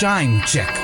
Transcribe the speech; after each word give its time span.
Time 0.00 0.40
check. 0.46 0.74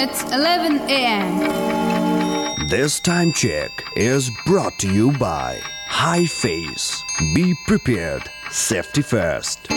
It's 0.00 0.22
11 0.32 0.88
a.m. 0.88 2.68
This 2.68 2.98
time 2.98 3.34
check 3.34 3.70
is 3.94 4.30
brought 4.46 4.78
to 4.78 4.90
you 4.90 5.12
by 5.18 5.60
High 5.86 6.24
Face. 6.24 7.02
Be 7.34 7.54
prepared. 7.66 8.30
Safety 8.50 9.02
first. 9.02 9.75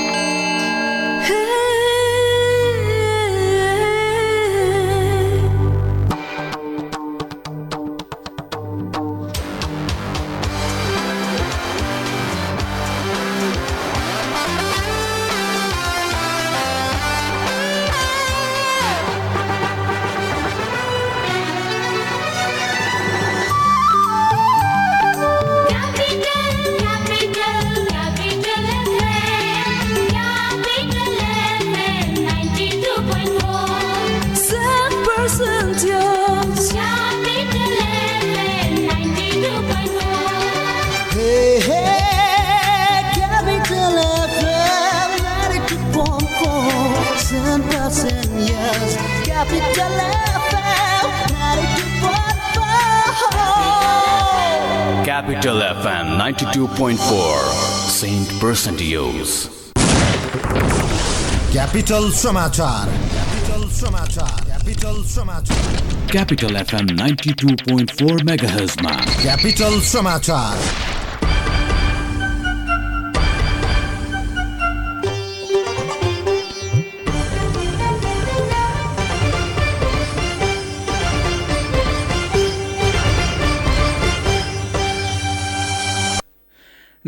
Capital 61.90 62.10
समाचार 62.16 62.90
Capital 63.12 63.62
समाचार 63.78 64.44
Capital 64.46 65.02
समाचार 65.14 66.12
Capital 66.12 66.58
FM 66.64 66.92
92.4 67.00 68.22
MHz 68.28 68.76
मा 68.84 68.92
Capital 69.22 69.80
समाचार 69.94 70.99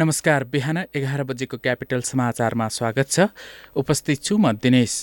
नमस्कार 0.01 0.43
बिहान 0.43 0.77
एघार 0.95 1.21
बजेको 1.29 1.57
क्यापिटल 1.57 2.01
समाचारमा 2.01 2.67
स्वागत 2.67 3.09
छ। 3.11 3.29
उपस्थित 3.77 4.23
छु 4.23 4.37
म 4.37 4.51
दिनेश। 4.57 4.93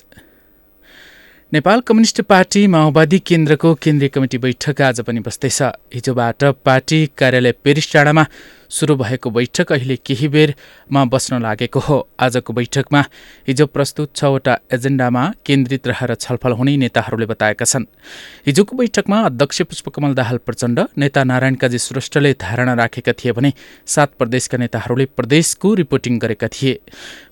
नेपाल 1.53 1.81
कम्युनिस्ट 1.81 2.21
पार्टी 2.21 2.67
माओवादी 2.67 3.19
केन्द्रको 3.19 3.73
केन्द्रीय 3.75 4.09
कमिटी 4.09 4.39
बैठक 4.39 4.81
आज 4.83 5.01
पनि 5.01 5.21
बस्दैछ। 5.21 5.63
हिजोबाट 5.95 6.45
पार्टी 6.65 6.99
कार्यालय 7.19 7.53
पेरिस 7.65 7.87
डाँडामा 7.95 8.25
सुरु 8.69 8.97
भएको 8.97 9.31
बैठक 9.31 9.73
अहिले 9.73 9.97
केही 9.97 10.29
बेरमा 10.29 11.05
बस्न 11.05 11.41
लागेको 11.43 11.81
हो। 11.81 11.97
आजको 12.21 12.53
बैठकमा 12.53 13.01
हिजो 13.49 13.67
प्रस्तुत 13.67 14.13
छवटा 14.17 14.59
एजेन्डामा 14.73 15.23
केन्द्रित 15.47 15.87
रहेर 15.89 16.15
छलफल 16.17 16.53
हुने 16.53 16.77
नेताहरूले 16.77 17.27
बताएका 17.27 17.65
छन्। 17.65 17.87
हिजोको 18.47 18.77
बैठकमा 18.77 19.21
अध्यक्ष 19.21 19.63
पुष्पकमल 19.63 20.15
दाहाल 20.15 20.39
प्रचण्ड 20.47 20.81
नेता 20.99 21.25
नारायण 21.25 21.55
काजी 21.55 21.79
श्रेष्ठले 21.79 22.33
धारणा 22.37 22.75
राखेका 22.75 23.13
थिए 23.15 23.33
भने 23.33 23.53
सात 23.87 24.13
प्रदेशका 24.19 24.59
नेताहरूले 24.59 25.07
प्रदेशको 25.17 25.73
रिपोर्टिङ 25.75 26.19
गरेका 26.19 26.49
थिए। 26.53 26.79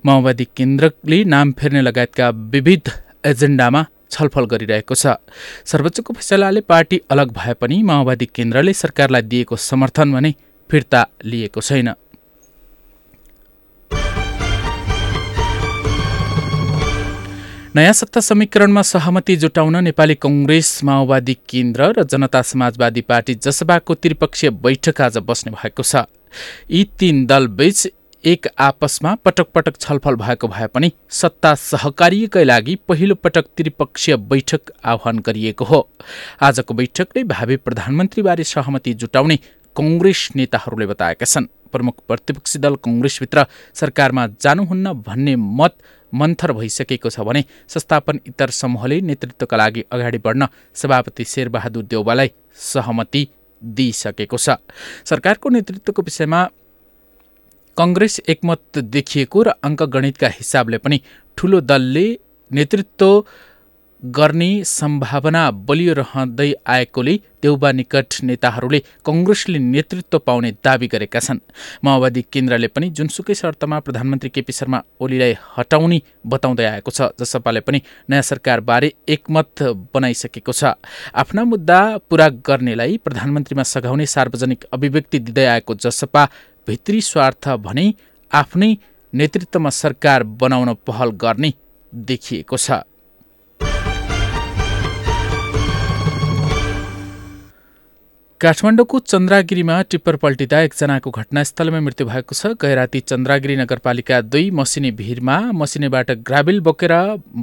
माओवादी 0.07 0.49
केन्द्रले 0.57 1.23
नाम 1.27 1.53
फेर्ने 1.53 1.83
लगायतका 1.83 2.31
विविध 2.57 2.91
एजेन्डामा 3.27 3.85
छलफल 4.11 4.45
गरिरहेको 4.47 4.95
छ। 4.95 5.19
सर्वोच्चको 5.67 6.13
फैसलाले 6.13 6.61
पार्टी 6.63 7.01
अलग 7.11 7.33
भए 7.33 7.55
पनि 7.61 7.83
माओवादी 7.83 8.27
केन्द्रले 8.27 8.73
सरकारलाई 8.73 9.23
दिएको 9.23 9.57
समर्थन 9.57 10.13
भने 10.13 10.35
फिर्ता 10.71 11.07
लिएको 11.25 11.61
छैन। 11.61 11.95
नयाँ 17.77 17.93
सत्ता 17.93 18.21
समीकरणमा 18.21 18.83
सहमति 18.83 19.37
जुटाउन 19.37 19.77
नेपाली 19.85 20.15
कङ्ग्रेस 20.17 20.69
माओवादी 20.85 21.35
केन्द्र 21.49 21.93
र 21.93 22.05
जनता 22.05 22.41
समाजवादी 22.43 23.01
पार्टी 23.05 23.35
जसपाको 23.37 23.95
त्रिपक्षीय 23.95 24.51
बैठक 24.65 25.01
आज 25.01 25.19
बस्ने 25.21 25.53
भएको 25.53 25.83
छ। 25.83 26.09
यी 26.71 26.85
तीन 26.99 27.27
दलबीच 27.27 27.87
एक 28.27 28.47
आपसमा 28.59 29.15
पटक 29.25 29.47
पटक 29.55 29.77
छलफल 29.77 30.15
भएको 30.17 30.49
भए 30.49 30.67
पनि 30.67 30.91
सत्ता 31.11 31.55
सहकार्यकै 31.55 32.43
लागि 32.45 32.75
पहिलो 32.89 33.15
पटक 33.15 33.45
त्रिपक्षीय 33.57 34.17
बैठक 34.31 34.73
आह्वान 34.85 35.19
गरिएको 35.27 35.65
हो। 35.65 35.79
आजको 36.43 36.75
बैठकले 36.75 37.23
भावी 37.25 37.57
प्रधानमन्त्रीबारे 37.59 38.45
सहमति 38.45 38.95
जुटाउने 38.95 39.37
कङ्ग्रेस 39.77 40.29
नेताहरूले 40.37 40.87
बताएका 40.87 41.27
छन्। 41.27 41.47
प्रमुख 41.73 42.03
प्रतिपक्षी 42.09 42.59
दल 42.59 42.77
कङ्ग्रेसभित्र 42.83 43.47
सरकारमा 43.75 44.27
जानुहुन्न 44.43 44.93
भन्ने 45.07 45.37
मत 45.37 45.79
मन्थर 46.13 46.53
भइसकेको 46.59 47.11
छ 47.11 47.21
भने 47.23 47.45
संस्थापन 47.69 48.21
इतर 48.27 48.51
समूहले 48.59 49.01
नेतृत्वका 49.07 49.57
लागि 49.57 49.85
अगाडि 49.93 50.19
बढ्न 50.19 50.49
सभापति 50.75 51.25
शेरबहादुर 51.27 51.85
देउवालाई 51.87 52.31
सहमति 52.67 53.27
दिइसकेको 53.63 54.37
छ। 54.39 54.59
सरकारको 55.07 55.49
नेतृत्वको 55.49 56.03
विषयमा 56.03 56.49
कङ्ग्रेस 57.77 58.21
एकमत 58.29 58.79
देखिएको 58.95 59.43
र 59.43 59.49
अङ्कगणितका 59.69 60.29
हिसाबले 60.39 60.79
पनि 60.79 61.01
ठूलो 61.39 61.61
दलले 61.71 62.07
नेतृत्व 62.51 63.11
गर्ने 64.03 64.49
सम्भावना 64.65 65.43
बलियो 65.69 65.93
रहँदै 65.99 66.49
आएकोले 66.75 67.15
देउबा 67.43 67.71
निकट 67.73 68.17
नेताहरूले 68.29 68.81
कङ्ग्रेसले 69.07 69.59
नेतृत्व 69.59 70.19
पाउने 70.19 70.51
दावी 70.65 70.87
गरेका 70.95 71.21
छन्। 71.21 71.41
माओवादी 71.85 72.23
केन्द्रले 72.33 72.69
पनि 72.69 72.89
जुनसुकै 72.97 73.35
शर्तमा 73.35 73.79
प्रधानमन्त्री 73.81 74.31
केपी 74.31 74.53
शर्मा 74.53 74.83
ओलीलाई 75.01 75.35
हटाउने 75.57 75.99
बताउँदै 76.27 76.67
आएको 76.73 76.91
छ 76.91 77.09
जसपाले 77.21 77.61
पनि 77.61 77.81
नयाँ 78.11 78.29
सरकारबारे 78.31 78.93
एकमत 79.09 79.63
बनाइसकेको 79.95 80.53
छ। 80.53 80.77
आफ्ना 81.13 81.45
मुद्दा 81.53 81.81
पूरा 82.09 82.29
गर्नेलाई 82.49 82.97
प्रधानमन्त्रीमा 83.05 83.65
सघाउने 83.73 84.07
सार्वजनिक 84.07 84.65
अभिव्यक्ति 84.73 85.19
दिँदै 85.19 85.47
आएको 85.57 85.75
जसपा 85.85 86.29
भित्री 86.67 87.01
स्वार्थ 87.03 87.49
भने 87.65 87.87
आफ्नै 88.31 88.75
नेतृत्वमा 89.13 89.71
सरकार 89.73 90.23
बनाउन 90.43 90.75
पहल 90.87 91.11
गर्ने 91.23 91.53
देखिएको 91.93 92.57
छ। 92.57 92.83
काठमाडौँको 98.41 98.99
चन्द्रागिरीमा 99.01 99.75
टिप्पर 99.91 100.17
पल्टिँदा 100.23 100.59
एकजनाको 100.63 101.11
घटनास्थलमा 101.11 101.81
मृत्यु 101.81 102.07
भएको 102.07 102.35
छ। 102.35 102.53
गैराती 102.63 103.01
चन्द्रागिरी 103.01 103.57
नगरपालिका 103.57 104.21
दुई 104.23 104.51
मसिने 104.59 104.91
भिरमा 104.99 105.37
मसिनेबाट 105.61 106.11
ग्राबिल 106.29 106.61
बोकेर 106.67 106.93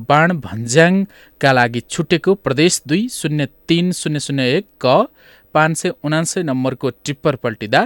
बाण 0.09 0.37
भन्ज्याङका 0.39 1.51
लागि 1.51 1.81
छुटेको 1.89 2.35
प्रदेश 2.45 2.81
दुई 2.87 3.07
शून्य 3.11 3.47
तिन 3.67 3.91
शून्य 4.01 4.19
शून्य 4.19 4.45
एक 4.57 4.67
क 4.85 5.07
पाँच 5.55 5.77
सय 5.77 5.93
उनान्सय 6.03 6.43
नम्बरको 6.43 6.89
टिप्पर 7.05 7.35
पल्टिँदा 7.43 7.81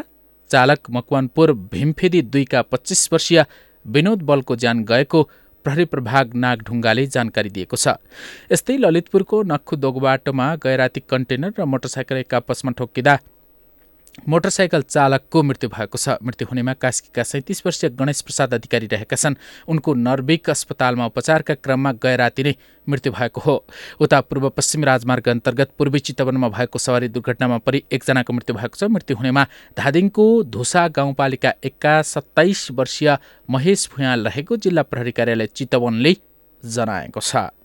चालक 0.49 0.89
मकवानपुर 0.91 1.51
भीमफेदी 1.71 2.21
दुईका 2.33 2.61
पच्चिस 2.71 3.07
वर्षीय 3.13 3.45
विनोद 3.85 4.21
बलको 4.23 4.55
ज्यान 4.55 4.83
गएको 4.83 5.23
प्रहरी 5.65 5.85
प्रभाग 5.85 6.35
नागढुङ्गाले 6.35 7.05
जानकारी 7.07 7.49
दिएको 7.49 7.77
छ। 7.77 7.95
यस्तै 8.51 8.77
ललितपुरको 8.77 9.41
नक्खु 9.43 9.75
गैराती 10.63 11.01
कन्टेनर 11.09 11.51
र 11.59 11.65
मोटरसाइकल 11.65 12.17
एक 12.17 12.33
आपसमा 12.33 12.71
ठोक्किँदा 12.77 13.15
मोटरसाइकल 14.25 14.81
चालकको 14.81 15.43
मृत्यु 15.43 15.69
भएको 15.69 15.97
छ। 15.97 16.17
मृत्यु 16.23 16.47
हुनेमा 16.47 16.73
कास्कीका 16.73 17.23
सैँतिस 17.23 17.65
वर्षीय 17.65 17.89
गणेश 17.89 18.21
प्रसाद 18.21 18.53
अधिकारी 18.53 18.87
रहेका 18.87 19.15
छन्। 19.15 19.35
उनको 19.67 19.93
नर्विक 19.93 20.49
अस्पतालमा 20.49 21.05
उपचारका 21.05 21.53
क्रममा 21.53 21.91
गए 22.03 22.15
राति 22.17 22.43
नै 22.43 22.55
मृत्यु 22.87 23.11
भएको 23.13 23.41
हो। 23.41 23.55
उता 23.99 24.21
पूर्व 24.21 24.49
पश्चिम 24.49 24.83
राजमार्ग 24.83 25.29
अन्तर्गत 25.29 25.71
पूर्वी 25.77 25.99
चितवनमा 25.99 26.49
भएको 26.49 26.79
सवारी 26.79 27.07
दुर्घटनामा 27.07 27.57
परि 27.57 27.83
एकजनाको 27.91 28.33
मृत्यु 28.33 28.55
भएको 28.55 28.75
छ। 28.75 28.83
मृत्यु 28.91 29.17
हुनेमा 29.17 29.43
धादिङको 29.79 30.25
धुसा 30.43 30.87
गाउँपालिका 30.87 31.53
एकका 31.63 32.01
सत्ताइस 32.03 32.67
वर्षीय 32.71 33.17
महेश 33.49 33.89
भुयाल 33.95 34.27
रहेको 34.27 34.57
जिल्ला 34.57 34.83
प्रहरी 34.83 35.11
कार्यालय 35.11 35.47
चितवनले 35.55 36.15
जनाएको 36.63 37.19
छ। 37.21 37.56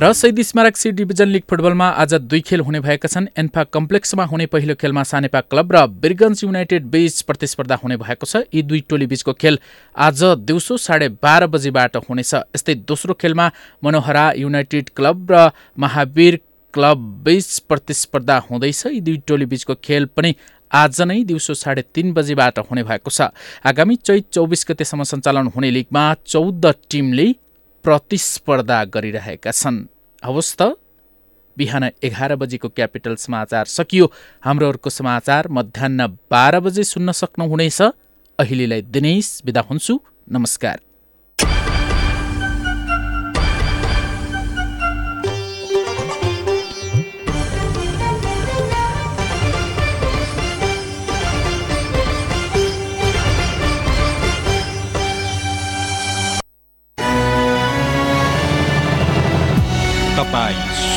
र 0.00 0.12
शहीद 0.12 0.40
स्मारक 0.40 0.76
सी 0.76 0.90
डिभिजन 0.90 1.28
लिग 1.28 1.42
फुटबलमा 1.50 1.86
आज 2.00 2.12
दुई 2.14 2.40
खेल 2.40 2.60
हुने 2.60 2.80
भएका 2.80 3.08
छन्। 3.08 3.26
एन्फा 3.38 3.64
कम्प्लेक्समा 3.66 4.24
हुने 4.24 4.46
पहिलो 4.46 4.74
खेलमा 4.74 5.02
सानेपा 5.02 5.40
क्लब 5.42 5.72
र 5.72 5.86
बिरगन्ज 6.00 6.40
युनाइटेड 6.44 6.84
बीच 6.88 7.20
प्रतिस्पर्धा 7.22 7.76
हुने 7.82 7.96
भएको 7.98 8.26
छ। 8.26 8.36
यी 8.48 8.62
दुई 8.62 8.80
टोली 8.88 9.06
बीचको 9.06 9.32
खेल 9.34 9.58
आज 9.96 10.22
दिउँसो 10.40 10.76
साढे 10.78 11.08
बाह्र 11.20 11.46
बजीबाट 11.46 11.96
हुनेछ। 12.08 12.34
यस्तै 12.34 12.74
दोस्रो 12.88 13.14
खेलमा 13.14 13.50
मनोहरा 13.84 14.24
युनाइटेड 14.38 14.88
क्लब 14.96 15.26
र 15.30 15.50
महावीर 15.76 16.40
क्लब 16.74 17.04
बीच 17.20 17.58
प्रतिस्पर्धा 17.68 18.38
हुँदैछ। 18.48 18.86
यी 18.86 19.00
दुई 19.02 19.16
टोली 19.28 19.46
बीचको 19.52 19.74
खेल 19.84 20.08
पनि 20.16 20.34
आज 20.72 21.02
नै 21.02 21.22
दिउँसो 21.28 21.54
साढे 21.56 21.84
तिन 21.92 22.12
बजीबाट 22.14 22.58
हुने 22.64 22.88
भएको 22.88 23.10
छ। 23.10 23.28
आगामी 23.68 23.96
चैत 24.00 24.32
चौबिस 24.32 24.64
गतेसम्म 24.64 25.04
सञ्चालन 25.12 25.52
हुने 25.52 25.70
लिगमा 25.70 26.08
चौध 26.24 26.72
टिमले 26.88 27.28
प्रतिस्पर्धा 27.84 28.84
गरिरहेका 28.84 29.50
छन्। 29.50 29.86
हवस् 30.24 30.56
त। 30.56 30.62
बिहान 31.58 31.90
एघार 32.02 32.36
बजेको 32.36 32.68
क्यापिटल 32.68 33.14
समाचार 33.16 33.64
सकियो। 33.64 34.12
हाम्रो 34.44 34.68
अर्को 34.68 34.90
समाचार 34.90 35.48
मध्याह 35.48 36.06
बाह्र 36.06 36.60
बजे 36.60 36.84
सुन्न 36.84 37.12
सक्नुहुनेछ। 37.12 37.82
अहिलेलाई 38.38 38.82
दिनेश 38.82 39.42
बिदा 39.44 39.60
हुन्छु। 39.60 40.00
नमस्कार। 40.32 40.80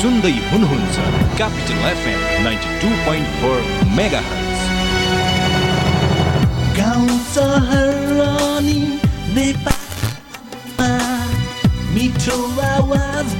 सुन्दै 0.04 0.32
हुनुहुन्छ 0.52 1.04
Capital 1.36 1.84
FM 1.90 2.24
ninety 2.46 2.72
two 2.80 2.88
point 3.04 3.28
four 3.42 3.60
mega 3.98 4.20
गाउँ 6.78 7.14
सहर 7.28 8.20
अनि 8.24 8.76
नेपालमा 9.38 10.90
मिठो 11.94 12.36
आवाज 12.66 13.32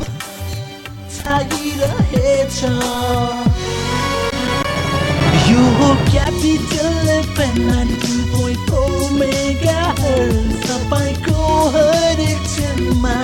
यो 5.50 5.66
हो 5.80 5.90
Capital 6.12 7.10
FM 7.18 7.62
ninety 7.66 8.16
point 8.32 8.70
four 8.70 9.12
mega 9.20 9.82
तपाईँको 10.00 11.52
हरेक 11.76 12.42
क्षणमा 12.48 13.16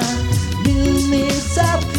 मिल्ने 0.67 1.23
साथी 1.47 1.98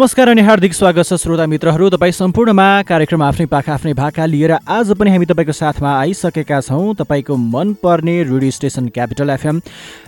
नमस्कार 0.00 0.28
अनि 0.28 0.40
हार्दिक 0.40 0.74
स्वागत 0.74 1.04
छ 1.04 1.14
श्रोता 1.20 1.44
मित्रहरू। 1.46 1.88
तपाईँ 1.90 2.12
सम्पूर्णमा 2.12 2.66
कार्यक्रम 2.88 3.22
आफ्नै 3.22 3.46
पाखा 3.46 3.72
आफ्नै 3.74 3.92
भाका 3.92 4.26
लिएर 4.26 4.52
आज 4.64 4.92
पनि 4.96 5.10
हामी 5.10 5.26
तपाईँको 5.28 5.52
साथमा 5.52 5.90
आइसकेका 6.00 6.60
छौँ। 6.60 6.94
तपाईँको 6.96 7.36
मनपर्ने 7.36 8.16
radio 8.24 8.50
station 8.50 8.88
Capital 8.96 9.30
FM 9.30 9.60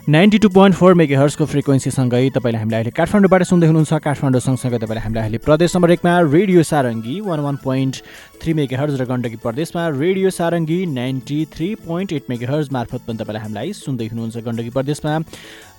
ninety 0.09 0.39
two 0.39 0.49
point 0.49 0.77
four 0.77 0.95
mega 0.97 1.19
हर्सको 1.21 1.45
फ्रिक्वेन्सीसँगै 1.45 2.31
तपाईँले 2.33 2.59
हामीलाई 2.59 2.81
अहिले 2.81 2.97
काठमाडौँबाट 2.97 3.43
सुन्दै 3.53 3.67
हुनुहुन्छ। 3.69 3.93
काठमाडौँ 4.01 4.41
सँगसँगै 4.41 4.79
तपाईँले 4.81 5.03
हामीलाई 5.05 5.25
अहिले 5.25 5.39
प्रदेश 5.45 5.77
नम्बर 5.77 5.91
एकमा 5.93 6.21
radio 6.33 6.63
Sarangi 6.73 7.21
one 7.29 7.41
one 7.45 7.57
point 7.61 7.95
three 8.41 8.53
megahertz 8.81 9.01
र 9.01 9.05
गण्डकी 9.13 9.37
प्रदेशमा 9.45 9.83
radio 10.01 10.31
Sarangi 10.33 10.81
ninety 10.89 11.39
three 11.53 11.69
point 11.85 12.13
eight 12.13 12.33
megahertz 12.53 12.73
मार्फत 12.73 13.05
पनि 13.07 13.21
तपाईँले 13.21 13.45
हामीलाई 13.45 13.73
सुन्दै 13.77 14.09
हुनुहुन्छ 14.09 14.37
गण्डकी 14.41 14.71
प्रदेशमा। 14.73 15.13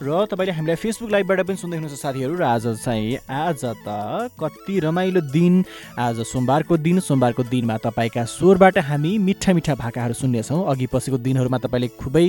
र 0.01 0.25
तपाईँले 0.25 0.53
हामीलाई 0.53 0.75
फेसबुक 0.75 1.09
लाइभबाट 1.11 1.39
पनि 1.45 1.57
सुन्दै 1.57 1.77
हुनुहुन्छ 1.77 1.99
साथीहरू 2.01 2.33
र 2.33 2.43
आज 2.43 2.65
चाहिँ 2.81 3.17
आज 3.29 3.61
त 3.85 3.87
कति 4.41 4.79
रमाइलो 4.79 5.21
दिन। 5.29 5.63
आज 5.99 6.19
सोमबारको 6.25 6.77
दिन 6.77 6.99
सोमबारको 6.99 7.43
दिनमा 7.43 7.77
तपाईँका 7.77 8.23
स्वरबाट 8.25 8.77
हामी 8.89 9.17
मिठा 9.17 9.53
मिठा 9.53 9.75
भाकाहरू 9.75 10.13
सुन्नेछौँ। 10.13 10.65
अघि 10.65 10.87
पछिको 10.89 11.17
दिनहरूमा 11.17 11.57
तपाईँले 11.61 11.87
खुबै 12.01 12.25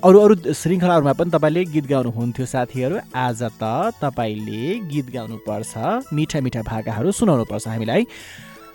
अरू 0.00 0.18
अरू 0.20 0.34
श्रृङ्खलाहरूमा 0.52 1.12
पनि 1.12 1.30
तपाईँले 1.34 1.64
गीत 1.74 1.86
गाउनुहुन्थ्यो 1.90 2.46
साथीहरू। 2.46 2.96
आज 3.10 3.42
त 3.58 3.92
तपाईँले 3.98 4.62
गीत 4.86 5.06
गाउनुपर्छ 5.10 5.72
मिठा 6.14 6.40
मिठा 6.40 6.62
भाकाहरू 6.62 7.12
सुनाउनुपर्छ 7.12 7.66
हामीलाई। 7.68 8.06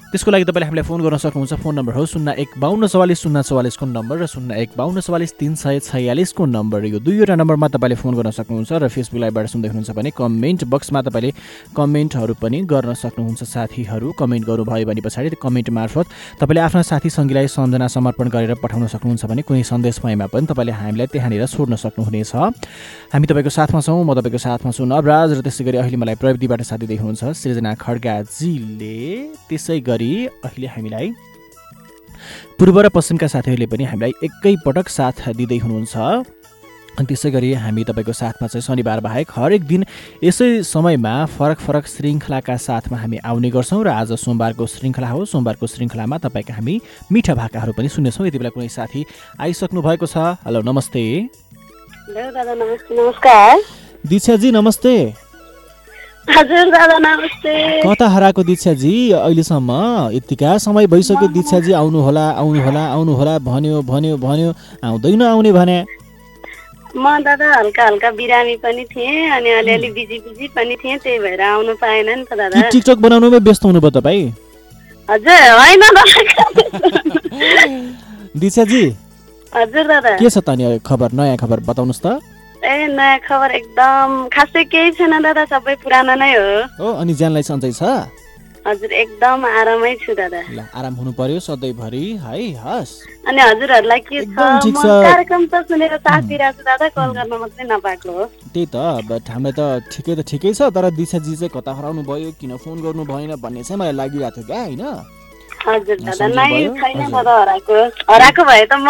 त्यसको 0.08 0.32
लागि 0.32 0.44
तपाईँले 0.48 0.66
हामीलाई 0.72 0.88
फोन 0.88 1.02
गर्न 1.04 1.18
सक्नुहुन्छ। 1.20 1.54
फोन 1.60 1.76
नम्बर 1.76 1.94
हो 2.00 2.06
शून्य 2.08 2.32
एक 2.40 2.56
बाहन्न 2.64 2.88
चौवालिस 2.88 3.20
शून्य 3.28 3.42
चौवालिसको 3.44 3.86
नम्बर 3.86 4.16
र 4.18 4.26
शून्य 4.26 4.56
एक 4.56 4.70
बाहन्न 4.80 5.00
चौवालिस 5.04 5.32
तिन 5.36 5.56
सय 5.60 5.80
छयालिसको 5.84 6.46
नम्बर। 6.48 6.86
यो 6.88 7.00
दुईवटा 7.04 7.36
नम्बरमा 7.36 7.68
तपाईँले 7.76 7.96
फोन 8.00 8.16
गर्न 8.16 8.32
सक्नुहुन्छ 8.32 8.72
र 8.72 8.88
फेसबुक 8.88 9.20
लाइभबाट 9.20 9.46
सुन्दै 9.52 9.68
हुनुहुन्छ 9.68 9.92
भने 9.92 10.10
कमेन्ट 10.16 10.64
बक्समा 10.64 11.02
तपाईँले 11.12 11.32
कमेन्टहरू 11.76 12.34
पनि 12.40 12.58
गर्न 12.72 12.94
सक्नुहुन्छ 12.96 13.44
साथीहरू। 13.44 14.08
कमेन्ट 14.16 14.44
गर्नुभयो 14.48 14.86
भने 14.88 15.02
पछाडि 15.04 15.36
कमेन्ट 15.44 15.70
मार्फत 15.76 16.06
तपाईँले 16.40 16.62
आफ्ना 16.64 16.82
साथी 16.88 17.10
सङ्गीलाई 17.12 17.48
सम्झना 17.52 17.88
समर्पण 17.92 18.28
गरेर 18.32 18.56
पठाउन 18.64 18.88
सक्नुहुन्छ 18.88 19.26
भने 19.28 19.42
कुनै 19.44 19.64
सन्देश 19.68 20.00
भएमा 20.08 20.32
पनि 20.32 20.48
तपाईँले 20.48 20.72
हामीलाई 20.72 21.08
त्यहाँनिर 21.12 21.46
छोड्न 21.52 21.76
सक्नुहुनेछ। 21.76 22.32
हामी 23.12 23.26
तपाईँको 23.28 23.52
साथमा 23.52 23.80
छौँ 23.84 24.00
म 24.08 24.16
तपाईँको 24.16 24.40
साथमा 24.40 24.72
छु 24.72 24.88
नवराज 24.88 25.30
र 25.36 25.40
त्यसै 25.44 25.64
गरी 25.68 25.78
अहिले 25.84 26.00
मलाई 26.00 26.16
प्रविधिबाट 26.16 26.62
साथ 26.64 26.80
दिँदै 26.88 26.96
हुनुहुन्छ 26.96 27.36
सृजना 27.36 27.76
खड्गाजीले। 27.76 28.98
त्यसै 29.52 29.80
गरी 29.84 29.96
अहिले 29.98 30.68
हामीलाई 30.68 31.14
पूर्व 32.60 32.76
र 32.82 32.90
पश्चिमका 32.90 33.28
साथीहरूले 33.28 33.66
पनि 33.66 33.84
हामीलाई 33.84 34.14
एकैपटक 34.24 34.88
साथ 34.90 35.18
दिँदै 35.38 35.58
हुनुहुन्छ। 35.58 35.96
अनि 36.98 37.06
त्यसै 37.06 37.30
गरी 37.30 37.54
हामी 37.54 37.84
तपाईँको 37.86 38.14
साथमा 38.14 38.48
चाहिँ 38.50 38.66
शनिबार 38.66 39.00
बाहेक 39.06 39.28
हरेक 39.30 39.62
दिन 39.70 39.86
यसै 40.26 40.66
समयमा 40.66 41.14
फरक 41.38 41.60
फरक 41.62 41.86
श्रृङ्खलाका 41.86 42.58
साथमा 42.58 42.98
हामी 42.98 43.18
आउने 43.22 43.50
गर्छौँ 43.54 43.86
र 43.86 43.94
आज 43.94 44.18
सोमबारको 44.18 44.66
श्रृङ्खला 44.66 45.10
हो। 45.14 45.26
सोमबारको 45.30 45.66
श्रृङ्खलामा 45.70 46.18
तपाईँका 46.26 46.54
हामी 46.58 46.82
मिठा 47.14 47.34
भाकाहरू 47.38 47.78
पनि 47.78 47.90
सुन्नेछौँ। 47.94 48.26
यति 48.28 48.38
बेला 48.42 48.50
कुनै 48.50 48.70
साथी 48.74 49.06
आइसक्नु 49.38 49.82
भएको 49.82 50.06
छ? 50.10 50.42
हेलो 50.42 50.66
नमस्ते। 50.66 51.30
हेलो 52.10 52.32
दादा 52.34 52.54
नमस्ते 52.66 52.92
नमस्कार। 52.98 53.62
दिक्षाजी 54.02 54.52
नमस्ते। 54.52 55.27
कता 56.28 58.08
हराएको 58.08 58.44
दिक्षाजी 58.44 58.94
अहिलेसम्म 59.12 59.72
यतिका 60.14 60.58
समय 60.60 60.88
भइसक्यो। 60.88 61.28
दिक्षाजी 61.34 61.72
आउनुहोला 61.74 62.26
आउनुहोला 62.42 62.84
आउनुहोला 62.94 63.38
भन्यो 63.48 63.82
भन्यो 63.82 64.18
भन्यो 64.18 64.50
आउँदैन 64.84 65.22
आउने 65.24 65.52
भने। 65.52 65.78
म 66.96 67.06
दादा 67.24 67.48
हल्का 67.54 67.84
हल्का 67.86 68.10
बिरामी 68.12 68.56
पनि 68.60 68.84
थिएँ 68.92 69.30
अनि 69.32 69.50
अलिअलि 69.60 69.90
बिजी 69.96 70.18
बिजी 70.20 70.48
पनि 70.56 70.76
थिएँ 70.84 70.98
त्यही 71.00 71.20
भएर 71.20 71.42
आउनु 71.42 71.74
पाएन 71.80 72.10
नि 72.10 72.26
त 72.28 72.34
दादा। 72.36 72.70
टिकटक 72.70 72.98
बनाउनुमै 73.00 73.40
व्यस्त 73.48 73.64
हुनुभयो 73.66 73.92
तपाईँ? 73.98 74.24
हजुर 75.08 75.42
होइन 75.60 75.84
दिशाजी 78.36 78.84
हजुर 79.58 79.86
दादा। 79.88 80.12
के 80.20 80.30
छ 80.30 80.38
त 80.44 80.50
अनि 80.50 80.80
खबर 80.84 81.10
नयाँ 81.16 81.38
खबर 81.38 81.60
बताउनुहोस् 81.64 82.04
त। 82.04 82.20
ए 82.64 82.88
नयाँ 82.94 83.20
खबर 83.28 83.52
एकदम 83.60 84.28
खासै 84.34 84.64
केही 84.74 84.92
छैन 84.98 85.22
दादा 85.22 85.44
सबै 85.54 85.76
पुरानो 85.84 86.16
नै 86.18 86.32
हो। 86.34 86.94
अनि 87.02 87.14
ज्यानलाई 87.14 87.44
सन्चै 87.44 87.72
छ? 87.80 87.84
हजुर 88.68 88.92
एकदम 88.92 89.46
आरामै 89.48 89.94
छु 90.04 90.12
दादा। 90.12 90.40
ल 90.52 90.60
आराम 90.76 90.94
हुनु 91.00 91.12
पर्यो 91.16 91.40
सधैँभरि 91.40 92.06
है 92.20 92.36
हस्। 92.60 92.92
अनि 93.24 93.40
हजुरहरूलाई 93.40 94.00
के 94.04 94.20
छ? 94.28 94.36
म। 94.36 94.84
कार्यक्रम 95.08 95.44
त 95.48 95.64
सुनेर 95.72 95.96
साथ 96.04 96.22
दिइरहेको 96.28 96.58
छु 96.58 96.64
दादा 96.68 96.88
कल 96.92 97.10
गर्न 97.16 97.34
मात्रै 97.40 97.64
नपाएको 97.64 98.12
हो। 98.12 98.24
त्यही 98.52 98.66
त 98.68 98.76
बट 99.08 99.24
हामीलाई 99.32 99.56
त 99.56 99.62
ठिकै 99.88 100.14
त 100.20 100.22
ठिकै 100.28 100.52
छ 100.52 100.68
तर 100.76 100.86
दिशाजी 101.00 101.34
चाहिँ 101.40 101.52
कता 101.56 101.72
हराउनु 101.80 102.04
भयो 102.04 102.36
किन 102.42 102.58
फोन 102.60 102.84
गर्नु 102.84 103.04
भएन 103.08 103.40
भन्ने 103.40 103.64
चाहिँ 103.64 103.80
मलाई 103.80 103.96
लागिरहेको 103.96 104.36
थियो 104.36 104.48
क्या 104.52 104.62
होइन? 104.68 104.84
हजुर 105.66 105.98
दादा 105.98 106.14
सम्झिनु 106.18 106.36
नै 106.36 106.46
भयो? 106.54 106.74
छैन 106.80 107.02
हजुर। 107.02 107.12
दादा 107.16 107.34
हराएको। 107.42 107.76
हराएको 108.12 108.44
भए 108.50 108.66
त 108.66 108.74
म 108.78 108.88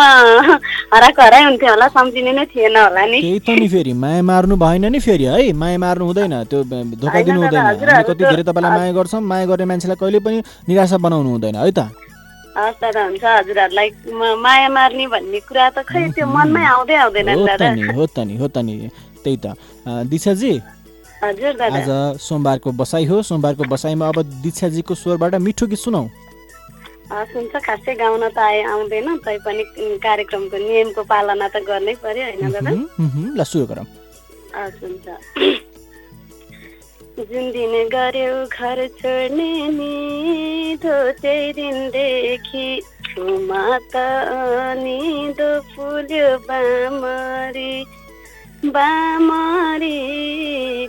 हराएको 0.93 1.21
हराइ 1.21 1.43
हुन्थ्यो 1.47 1.69
होला 1.73 1.87
सम्झिने 1.95 2.31
नै 2.37 2.45
थिएन 2.53 2.75
होला 2.77 3.03
नि। 3.11 3.19
त्यही 3.21 3.39
त 3.39 3.49
नि 3.59 3.67
फेरि 3.73 3.93
माया 3.93 4.21
मार्नु 4.29 4.55
भएन 4.57 4.85
नि 4.91 4.99
फेरि 4.99 5.25
है? 5.25 5.53
माया 5.53 5.77
मार्नु 5.77 6.03
हुँदैन 6.05 6.33
त्यो 6.49 6.59
धोका 7.01 7.19
दिनु 7.27 7.39
हुँदैन। 7.41 8.03
कति 8.09 8.23
धेरै 8.25 8.43
तपाईँलाई 8.43 8.77
माया 8.77 8.91
गर्छौँ 8.97 9.21
माया 9.21 9.45
गर्ने 9.49 9.65
मान्छेलाई 9.71 9.97
कहिले 10.01 10.19
पनि 10.25 10.37
निराशा 10.67 10.97
बनाउनु 10.97 11.29
हुँदैन 11.35 11.55
है 11.55 11.71
त? 11.71 11.79
हस् 12.57 12.77
दादा 12.81 13.01
हुन्छ 13.05 13.23
हजुरहरूलाई 13.23 13.89
म- 14.09 14.37
माया 14.41 14.69
मार्ने 14.69 15.05
भन्ने 15.13 15.39
कुरा 15.45 15.65
त 15.77 15.85
खै 15.85 16.01
त्यो 16.15 16.25
मनमै 16.25 16.63
आउँदै 16.73 16.95
आउँदैन 17.05 17.27
हो 17.93 18.05
त 18.13 18.17
नि 18.25 18.33
त 18.49 18.57
नि 18.65 18.73
त्यही 19.23 19.37
त। 19.37 19.53
दिशाजी 20.09 20.53
आज 21.21 21.89
सोमबारको 22.21 22.69
बसाइ 22.77 23.05
हो 23.05 23.21
सोमबारको 23.29 23.63
बसाइमा 23.73 24.05
अब 24.09 24.17
दिक्षाजीको 24.45 24.93
स्वरबाट 24.95 25.35
मिठो 25.41 25.65
गीत 25.67 25.79
सुनाऊ 25.79 26.05
हस् 27.11 27.33
हुन्छ। 27.35 27.53
खासै 27.67 27.93
गाउन 27.95 28.23
त 28.29 28.37
आए 28.39 28.61
आउँदैन। 28.73 29.07
तैपनि 29.25 29.63
कार्यक्रमको 30.05 30.57
नियमको 30.57 31.01
पालना 31.11 31.47
त 31.47 31.63
गर्नै 31.69 31.95
पर्यो 32.03 32.23
होइन 32.27 32.43
दादा? 32.55 32.71
ल 33.37 33.43
सुरु 33.43 33.65
गरौँ। 33.71 33.87
हस् 34.55 34.79
हुन्छ। 34.83 35.05
जुन 37.17 37.45
दिन 37.51 37.73
गऱ्यौ 37.89 38.33
घर 38.45 38.79
छोड्ने 38.99 39.51
नि 39.77 40.77
धोचै 40.83 41.39
दिनदेखि 41.57 42.67
छुमा 43.07 43.63
त 43.93 43.95
निदो 44.83 45.49
फुल्यो 45.71 46.29
बामरी 46.45 47.73
बामरी 48.75 49.97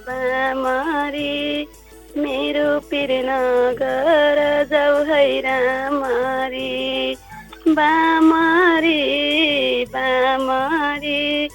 बामरी। 0.09 1.33
मेरो 2.19 2.69
पिर 2.91 3.11
नगर 3.27 4.39
जाऊ 4.71 4.97
है 5.09 5.23
बामरी 7.71 9.05
बामरी 9.93 11.49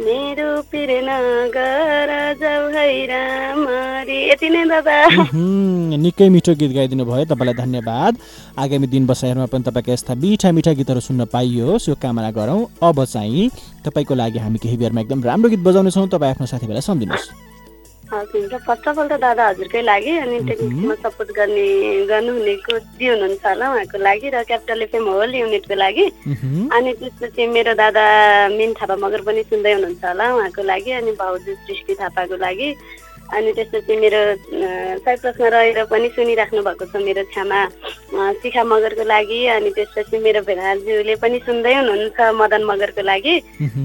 मेरो 0.00 0.50
पिर 0.70 0.90
नगर 1.04 2.10
जाऊ 2.40 2.64
है 2.74 2.86
यति 4.30 4.48
नै 4.50 4.64
दादा 4.68 4.96
निकै 5.96 6.28
मिठो 6.28 6.52
गीत 6.54 6.72
गाइदिनु 6.76 7.04
भयो। 7.04 7.24
तपाईँलाई 7.24 7.56
धन्यवाद। 7.56 8.12
आगामी 8.58 8.86
दिन 8.86 9.06
बसाइहरूमा 9.06 9.46
पनि 9.48 9.62
तपाईँका 9.64 9.92
यस्ता 9.92 10.14
मिठा 10.14 10.48
मिठा 10.52 10.72
गीतहरू 10.78 11.00
सुन्न 11.00 11.24
पाइयोस्। 11.32 11.88
यो 11.88 11.94
कामना 11.96 12.30
गरौँ। 12.30 12.60
अब 12.82 13.04
चाहिँ 13.04 13.50
तपाईँको 13.84 14.14
लागि 14.14 14.38
हामी 14.38 14.58
केही 14.62 14.76
बेरमा 14.76 15.00
एकदम 15.00 15.20
राम्रो 15.24 15.48
गीत 15.50 15.62
बजाउनेछौँ। 15.64 16.08
तपाईँ 16.08 16.30
आफ्नो 16.32 16.46
साथीभाइलाई 16.46 16.84
सम्झिनुहोस्। 16.84 17.28
हस् 17.28 17.55
हुन्छ 18.12 18.54
फर्स्ट 18.66 18.88
अफ 18.88 18.98
अल 18.98 19.08
त 19.08 19.18
दादा 19.20 19.46
हजुरकै 19.48 19.82
लागि 19.82 20.12
अनि 20.24 20.38
टेक्निकमा 20.48 20.94
सपोर्ट 21.02 21.30
गर्ने 21.38 21.66
गर्नुहुनेको 22.06 22.78
जी 22.98 23.06
हुनुहुन्छ 23.06 23.44
होला 23.46 23.66
उहाँको 23.72 23.98
लागि 23.98 24.28
र 24.30 24.42
क्यापिटल 24.46 24.82
एफएम 24.82 25.08
होल 25.10 25.34
युनिटको 25.34 25.74
लागि। 25.74 26.06
अनि 26.76 26.92
त्यसपछि 27.00 27.46
मेरो 27.56 27.74
दादा 27.82 28.04
मिन 28.54 28.74
थापा 28.78 28.96
मगर 29.02 29.20
पनि 29.26 29.42
सुन्दै 29.50 29.72
हुनुहुन्छ 29.72 30.04
होला 30.04 30.26
उहाँको 30.34 30.62
लागि 30.70 30.90
अनि 31.00 31.12
भाउजू 31.18 31.54
सृष्टि 31.66 31.94
थापाको 32.00 32.36
लागि। 32.46 32.68
अनि 33.34 33.52
त्यसपछि 33.56 33.96
मेरो 34.02 34.20
साइप्रसमा 35.04 35.48
रहेर 35.54 35.78
पनि 35.90 36.08
सुनिराख्नु 36.16 36.62
भएको 36.62 36.84
छ 36.92 36.94
मेरो 37.06 37.22
अँ, 37.26 38.32
शिखा 38.42 38.62
मगरको 38.64 39.04
लागि 39.04 39.40
अनि 39.56 39.70
त्यसपछि 39.76 40.18
मेरो 40.22 40.40
भेनाजुले 40.48 41.14
पनि 41.22 41.38
सुन्दै 41.46 41.74
हुनुहुन्छ 41.74 42.18
मदन 42.40 42.62
मगरको 42.70 43.02
लागि। 43.02 43.34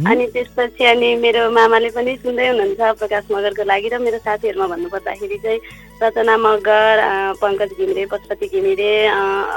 अनि 0.09 0.25
त्यसपछि 0.33 0.83
अनि 0.93 1.09
मेरो 1.23 1.41
मामाले 1.57 1.89
पनि 1.97 2.15
सुन्दै 2.23 2.47
हुनुहुन्छ 2.47 2.81
प्रकाश 3.01 3.23
मगरको 3.31 3.63
लागि 3.71 3.87
र 3.93 3.97
मेरो 4.05 4.17
साथीहरूमा 4.25 4.67
भन्नुपर्दाखेरि 4.73 5.37
चाहिँ 5.43 5.59
रचना 6.01 6.35
मगर 6.37 6.95
पङ्कज 7.41 7.71
घिमिरे 7.79 8.05
पशुपति 8.11 8.45
घिमिरे 8.53 8.91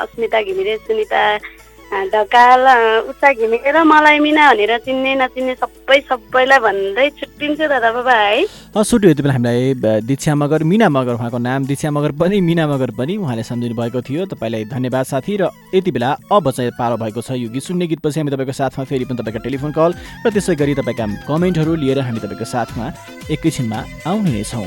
अस्मिता 0.04 0.38
घिमिरे 0.48 0.76
सुनिता 0.86 1.22
ढकाल 1.94 2.66
उषा 3.08 3.32
घिमिरे 3.32 3.82
मलाई 3.84 4.18
मिना 4.18 4.48
भनेर 4.50 4.72
चिन्ने 4.84 5.14
नचिन्ने 5.14 5.54
सबै 5.54 5.98
सबैलाई 6.10 6.58
भन्दै 6.58 7.08
छुट्टिन्छु 7.18 7.68
दादा 7.68 7.90
बाबा 7.92 8.12
है। 8.12 8.42
अँ, 8.74 8.82
सुटु 8.82 9.08
यति 9.08 9.22
बेला 9.22 9.34
हामीलाई 9.34 10.02
दीक्षा 10.02 10.34
मगर 10.34 10.62
मिना 10.64 10.88
मगर 10.88 11.14
उहाँको 11.14 11.38
नाम 11.38 11.66
दीक्षा 11.66 11.90
मगर 11.90 12.12
पनि 12.18 12.40
मिना 12.40 12.66
मगर 12.66 12.90
पनि 12.98 13.16
उहाँले 13.16 13.42
सम्झिनु 13.42 13.74
भएको 13.74 14.00
थियो। 14.02 14.26
तपाईँलाई 14.34 14.64
धन्यवाद 14.74 15.04
साथी 15.06 15.36
र 15.40 15.50
यति 15.74 15.90
बेला 15.90 16.10
अब 16.32 16.50
चाहिँ 16.50 16.70
पालो 16.78 16.96
भएको 16.96 17.20
छ 17.22 17.38
यो 17.38 17.48
गीत 17.54 17.62
सुन्ने 17.62 17.86
गीतपछि 17.86 18.20
हामी 18.20 18.30
तपाईँको 18.34 18.52
साथमा 18.52 18.84
फेरि 18.84 19.04
पनि 19.04 19.18
तपाईँको 19.22 19.44
टेलिफोन 19.46 19.72
कल 19.72 19.94
र 20.26 20.30
त्यसै 20.34 20.54
गरी 20.58 20.74
तपाईँका 20.74 21.06
कमेन्टहरू 21.30 21.74
लिएर 21.78 21.98
हामी 22.02 22.18
तपाईँको 22.18 22.44
साथमा 22.44 22.92
एकैछिनमा 23.30 23.78
आउने 24.10 24.30
नै 24.34 24.42
छौँ। 24.42 24.66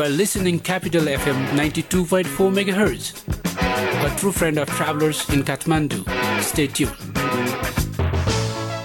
Are 0.00 0.08
listening 0.08 0.60
Capital 0.60 1.02
FM 1.02 1.38
92.4 1.56 2.24
MHz. 2.62 3.04
A 4.06 4.18
true 4.18 4.30
friend 4.30 4.58
of 4.58 4.68
travelers 4.68 5.28
in 5.30 5.42
Kathmandu. 5.42 6.00
Stay 6.40 6.68
tuned. 6.68 6.94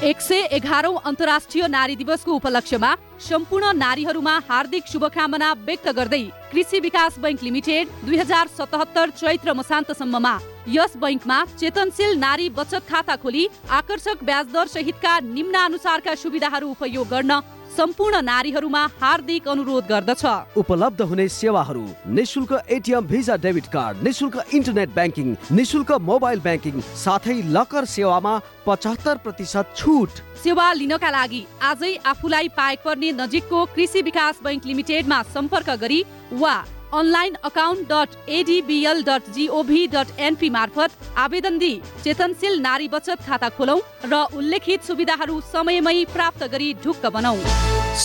एक 0.04 0.22
सय 0.22 0.42
एघारौँ 0.52 0.96
अन्तर्राष्ट्रिय 1.06 1.68
नारी 1.68 1.96
दिवसको 1.96 2.32
उपलक्ष्यमा 2.36 2.96
सम्पूर्ण 3.28 3.72
नारीहरूमा 3.78 4.34
हार्दिक 4.50 4.88
शुभकामना 4.92 5.52
व्यक्त 5.68 5.88
गर्दै 6.00 6.24
कृषि 6.52 6.80
विकास 6.88 7.20
बैङ्क 7.24 7.44
लिमिटेड 7.44 7.88
दुई 8.06 8.18
हजार 8.18 8.48
सतहत्तर 8.58 9.10
चैत्र 9.22 9.54
मसान्तसम्ममा 9.60 10.36
यस 10.76 10.98
बैङ्कमा 11.04 11.38
चेतनशील 11.60 12.18
नारी 12.20 12.50
बचत 12.60 12.90
खाता 12.90 13.16
खोली 13.24 13.48
आकर्षक 13.80 14.24
ब्याज 14.28 14.52
दर 14.54 14.68
सहितका 14.76 15.20
निम्नानुसारका 15.34 16.16
सुविधाहरू 16.24 16.70
उपयोग 16.76 17.08
गर्न 17.10 17.40
सम्पूर्ण 17.74 18.22
नारीहरूमा 18.24 18.82
हार्दिक 19.02 19.48
अनुरोध 19.50 19.86
गर्दछ। 19.88 20.26
उपलब्ध 20.58 21.02
हुने 21.02 21.28
सेवाहरू 21.30 21.86
निशुल्क 22.18 22.52
एटिएम 22.70 23.06
भिजा 23.08 23.36
डेबिट 23.46 23.68
कार्ड 23.74 24.04
निशुल्क 24.04 24.36
इन्टरनेट 24.54 24.90
ब्याङ्किङ 24.96 25.36
निशुल्क 25.52 25.92
मोबाइल 26.10 26.40
ब्याङ्किङ 26.40 26.82
साथै 27.04 27.38
लकर 27.56 27.86
सेवामा 27.96 28.34
पचहत्तर 28.68 29.18
प्रतिशत 29.24 29.74
छुट। 29.78 30.22
सेवा 30.44 30.68
लिनका 30.74 31.10
लागि 31.10 31.42
आजै 31.64 31.96
आफूलाई 32.06 32.48
पाएक 32.58 32.80
पर्ने 32.86 33.12
नजिकको 33.14 33.66
कृषि 33.76 34.02
विकास 34.04 34.40
बैङ्क 34.44 34.66
लिमिटेडमा 34.66 35.22
सम्पर्क 35.34 35.70
गरी 35.82 36.00
वा 36.34 36.56
online 36.94 37.36
account 37.46 37.88
dot 37.92 38.30
ADBL 38.30 39.02
dot 39.04 39.30
gov 39.36 39.86
dot 39.94 40.20
np 40.20 40.50
मार्फत 40.50 41.18
आवेदन 41.18 41.58
दिई 41.60 41.80
चेतनशील 42.04 42.60
नारी 42.62 42.88
बचत 42.94 43.26
खाता 43.28 43.50
खोलौँ 43.58 43.80
र 44.06 44.24
उल्लेखित 44.38 44.84
सुविधाहरू 44.84 45.40
समयमै 45.52 46.04
प्राप्त 46.14 46.44
गरी 46.54 46.74
ढुक्क 46.84 47.06
बनाऊ 47.18 47.38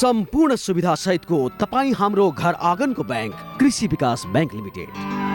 सम्पूर्ण 0.00 0.56
सुविधा 0.56 0.94
सहितको 1.04 1.48
तपाईँ 1.60 1.94
हाम्रो 2.00 2.30
घर 2.32 2.54
आँगनको 2.72 3.02
ब्याङ्क 3.04 3.34
कृषि 3.60 3.86
विकास 3.86 4.24
ब्याङ्क 4.32 4.54
लिमिटेड। 4.54 5.27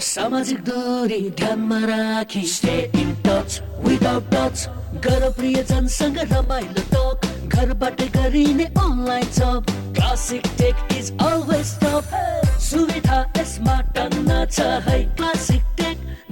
सामाजिक 0.00 0.58
दूरी 0.64 1.20
ध्यानमा 1.38 1.78
राखी 1.86 2.42
stay 2.48 2.78
in 3.00 3.14
touch 3.26 3.60
without 3.84 4.24
touch 4.34 4.66
गर 5.04 5.28
प्रियजनसँग 5.36 6.18
रमाइलो 6.32 6.82
टक 6.92 7.54
घरबाटै 7.54 8.06
गरिने 8.16 8.64
online 8.64 9.26
job 9.38 9.70
Classic 9.96 10.46
Tech 10.58 10.96
is 10.98 11.12
always 11.22 11.74
top 11.82 12.58
सुविधा 12.68 13.20
यसमा 13.38 13.80
टन्न 13.96 14.44
छ 14.46 14.60
है 14.88 14.98
क्लासिक 15.16 15.73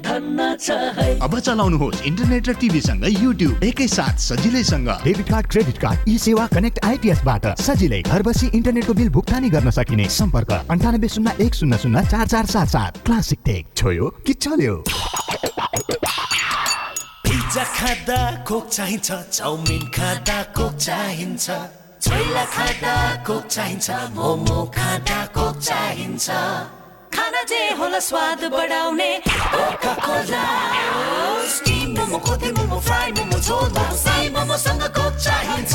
अब 0.02 1.38
चलाउनुहोस् 1.38 2.02
इन्टरनेट 2.06 2.48
र 2.48 2.52
टिभीसँग 2.60 3.04
युट्युब 3.22 3.62
एकैसाथ 3.64 4.16
सजिलैसँग। 4.18 4.88
Debit 5.04 5.28
card 5.28 5.46
credit 5.46 5.78
card 5.78 6.08
e 6.08 6.18
Sewa 6.18 6.46
Connect 6.54 6.84
आइपिएसबाट 6.84 7.46
सजिलै 7.60 8.00
घर 8.02 8.22
बसी 8.22 8.46
इन्टरनेटको 8.54 8.92
बिल 8.94 9.08
भुक्तानी 9.10 9.48
गर्न 9.50 9.70
सकिने 9.70 10.08
सम्पर्क। 10.10 10.50
अन्ठानब्बे 10.70 11.08
शून्य 11.08 11.36
एक 11.40 11.54
शून्य 11.54 11.78
शून्य 11.78 12.02
चार 12.10 12.26
चार 12.26 12.46
सात 12.46 12.68
सात। 12.68 12.98
Classic 13.06 13.38
Tech. 13.44 13.66
छोयो 13.76 14.06
कि 14.26 14.32
चल्यो? 14.34 14.76
पिज्जा 17.22 17.64
खाँदा 17.64 18.20
कोक 18.48 18.68
चाहिन्छ 18.68 19.12
चाउमिन 19.32 19.82
खाँदा 19.94 20.42
कोक 20.56 20.74
चाहिन्छ। 20.76 21.46
छोइला 22.02 22.44
खाँदा 22.54 22.94
कोक 23.26 23.44
चाहिन्छ 23.46 23.90
मोमो 24.16 24.58
खाँदा 24.76 25.18
कोक 25.36 25.56
चाहिन्छ। 25.62 26.30
खाना 27.14 27.42
जे 27.50 27.62
होला 27.78 27.98
स्वाद 28.08 28.44
बढाउने। 28.52 29.10
कोका 29.28 29.94
कोला 30.06 30.42
स्टिम 31.54 31.88
मोमो 31.98 32.18
खोते 32.26 32.50
मोमो 32.58 32.78
फ्राई 32.80 33.12
मोमो 33.18 33.38
झोल 33.38 33.68
मोमो 33.76 33.96
साई 34.04 34.28
मोमोसँग 34.36 34.84
कोक 34.96 35.14
चाहिन्छ। 35.24 35.74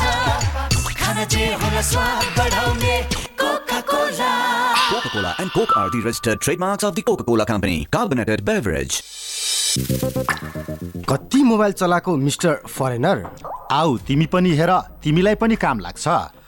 खाना 1.01 1.23
जे 1.33 1.45
होला 1.61 1.81
स्वाद 1.91 2.25
बढाउने 2.37 2.95
Coca 3.41 3.79
Cola 3.91 4.31
Coca-Cola 4.87 5.35
and 5.39 5.51
Coke 5.51 5.75
are 5.77 5.89
the 5.91 5.99
registered 5.99 6.39
trademarks 6.39 6.83
of 6.83 6.95
the 6.95 7.01
Coca-Cola 7.01 7.45
Company. 7.45 7.85
Carbonated 7.91 8.43
beverage. 8.45 9.01
कति 11.09 11.43
मोबाइल 11.43 11.71
चलाएको 11.71 12.15
मिस्टर 12.17 12.53
फरेनर? 12.67 13.23
आऊ 13.71 13.97
तिमी 14.07 14.25
पनि 14.33 14.51
हेर 14.57 14.71
तिमीलाई 15.03 15.35
पनि 15.43 15.55
काम 15.55 15.79
लाग्छ। 15.79 16.07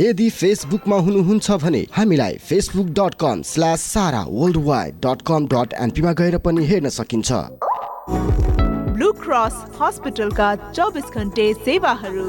यदि 0.00 0.28
फेसबुकमा 0.30 0.96
हुनुहुन्छ 1.06 1.50
भने 1.62 1.80
हामीलाई 1.96 2.36
Facebook 2.46 2.86
dot 2.98 3.14
com 3.20 3.42
slash 3.46 3.80
Sara 3.90 4.22
world 4.30 4.56
wide 4.64 4.94
dot 5.06 5.22
com 5.28 5.46
dot 5.52 5.74
एनपीमा 5.82 6.12
गएर 6.20 6.38
पनि 6.46 6.64
हेर्न 6.66 6.88
सकिन्छ। 6.88 7.32
ब्लू 8.96 9.12
क्रस 9.20 9.54
हस्पिटलका 9.80 10.48
चौबिस 10.72 11.14
घन्टे 11.14 11.46
सेवाहरू। 11.60 12.26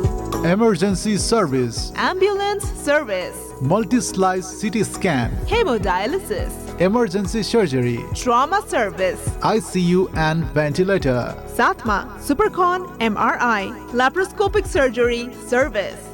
Emergency 0.51 1.17
service 1.17 1.81
ambulance 2.05 2.63
service 2.85 3.61
multi 3.73 4.01
slice 4.11 4.53
CT 4.61 4.83
scan 4.93 5.37
haemodialysis 5.51 6.81
emergency 6.81 7.43
surgery 7.43 7.97
trauma 8.15 8.59
service 8.71 9.29
ICU 9.53 10.07
and 10.29 10.45
ventilator 10.55 11.45
साथमा 11.57 12.01
सुपरकन 12.27 12.91
एमआरआई 13.05 13.71
ल्याप्रोस्कोपिक 13.95 14.65
सर्जरी 14.73 15.23
सर्भिस 15.51 16.13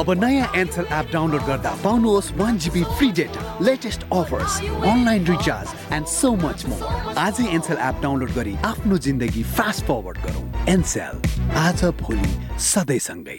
अब 0.00 0.10
नयाँ 0.16 0.46
एन्सल 0.56 0.86
एप 0.96 1.08
डाउनलोड 1.12 1.42
गर्दा 1.46 1.70
पाउनुहोस् 1.84 2.32
one 2.36 2.58
GB 2.64 2.82
free 2.96 3.10
data 3.18 3.40
latest 3.62 4.02
offers 4.12 4.52
online 4.60 5.26
recharge 5.26 5.92
and 5.94 6.06
so 6.08 6.30
much 6.40 6.64
more 6.68 7.18
आजै 7.24 7.46
एन्सल 7.56 7.78
app 7.88 8.00
download 8.02 8.32
गरी 8.34 8.54
आफ्नो 8.70 8.98
जिन्दगी 9.06 9.42
fast 9.58 9.84
forward 9.90 10.18
गरौँ। 10.24 10.44
एनसेल 10.68 11.16
आज 11.66 11.84
भोलि 12.00 12.32
सधैँसँगै। 12.70 13.38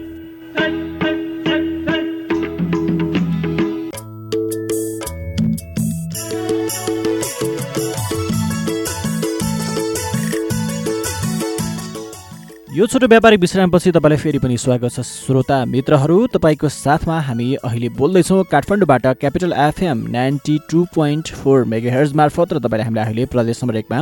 छोटो 12.91 13.07
व्यापारिक 13.07 13.39
विश्रामपछि 13.39 13.91
तपाईँलाई 13.91 14.17
फेरि 14.19 14.39
पनि 14.43 14.57
स्वागत 14.59 14.91
छ 14.91 14.99
श्रोता 14.99 15.57
मित्रहरू। 15.65 16.15
तपाईँको 16.27 16.69
साथमा 16.69 17.19
हामी 17.23 17.47
अहिले 17.55 17.89
बोल्दैछौँ 17.95 18.43
काठमाडौँबाट 18.51 19.05
Capital 19.19 19.53
FM 19.57 20.03
ninety 20.11 20.57
two 20.71 20.83
point 20.95 21.31
four 21.33 21.63
megahertz 21.93 22.13
मार्फत 22.19 22.53
र 22.53 22.59
तपाईँले 22.59 22.83
हामीलाई 22.83 23.05
अहिले 23.05 23.25
प्रदेश 23.31 23.63
नम्बर 23.63 23.77
एकमा 23.77 24.01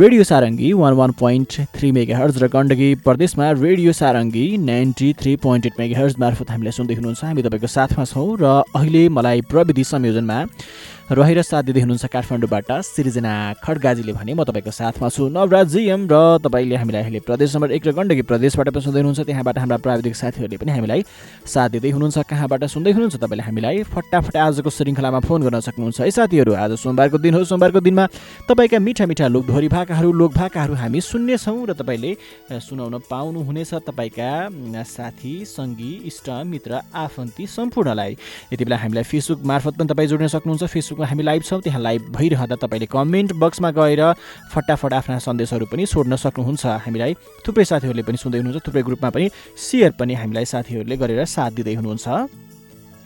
Radio 0.00 0.24
Sarangi 0.24 0.72
one 0.72 0.94
one 0.96 1.12
point 1.20 1.60
three 1.76 1.92
megahertz 2.18 2.42
र 2.42 2.48
गण्डकी 2.48 2.94
प्रदेशमा 3.04 3.50
Radio 3.60 3.92
Sarangi 3.92 4.46
ninety 4.64 5.12
three 5.20 5.36
point 5.44 5.66
eight 5.66 5.78
megahertz 6.00 6.16
मार्फत 6.18 6.50
हामीलाई 6.50 6.72
सुन्दै 6.80 6.94
हुनुहुन्छ। 6.94 7.24
हामी 7.24 7.42
तपाईँको 7.42 7.68
साथमा 7.76 8.04
छौँ 8.08 8.28
र 8.40 8.64
अहिले 8.72 9.08
मलाई 9.20 9.40
प्रविधि 9.52 9.84
संयोजनमा 9.84 10.40
रहेर 11.04 11.40
साथ 11.44 11.62
दिँदै 11.68 11.80
हुनुहुन्छ 11.84 12.08
काठमाडौँबाट 12.08 12.70
सिर्जना 12.80 13.60
खड्गाजीले 13.60 14.12
भने 14.16 14.32
म 14.32 14.40
तपाईँको 14.48 14.72
साथमा 14.72 15.08
छु। 15.12 15.28
नवराज 15.28 15.68
जिएम 15.76 16.08
र 16.08 16.40
तपाईँले 16.40 16.76
हामीलाई 16.80 17.02
अहिले 17.04 17.20
प्रदेश 17.20 17.60
नम्बर 17.60 17.76
एक 17.76 17.84
र 17.84 17.92
गण्डकी 17.92 18.24
प्रदेशबाट 18.24 18.68
पनि 18.72 18.80
सुन्दै 18.80 19.00
हुनुहुन्छ। 19.04 19.20
त्यहाँबाट 19.28 19.58
हाम्रा 19.60 19.76
प्राविधिक 19.84 20.16
साथीहरूले 20.16 20.56
पनि 20.56 20.72
हामीलाई 20.72 21.04
साथ 21.44 21.68
दिँदै 21.76 21.90
हुनुहुन्छ। 21.92 22.24
कहाँबाट 22.24 22.64
सुन्दै 22.72 22.92
हुनुहुन्छ 22.96 23.20
तपाईँले 23.20 23.44
हामीलाई? 23.44 23.76
फटाफट 23.84 24.36
आजको 24.48 24.70
श्रृङ्खलामा 24.72 25.20
फोन 25.28 25.44
गर्न 25.44 25.60
सक्नुहुन्छ। 25.60 26.00
है 26.00 26.10
साथीहरू 26.10 26.52
आज 26.56 26.72
सोमबारको 26.80 27.20
दिन 27.20 27.34
हो। 27.36 27.44
सोमबारको 27.52 27.80
दिनमा 27.84 28.04
तपाईँका 28.48 28.78
मिठा 28.80 29.04
मिठा 29.04 29.28
लोकधोरी 29.28 29.68
भाकाहरू 29.76 30.08
लोक 30.08 30.32
भाकाहरू 30.40 30.72
हामी 30.72 31.00
सुन्नेछौँ 31.04 31.68
र 31.68 31.76
तपाईँले 31.84 32.16
सुनाउन 32.64 33.04
पाउनुहुनेछ 33.12 33.92
तपाईँका 33.92 34.32
साथी 34.88 35.34
सङ्गी 35.44 35.92
इष्ट 36.08 36.48
मित्र 36.48 36.80
आफन्ती 36.96 37.44
सम्पूर्णलाई। 37.44 38.12
यति 38.56 38.64
बेला 38.64 38.76
हामीलाई 38.80 39.04
फेसबुक 39.04 39.44
मार्फत 39.44 39.76
पनि 39.76 39.88
तपाईँ 39.92 40.08
जोड्न 40.08 40.32
सक्नुहुन्छ। 40.32 40.64
फेसबुकमा 40.94 41.06
हामी 41.06 41.22
लाइभ 41.22 41.42
छौँ 41.42 41.60
त्यहाँ 41.60 41.80
लाइभ 41.82 42.02
भइरहँदा 42.14 42.56
तपाईँले 42.56 42.86
कमेन्ट 42.86 43.32
बक्समा 43.34 43.70
गएर 43.70 44.02
फटाफट 44.54 44.92
आफ्ना 44.94 45.18
सन्देशहरू 45.18 45.66
पनि 45.66 45.86
छोड्न 45.86 46.16
सक्नुहुन्छ। 46.16 46.66
हामीलाई 46.86 47.14
थुप्रै 47.42 47.64
साथीहरूले 47.64 48.02
पनि 48.06 48.16
सुन्दै 48.16 48.38
हुनुहुन्छ 48.38 48.66
थुप्रै 48.66 48.82
ग्रुपमा 48.86 49.10
पनि 49.10 49.26
सेयर 49.58 49.90
पनि 49.98 50.14
हामीलाई 50.14 50.44
साथीहरूले 50.46 50.96
गरेर 50.96 51.24
साथ 51.26 51.50
दिँदै 51.58 51.74
हुनुहुन्छ। 51.74 52.43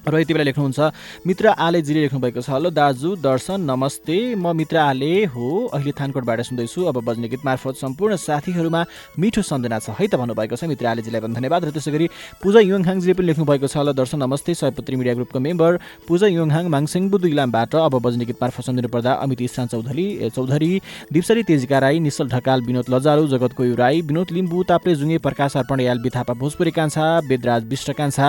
र 0.06 0.20
यति 0.20 0.32
बेला 0.34 0.44
लेख्नुहुन्छ 0.44 1.26
मित्र 1.26 1.48
आलेजीले 1.58 2.00
लेख्नुभएको 2.02 2.40
छ 2.40 2.50
हेलो 2.50 2.70
दाजु 2.70 3.14
दर्शन 3.18 3.60
नमस्ते। 3.60 4.34
म 4.34 4.54
मित्र 4.56 4.76
आले 4.78 5.24
हो। 5.26 5.48
अहिले 5.74 5.92
थानकोटबाट 5.92 6.40
सुन्दैछु। 6.48 6.84
अब 6.86 6.96
बज्ने 7.04 7.28
गीत 7.28 7.44
मार्फत 7.44 7.76
सम्पूर्ण 7.76 8.16
साथीहरूमा 8.16 8.84
मिठो 9.18 9.42
सम्झना 9.42 9.78
छ। 9.78 9.90
है 9.98 10.06
त 10.06 10.14
भन्नुभएको 10.16 10.56
छ 10.56 10.64
मित्र 10.64 10.86
आलेजीलाई 10.86 11.20
पनि 11.20 11.34
धन्यवाद। 11.34 11.64
र 11.64 11.70
त्यसै 11.74 11.90
गरी 11.90 12.06
पूजा 12.42 12.60
युङहाङजीले 12.60 13.14
पनि 13.18 13.26
लेख्नुभएको 13.26 13.66
छ 13.66 13.76
हेलो 13.76 13.92
दर्शन 13.92 14.18
नमस्ते। 14.22 14.54
सयपत्री 14.54 14.96
मिडिया 14.96 15.14
ग्रुपको 15.14 15.38
मेम्बर। 15.40 15.72
पूजा 16.08 16.26
युङहाङ 16.26 16.64
माङसिङ 16.68 17.10
बुदु 17.10 17.28
इलामबाट 17.28 17.74
अब 17.76 17.94
बज्ने 17.98 18.24
गीत 18.24 18.38
मार्फत 18.42 18.64
सम्झिनु 18.64 18.88
पर्दा 18.88 19.12
अमित 19.24 19.40
इस्रान 19.42 19.66
चौधरी 19.68 20.06
चौधरी 20.30 20.72
दिप्सरी 21.12 21.42
तेजिका 21.42 21.78
राई 21.78 21.98
निश्चल 22.00 22.28
ढकाल 22.28 22.62
विनोद 22.62 22.86
लजालु 22.88 23.26
जगत 23.28 23.52
कोयु 23.58 23.74
राई 23.76 24.00
विनोद 24.08 24.30
लिम्बू 24.32 24.62
ताप्ले 24.70 24.94
जुङ्गे 24.94 25.18
प्रकाश 25.20 25.56
अर्पण 25.56 25.80
याल 25.80 25.98
बिथापा 26.00 26.34
भोजपुरी 26.34 26.70
कान्छा 26.70 27.06
वेदराज 27.28 27.64
विष्ट 27.68 27.92
कान्छा 27.92 28.28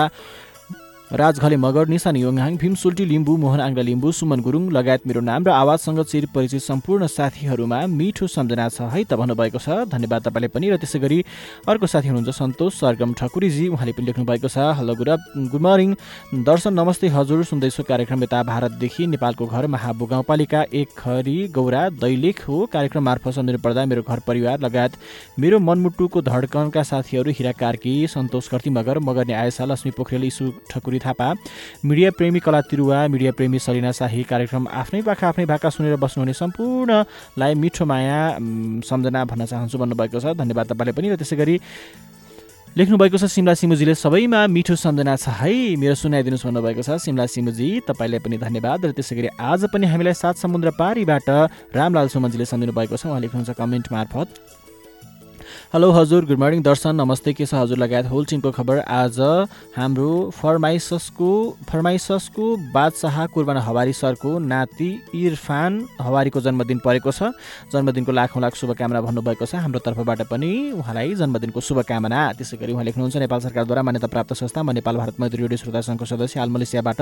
राजघले 1.10 1.56
मगर 1.56 1.88
निशान 1.88 2.16
योङहाङ 2.16 2.56
भीम 2.56 2.74
सुल्टी 2.80 3.04
लिम्बू 3.04 3.36
मोहन 3.36 3.60
आङ्ग्ला 3.60 3.82
लिम्बू 3.82 4.10
सुमन 4.14 4.40
गुरुङ 4.40 4.68
लगायत 4.70 5.06
मेरो 5.06 5.20
नाम 5.20 5.44
र 5.44 5.50
आवाजसँग 5.50 6.02
चिर 6.06 6.26
परिचित 6.34 6.62
सम्पूर्ण 6.62 7.06
साथीहरूमा 7.10 7.78
मिठो 7.90 8.26
सम्झना 8.26 8.68
छ 8.70 8.86
है 8.92 9.02
त 9.02 9.18
भन्नुभएको 9.18 9.58
छ। 9.58 9.90
धन्यवाद 9.90 10.22
तपाईँले 10.22 10.48
पनि 10.54 10.70
र 10.70 10.76
त्यसै 10.78 10.98
गरी 11.02 11.18
अर्को 11.66 11.86
साथी 11.90 12.08
हुनुहुन्छ 12.08 12.36
सन्तोष 12.36 12.78
सरगम 12.80 13.14
ठकुरीजी 13.18 13.66
उहाँले 13.68 13.92
पनि 13.92 14.06
लेख्नुभएको 14.06 14.48
छ। 14.48 14.70
Hello 14.78 14.94
good 14.94 15.10
good 15.50 15.62
morning. 15.66 15.94
Darshan 16.46 16.78
नमस्ते 16.78 17.10
हजुर 17.10 17.42
सुन्दैछु 17.50 17.82
कार्यक्रम 17.90 18.22
यता 18.22 18.42
भारतदेखि 18.46 19.06
नेपालको 19.10 19.46
घर 19.50 19.66
महाबु 19.66 20.06
गाउँपालिका 20.14 20.62
एक 20.72 20.94
खरी 20.94 21.36
गौरा 21.50 21.82
दैलेख 21.98 22.46
हो। 22.46 22.60
कार्यक्रम 22.70 23.04
मार्फत 23.10 23.34
सम्झिनु 23.34 23.58
पर्दा 23.58 23.86
मेरो 23.90 24.06
घर 24.06 24.22
परिवार 24.30 24.62
लगायत 24.62 24.92
मेरो 25.42 25.58
मनमुटुको 25.58 26.22
धड्कनका 26.30 26.86
साथीहरू 26.86 27.34
हिरा 27.34 27.52
कार्की 27.58 27.98
सन्तोष 28.14 28.48
कर्ती 28.54 28.70
मगर 28.78 29.02
मगर्ने 29.10 29.34
आयसा 29.42 29.70
लक्ष्मी 29.74 29.92
पोखरेल 29.98 30.30
इसु 30.30 30.50
ठकुरी 30.70 30.98
थापा। 31.00 31.28
मिडिया 31.84 32.10
प्रेमी 32.14 32.40
कला 32.40 32.60
तिरुवा 32.70 32.98
मिडिया 33.08 33.32
प्रेमी 33.32 33.58
सलिना 33.58 33.90
शाही 33.92 34.22
कार्यक्रम 34.28 34.68
आफ्नै 34.68 35.02
पाखा 35.02 35.28
आफ्नै 35.28 35.46
भाका 35.46 35.68
सुनेर 35.70 35.96
बस्नुहुने 35.96 36.34
सम्पूर्णलाई 36.36 37.54
मिठो 37.54 37.84
माया 37.84 38.20
सम्झना 38.84 39.24
भन्न 39.24 39.44
चाहन्छु 39.46 39.78
भन्नुभएको 39.78 40.20
छ। 40.20 40.36
धन्यवाद 40.36 40.66
तपाईँले 40.70 40.92
पनि। 40.92 41.08
र 41.10 41.16
त्यसै 41.16 41.36
गरी 41.36 41.56
लेख्नुभएको 42.70 43.18
छ 43.18 43.26
सिमला 43.26 43.54
सिमुजीले 43.58 43.94
सबैमा 43.98 44.46
मिठो 44.46 44.74
सम्झना 44.78 45.16
छ। 45.16 45.34
है 45.42 45.74
मेरो 45.74 45.94
सुनाइदिनुहोस् 45.98 46.46
भन्नुभएको 46.46 46.82
छ 46.86 47.02
सिमला 47.02 47.26
सिमुजी 47.26 47.68
तपाईँलाई 47.88 48.20
पनि 48.22 48.36
धन्यवाद। 48.38 48.78
र 48.86 48.90
त्यसै 48.94 49.16
गरी 49.18 49.28
आज 49.34 49.66
पनि 49.74 49.86
हामीलाई 49.90 50.14
सात 50.14 50.38
समुद्र 50.38 50.70
पारीबाट 50.78 51.28
रामलाल 51.74 52.08
सुमनजीले 52.14 52.46
सम्झिनु 52.46 52.72
भएको 52.72 52.94
छ। 52.94 53.10
उहाँ 53.10 53.20
लेख्नुहुन्छ 53.20 53.58
कमेन्ट 53.58 53.86
मार्फत। 53.90 54.28
हेलो 55.74 55.90
हजुर. 55.92 56.24
Good 56.26 56.38
morning 56.38 56.62
Darshan. 56.62 56.96
नमस्ते 56.96 57.32
के 57.32 57.46
छ 57.46 57.54
हजुर? 57.54 57.78
लगायत 57.78 58.06
होल 58.10 58.24
टिमको 58.26 58.50
खबर 58.50 58.78
आज 58.90 59.18
हाम्रो 59.76 60.08
फर्माइससको 60.34 61.30
फर्माइससको 61.70 62.46
बादशाह 62.74 63.26
कुर्बान 63.30 63.56
हवारी 63.62 63.92
सरको 63.94 64.38
नाति 64.42 64.88
इरफान 65.14 65.78
हवारीको 66.00 66.40
जन्मदिन 66.42 66.78
परेको 66.82 67.12
छ। 67.14 67.30
जन्मदिनको 67.70 68.12
लाखौँ 68.12 68.42
लाख 68.42 68.54
शुभकामना 68.58 69.00
भन्नुभएको 69.00 69.46
छ। 69.46 69.62
हाम्रो 69.62 69.78
तर्फबाट 69.86 70.26
पनि 70.26 70.50
उहाँलाई 70.74 71.14
जन्मदिनको 71.22 71.60
शुभकामना। 71.62 72.18
त्यसै 72.34 72.58
गरी 72.58 72.72
उहाँ 72.74 72.84
लेख्नुहुन्छ 72.90 73.16
नेपाल 73.30 73.40
सरकारद्वारा 73.46 73.82
मान्यता 73.86 74.10
प्राप्त 74.10 74.34
संस्था 74.42 74.66
म 74.66 74.74
नेपाल 74.74 74.96
भारत 74.98 75.22
मैत्री 75.22 75.46
रेडियो 75.46 75.58
श्रोता 75.62 75.80
सङ्घको 75.86 76.04
सदस्य 76.10 76.42
हाल 76.42 76.50
मलेसियाबाट 76.50 77.00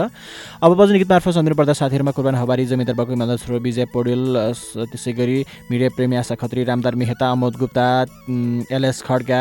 अब 0.61 0.71
बज्ने 0.77 0.99
गीत 1.01 1.09
मार्फत 1.09 1.41
सम्झिनु 1.41 1.57
पर्दा 1.57 1.73
साथीहरूमा 1.73 2.13
कुर्बान 2.13 2.37
हवारी 2.37 2.69
जमिदार 2.69 3.01
बकु 3.01 3.17
इमान्दार 3.17 3.41
छोरो 3.41 3.65
विजय 3.65 3.89
पौडेल 3.97 4.53
त्यसै 4.77 5.13
गरी 5.17 5.41
मिडिया 5.73 5.89
प्रेमी 5.97 6.21
आशा 6.21 6.37
खत्री 6.37 6.69
रामदार 6.69 6.95
मेहता 7.01 7.33
अमोद 7.33 7.57
गुप्ता 7.57 7.89
एलएस 8.71 9.03
खड्गा 9.03 9.41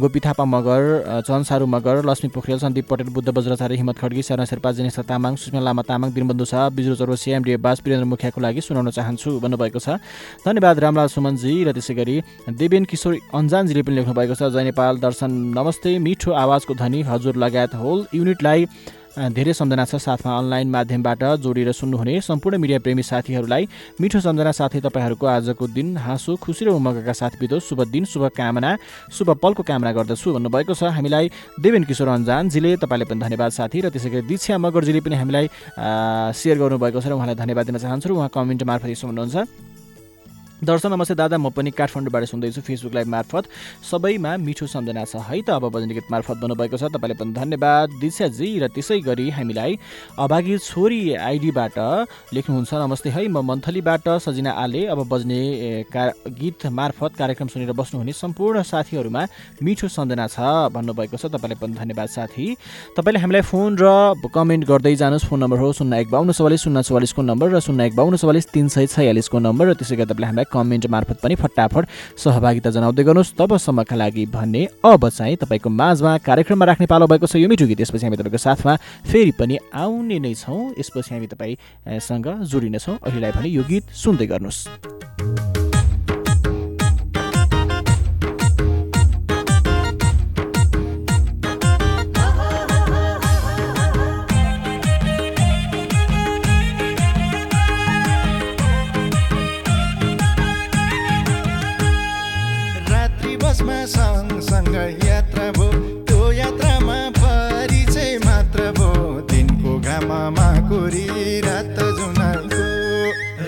गोपी 0.00 0.20
थापा 0.20 0.44
मगर 0.46 1.22
चन्सारू 1.26 1.66
मगर 1.66 2.04
लक्ष्मी 2.06 2.30
पोखरेल 2.30 2.58
सन्दीप 2.58 2.88
पटेल 2.90 3.08
बुद्ध 3.10 3.28
बज्राचार्य 3.28 3.76
हिम्मत 3.76 3.98
खड्गी 3.98 4.22
शरण 4.22 4.44
शेर्पा 4.44 4.72
जेनेश्वर 4.72 5.04
तामाङ 5.04 5.36
सुषमा 5.36 5.60
लामा 5.60 5.82
तामाङ 5.88 6.12
दिनबन्धु 6.12 6.44
शाह 6.44 6.68
बिजु 6.76 6.94
चौरसिया 6.96 7.36
एमडिए 7.36 7.56
बास 7.62 7.82
वीरेन्द्र 7.84 8.06
मुखियाको 8.06 8.40
लागि 8.40 8.60
सुनाउन 8.60 8.90
चाहन्छु 8.90 9.38
भन्नुभएको 9.40 9.78
छ। 9.78 9.96
धन्यवाद 10.44 10.78
रामलाल 10.78 11.08
सुमनजी 11.08 11.54
र 11.64 11.72
त्यसै 11.72 11.94
गरी 11.94 12.16
देवेन 12.50 12.84
किशोर 12.84 13.18
अन्जानजीले 13.34 13.82
पनि 13.82 13.96
लेख्नुभएको 13.96 14.34
छ। 14.34 14.52
जय 14.52 14.64
नेपाल 14.70 14.98
दर्शन 15.00 15.30
नमस्ते 15.56 15.98
मिठो 15.98 16.30
आवाजको 16.34 16.74
धनी 16.74 17.02
हजुर 17.10 17.36
लगायत 17.36 17.74
होल 17.74 18.06
युनिटलाई 18.14 18.66
धेरै 19.16 19.52
सम्झना 19.56 19.84
छ 19.88 19.96
साथमा 19.96 20.30
अनलाइन 20.38 20.68
माध्यमबाट 20.70 21.22
जोडिएर 21.40 21.72
सुन्नुहुने 21.72 22.20
सम्पूर्ण 22.20 22.56
मिडिया 22.60 22.78
प्रेमी 22.84 23.02
साथीहरूलाई। 23.02 23.64
मिठो 24.00 24.20
सम्झना 24.20 24.52
साथै 24.52 24.80
तपाईँहरूको 24.84 25.26
आजको 25.26 25.64
दिन 25.72 25.96
हाँसो 25.96 26.36
खुसी 26.36 26.64
र 26.64 26.76
उमङ्गका 26.76 27.12
साथ 27.16 27.40
बितोस्। 27.40 27.64
शुभ 27.64 27.80
दिन 27.88 28.04
शुभकामना 28.04 28.76
शुभ 29.08 29.28
पलको 29.40 29.62
कामना 29.64 29.92
गर्दछु 29.96 30.28
भन्नुभएको 30.36 30.74
छ 30.76 30.92
हामीलाई 30.92 31.30
देवेन 31.56 31.84
किशोर 31.88 32.08
अन्जानजीले। 32.12 32.76
तपाईँले 32.76 33.04
पनि 33.08 33.20
धन्यवाद 33.24 33.50
साथी 33.56 33.80
र 33.80 33.88
त्यसै 33.88 34.10
गरी 34.12 34.28
दीक्षा 34.28 34.58
मगरजीले 34.60 35.00
पनि 35.00 35.16
हामीलाई 35.16 35.46
सेयर 36.36 36.56
गर्नुभएको 36.60 37.00
छ 37.00 37.06
र 37.08 37.12
उहाँलाई 37.16 37.36
धन्यवाद 37.40 37.64
दिन 37.72 37.78
चाहन्छु 37.80 38.08
र 38.08 38.12
उहाँ 38.20 38.28
कमेन्ट 38.28 38.62
मार्फत 38.68 38.92
यसो 38.92 39.08
भन्नुहुन्छ 39.08 39.36
दर्शन 40.56 40.88
नमस्ते 40.88 41.14
दादा 41.14 41.36
म 41.36 41.52
पनि 41.52 41.70
काठमाडौँबाट 41.70 42.24
सुन्दैछु 42.32 42.60
फेसबुक 42.64 42.94
लाइभ 42.94 43.08
मार्फत। 43.12 43.44
सबैमा 43.84 44.36
मिठो 44.40 44.66
सम्झना 44.66 45.04
छ 45.04 45.20
है 45.20 45.44
त। 45.44 45.52
अब 45.52 45.68
भजन 45.68 45.92
गीत 45.92 46.08
मार्फत 46.08 46.40
भन्नुभएको 46.40 46.76
छ। 46.80 46.88
तपाईँले 46.96 47.12
पनि 47.12 47.32
धन्यवाद। 47.36 48.00
दिशाजी 48.00 48.48
र 48.64 48.72
त्यसै 48.72 49.04
गरी 49.04 49.36
हामीलाई 49.36 49.76
अभागी 50.16 50.56
छोरी 50.56 51.12
आइडीबाट 51.12 51.76
लेख्नुहुन्छ। 52.32 52.72
नमस्ते 52.72 53.08
है 53.12 53.28
म 53.28 53.44
मन्थलीबाट 53.44 54.08
सजिना 54.16 54.56
आले। 54.56 54.96
अब 54.96 55.04
बज्ने 55.04 55.92
का 55.92 56.24
गीत 56.24 56.72
मार्फत 56.72 57.20
कार्यक्रम 57.20 57.48
सुनेर 57.52 57.76
बस्नुहुने 57.76 58.12
सम्पूर्ण 58.16 58.64
साथीहरूमा 58.64 59.22
मिठो 59.60 59.88
सम्झना 59.92 60.24
छ 60.24 60.72
भन्नुभएको 60.72 61.20
छ। 61.20 61.28
तपाईँलाई 61.36 61.60
पनि 61.60 61.76
धन्यवाद 61.76 62.08
साथी। 62.08 62.46
तपाईँले 62.96 63.20
हामीलाई 63.20 63.44
फोन 63.44 63.76
र 63.76 64.16
कमेन्ट 64.24 64.64
गर्दै 64.64 64.96
जानुहोस्। 64.96 65.28
फोन 65.28 65.36
नम्बर 65.36 65.58
हो 65.60 65.72
शून्य 65.84 66.00
एक 66.00 66.08
बाहन्न 66.08 66.32
चौवालिस 66.32 66.60
शून्य 66.64 66.80
चौवालिसको 66.80 67.20
नम्बर 67.22 67.46
र 67.52 67.60
शून्य 67.60 67.92
एक 67.92 67.94
बाहन्न 67.96 68.16
चौवालिस 68.16 68.48
तिन 68.56 68.68
सय 68.72 68.86
छयालिसको 68.88 69.36
नम्बर। 69.36 69.64
र 69.68 69.74
त्यसै 69.76 69.96
गरी 70.00 70.08
तपाईँले 70.16 70.44
कमेन्ट 70.46 70.86
मार्फत 70.86 71.18
पनि 71.22 71.34
फटाफट 71.34 71.84
सहभागिता 72.16 72.70
जनाउँदै 72.70 73.04
गर्नुहोस्। 73.04 73.34
तबसम्मका 73.38 73.96
लागि 73.96 74.26
भन्ने 74.26 74.62
अब 74.84 75.08
चाहिँ 75.08 75.36
तपाईँको 75.36 75.68
माझमा 75.70 76.16
कार्यक्रममा 76.18 76.64
राख्ने 76.64 76.86
पालो 76.86 77.06
भएको 77.06 77.26
छ 77.26 77.36
यो 77.36 77.48
मिठो 77.48 77.66
गीत। 77.66 77.80
यसपछि 77.80 78.06
हामी 78.06 78.16
तपाईँको 78.16 78.38
साथमा 78.38 78.76
फेरि 79.06 79.32
पनि 79.38 79.58
आउने 79.74 80.18
नै 80.18 80.34
छौँ। 80.34 80.74
यसपछि 80.78 81.14
हामी 81.14 81.26
तपाईँसँग 81.26 82.26
जोडिनेछौँ 82.44 82.98
अहिलेलाई 82.98 83.32
भने 83.32 83.48
यो 83.48 83.62
गीत 83.64 83.90
सुन्दै 83.94 84.26
गर्नुहोस्। 84.26 85.55
बसमा 103.56 103.84
सँगसँगै 103.88 105.08
यात्रा 105.08 105.48
भो 105.56 105.66
त्यो 106.04 106.20
यात्रामा 106.32 106.96
परिचय 107.16 108.12
मात्र 108.20 108.60
भो। 108.76 108.88
दिनको 109.24 109.72
घाममा 109.80 110.48
कोरी 110.68 111.40
रात 111.40 111.78
जुनाइको 111.96 112.64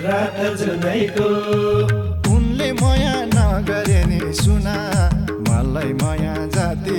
रात 0.09 0.38
जुनाइको 0.61 1.29
उनले 2.33 2.68
मया 2.81 3.16
नगरे 3.37 4.01
नि 4.09 4.21
सुना। 4.33 4.77
मलाई 5.44 5.92
माया 6.01 6.35
जाति 6.57 6.97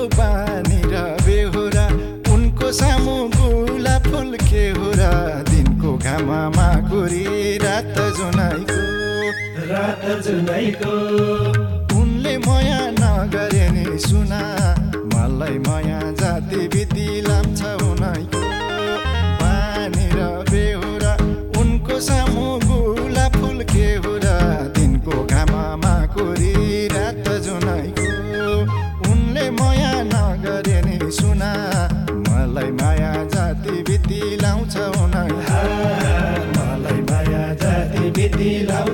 कति 0.00 0.16
राम्रो 0.16 0.16
बानी 0.16 0.80
र 0.92 1.16
बेहोरा। 1.26 1.86
उनको 2.32 2.72
सामु 2.72 3.28
गुला 3.36 3.98
फुल 3.98 4.36
के 4.36 4.70
हो 4.70 4.90
र 4.96 5.44
दिनको 5.50 5.98
घाममा 5.98 6.68
गोरी 6.88 7.58
रात 7.58 7.96
जुनाइको 8.16 8.80
रात 9.68 10.04
जुनाइको 10.26 10.92
उनले 12.00 12.38
माया 12.38 12.80
नगरे 12.90 13.68
नि 13.70 13.98
सुना। 13.98 14.40
मलाई 15.14 15.58
माया 15.58 16.00
जाति 16.12 16.56
विधि 16.56 17.20
लाम्छ 17.28 17.62
उनैको 17.62 18.59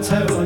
बिति 0.08 0.45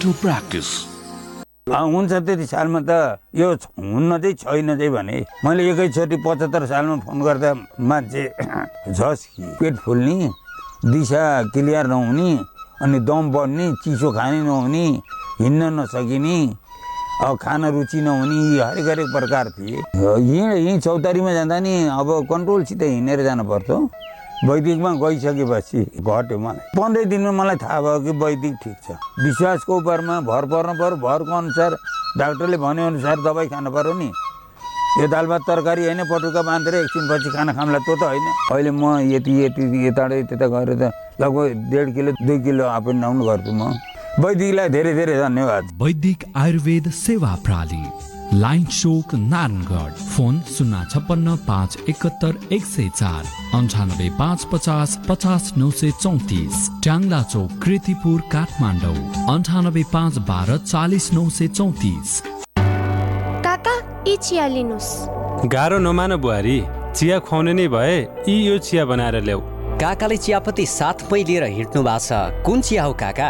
हुन्छ 1.69 2.11
त्यति 2.25 2.45
सालमा 2.45 2.79
त 2.89 2.91
यो 3.37 3.47
हुन्न 3.77 4.17
चाहिँ 4.17 4.35
छैन 4.35 4.69
चाहिँ 4.77 4.89
भने 4.91 5.17
मैले 5.45 5.61
एकैचोटि 5.71 6.17
पचहत्तर 6.25 6.65
सालमा 6.65 6.95
फोन 7.05 7.21
गर्दा 7.21 7.51
मान्छे 7.79 8.23
झस् 8.97 9.25
पेट 9.61 9.75
फुल्ने 9.85 10.29
दिशा 10.89 11.23
क्लियर 11.53 11.85
नहुने 11.87 12.29
अनि 12.81 12.99
दम 13.05 13.31
बढ्ने 13.31 13.65
चिसो 13.83 14.11
खाने 14.17 14.41
नहुने 14.41 14.85
हिँड्न 15.41 15.63
नसकिने 15.79 16.37
खान 17.21 17.65
रुचि 17.69 18.01
नहुने 18.01 18.35
यी 18.41 18.59
हरेक 18.59 18.87
हरेक 18.89 19.07
प्रकार 19.15 19.49
थिए। 19.53 19.77
यहीँ 19.77 20.65
यहीँ 20.65 20.79
चौतारीमा 20.81 21.33
जाँदा 21.33 21.59
नि 21.61 21.73
अब 21.93 22.09
कन्ट्रोलसित 22.31 22.81
हिँडेर 22.81 23.21
जानुपर्छ 23.23 23.69
वैदिकमा 24.41 24.91
गइसकेपछि 24.97 25.79
घट्यो 26.01 26.37
मलाई। 26.39 26.73
पन्ध्र 26.73 27.03
दिनमा 27.05 27.31
मलाई 27.31 27.55
थाहा 27.61 27.79
भयो 27.81 27.99
कि 28.01 28.11
वैदिक 28.17 28.53
ठिक 28.63 28.77
छ। 28.85 28.97
विश्वासको 29.21 29.77
उपरमा 29.77 30.15
भर 30.25 30.45
पर्नु 30.49 30.73
पऱ्यो 30.81 30.97
भरको 30.97 31.33
अनुसार 31.37 31.71
डाक्टरले 32.17 32.57
भने 32.57 32.81
अनुसार 32.85 33.17
दबाई 33.21 33.47
खानु 33.53 33.71
पऱ्यो 33.71 33.93
नि। 33.93 34.09
यो 34.99 35.07
दाल 35.07 35.25
भात 35.29 35.41
तरकारी 35.47 35.85
होइन 35.85 36.01
पटुका 36.09 36.41
बाँधेर 36.41 36.75
एकछिनपछि 36.75 37.29
खाना 37.37 37.53
खामला 37.53 37.79
त्यो 37.85 37.95
त 37.95 38.03
होइन। 38.03 38.25
अहिले 38.51 38.71
म 38.71 38.83
यति 39.13 39.31
यति 39.45 39.63
यताबाट 39.87 40.33
त्यता 40.33 40.47
गएर 40.49 40.73
त 40.73 40.91
लगभग 41.21 41.69
डेढ 41.69 41.93
किलो 41.95 42.11
दुई 42.25 42.39
किलो 42.41 42.65
अप 42.65 42.89
एन्ड 42.89 43.01
डाउन 43.01 43.21
गर्छु 43.21 43.51
म। 43.53 43.61
वैदिकलाई 44.25 44.69
धेरै 44.69 44.93
धेरै 44.93 45.15
धन्यवाद। 45.21 45.63
वैदिक 45.77 46.19
आयुर्वेद 46.35 46.89
सेवा 46.89 47.35
प्रणाली 47.45 47.81
लाइन 48.33 48.63
चोक 48.63 49.13
नारायणगढ 49.15 49.93
फोन 50.09 50.39
शून्य 50.49 50.83
छप्पन्न 50.91 51.35
पाँच 51.47 51.77
एकहत्तर 51.89 52.37
एक 52.55 52.65
सय 52.65 52.87
चार 52.95 53.25
अन्ठानब्बे 53.55 54.07
पाँच 54.19 54.45
पचास 54.51 54.97
पचास 55.09 55.51
नौ 55.57 55.69
सय 55.71 55.91
चौतिस 56.01 56.69
ट्याङ्ला 56.83 57.21
चौक 57.23 57.59
कृतिपुर 57.63 58.21
काठमाडौँ। 58.31 58.95
अन्ठानब्बे 59.33 59.83
पाँच 59.93 60.17
बाह्र 60.29 60.57
चालिस 60.57 61.11
नौ 61.13 61.27
सय 61.29 61.47
चौतिस। 61.49 62.21
काका 63.45 63.75
यी 64.07 64.15
चिया 64.17 64.47
लिनुहोस्। 64.47 64.89
गाह्रो 65.51 65.79
नमान 65.83 66.15
बुहारी 66.15 66.57
चिया 66.95 67.19
खुवाउने 67.27 67.53
नै 67.53 67.67
भए 67.67 67.99
यी 68.29 68.41
यो 68.47 68.57
चिया 68.57 68.85
बनाएर 68.85 69.21
ल्याऊ। 69.27 69.41
काकाले 69.83 70.17
चियापत्ती 70.17 70.65
साथमै 70.79 71.23
लिएर 71.27 71.43
हिँड्नु 71.51 71.83
भएको 71.83 71.99
छ। 71.99 72.43
कुन 72.47 72.61
चिया 72.61 72.83
हो 72.83 72.93
काका? 72.95 73.29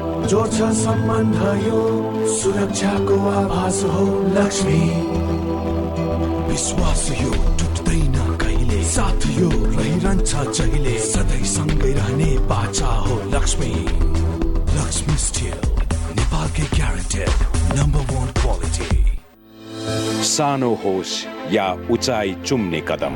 जोड्छ 0.27 0.57
सम्बन्ध 0.77 1.41
यो 1.65 1.79
सुरक्षाको 2.33 3.15
आभास 3.29 3.81
हो 3.93 4.05
लक्ष्मी। 4.35 4.81
विश्वास 6.51 7.03
यो 7.21 7.31
टुट्दैन 7.59 8.37
कहिले? 8.41 8.83
साथ 8.83 9.25
यो 9.39 9.49
रहिरहन्छ 9.49 10.31
जहिले? 10.57 10.97
सधैँ 10.99 11.43
सँगै 11.53 11.91
रहने 11.93 12.29
बाचा 12.49 12.91
हो 13.05 13.15
लक्ष्मी। 13.33 13.71
लक्ष्मी 14.77 15.17
स्टिल 15.25 15.57
नेपालकै 16.17 16.65
ग्यारेन्टेड 16.75 17.79
नम्बर 17.79 18.13
वान 18.13 18.27
क्वालिटी 18.41 18.89
सानो 20.27 20.73
होस् 20.83 21.13
या 21.53 21.67
उचाइ 21.91 22.33
चुम्ने 22.45 22.81
कदम। 22.89 23.15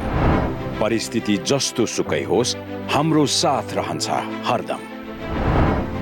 परिस्थिति 0.81 1.37
जस्तो 1.47 1.85
सुकै 1.85 2.23
होस् 2.23 2.55
हाम्रो 2.93 3.25
साथ 3.33 3.73
रहन्छ 3.73 4.09
हरदम। 4.49 4.94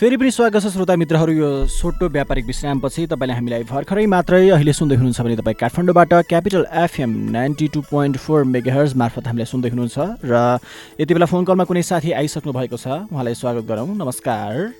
फेरि 0.00 0.16
पनि 0.16 0.30
स्वागत 0.30 0.64
छ 0.64 0.66
श्रोता 0.72 0.94
मित्रहरू 0.96 1.32
यो 1.32 1.48
छोटो 1.68 2.08
व्यापारिक 2.08 2.44
विश्रामपछि 2.46 3.02
तपाईँले 3.06 3.34
हामीलाई 3.36 3.64
भर्खरै 3.68 4.04
मात्रै 4.08 4.48
अहिले 4.48 4.72
सुन्दै 4.72 4.96
हुनुहुन्छ 4.96 5.20
भने 5.20 5.36
तपाईँ 5.36 5.58
काठमाडौँबाट 5.60 6.12
Capital 6.24 6.64
FM 6.82 7.10
ninety 7.30 7.68
two 7.68 7.80
point 7.90 8.16
four 8.16 8.44
megahertz 8.48 8.96
मार्फत 8.96 9.26
हामीलाई 9.28 9.48
सुन्दै 9.52 9.68
हुनुहुन्छ 9.68 10.24
र 10.24 10.56
यति 11.00 11.12
बेला 11.14 11.28
फोन 11.28 11.44
कलमा 11.44 11.64
कुनै 11.68 11.82
साथी 11.84 12.12
आइसक्नु 12.16 12.52
भएको 12.52 12.76
छ 12.80 12.86
उहाँलाई 13.12 13.34
स्वागत 13.34 13.68
गरौँ। 13.68 13.88
नमस्कार। 14.00 14.72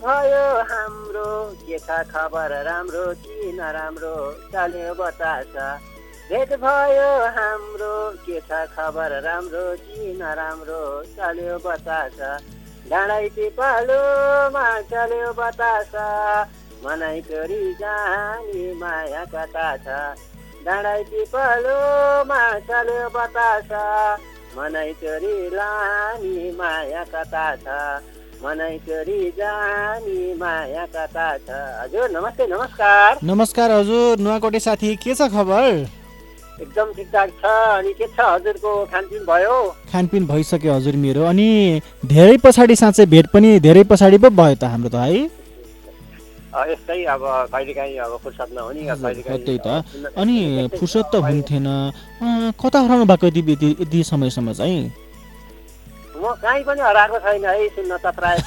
भयो 0.00 0.46
हाम्रो 0.72 1.28
के 1.60 1.78
खबर? 2.08 2.56
राम्रो 2.70 3.04
कि 3.20 3.52
नराम्रो? 3.60 4.16
भेट 6.28 6.52
भयो 6.58 7.10
हाम्रो 7.34 7.96
के 8.26 8.38
छ 8.46 8.66
खबर? 8.74 9.12
राम्रो 9.22 9.64
कि 9.78 10.12
नराम्रो? 10.18 10.82
चल्यो 11.14 11.58
बतास। 11.62 12.18
डाँडै 12.90 13.28
पिपलोमा 13.36 14.66
चल्यो 14.90 15.28
बतास। 15.38 15.92
मनाइ 16.84 17.20
चोरी 17.30 17.62
जानी 17.80 18.62
माया 18.80 19.22
कता 19.34 19.68
छ 19.84 19.86
डाँडै 20.66 21.02
पिपलोमा 21.10 22.42
चल्यो 22.70 23.06
बतास। 23.16 23.70
मनाइ 24.58 24.92
चोरी 25.02 25.36
लानी 25.54 26.50
माया 26.58 27.04
कता 27.14 27.44
छ 27.62 27.76
मनाइ 28.42 28.78
चोरी 28.86 29.20
जानी 29.38 30.18
माया 30.40 30.86
कता 30.96 31.28
छ 31.38 31.60
हजुर 31.82 32.10
नमस्ते 32.16 32.46
नमस्कार। 32.46 33.18
नमस्कार 33.30 33.70
हजुर। 33.72 34.18
नुवाकोटे 34.18 34.60
साथी 34.66 34.94
के 35.04 35.14
छ 35.14 35.30
खबर? 35.36 35.86
एकदम 36.56 36.92
ठिकठाक 36.96 37.30
छ 37.40 37.44
अनि 37.78 37.92
के 37.92 38.06
छ? 38.06 38.18
हजुरको 38.20 38.70
खानपिन 38.92 39.22
भयो? 39.28 39.56
खानपिन 39.92 40.26
भइसक्यो 40.26 40.72
हजुर 40.74 40.96
मेरो। 40.96 41.22
अनि 41.28 41.48
धेरै 42.12 42.36
पछाडि 42.44 42.76
साँच्चै 42.76 43.06
भेट 43.14 43.26
पनि 43.32 43.48
धेरै 43.60 43.82
पछाडि 43.90 44.18
पो 44.18 44.30
भयो 44.30 44.54
त 44.56 44.64
हाम्रो 44.64 44.88
त 44.88 44.96
है? 44.96 45.28
यस्तै 46.56 47.04
अब 47.12 47.22
कहिलेकाहीँ 47.52 47.98
अब 48.00 48.12
फुर्सद 48.24 48.48
नहुने 48.56 48.80
त्यही 48.88 49.58
त। 49.60 49.68
अनि 50.16 50.36
फुर्सद 50.80 51.04
त 51.12 51.14
हुन्थेन। 51.28 51.68
कता 52.56 52.78
हराउनु 52.80 53.04
भएको 53.04 53.26
यति 53.28 53.76
यति 53.80 54.00
समयसम्म 54.10 54.52
चाहिँ? 54.56 54.80
म 56.16 56.32
कहीँ 56.40 56.64
पनि 56.64 56.80
हराएको 56.80 57.18
छैन 57.20 57.44
है। 57.44 57.68
सुन्न 57.76 57.92
त 58.00 58.06
प्रायः। 58.16 58.40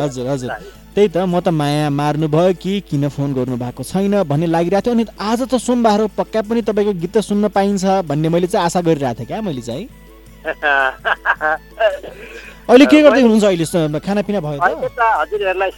हजुर 0.00 0.26
हजुर। 0.32 0.50
त्यही 0.94 1.08
त 1.08 1.16
म 1.24 1.40
त 1.40 1.48
माया 1.48 1.88
मार्नु 1.90 2.28
भयो 2.28 2.52
कि 2.62 2.72
किन 2.88 3.08
फोन 3.08 3.32
गर्नु 3.34 3.56
भएको 3.56 3.82
छैन 3.82 4.22
भन्ने 4.28 4.46
लागिरहेको 4.46 4.84
थियो। 4.86 4.94
अनि 4.94 5.04
आज 5.20 5.40
त 5.48 5.54
सोमबार 5.56 6.00
हो 6.00 6.06
पक्का 6.18 6.40
पनि 6.44 6.60
तपाईँको 6.68 6.92
गीत 7.02 7.16
त 7.16 7.18
सुन्न 7.24 7.48
पाइन्छ 7.48 7.84
भन्ने 8.08 8.28
मैले 8.28 8.46
चाहिँ 8.52 8.64
आशा 8.66 8.80
गरिरहेको 8.84 9.18
थिएँ 9.18 9.28
क्या 9.28 9.40
मैले 9.40 9.62
चाहिँ। 9.62 9.88
अहिले 12.62 12.86
के 12.86 13.02
गर्दै 13.02 13.22
हुनुहुन्छ 13.22 13.44
अहिले? 13.44 13.98
खानापिना 14.06 14.40
भयो 14.40 14.58
हजुरहरूलाई 14.60 15.70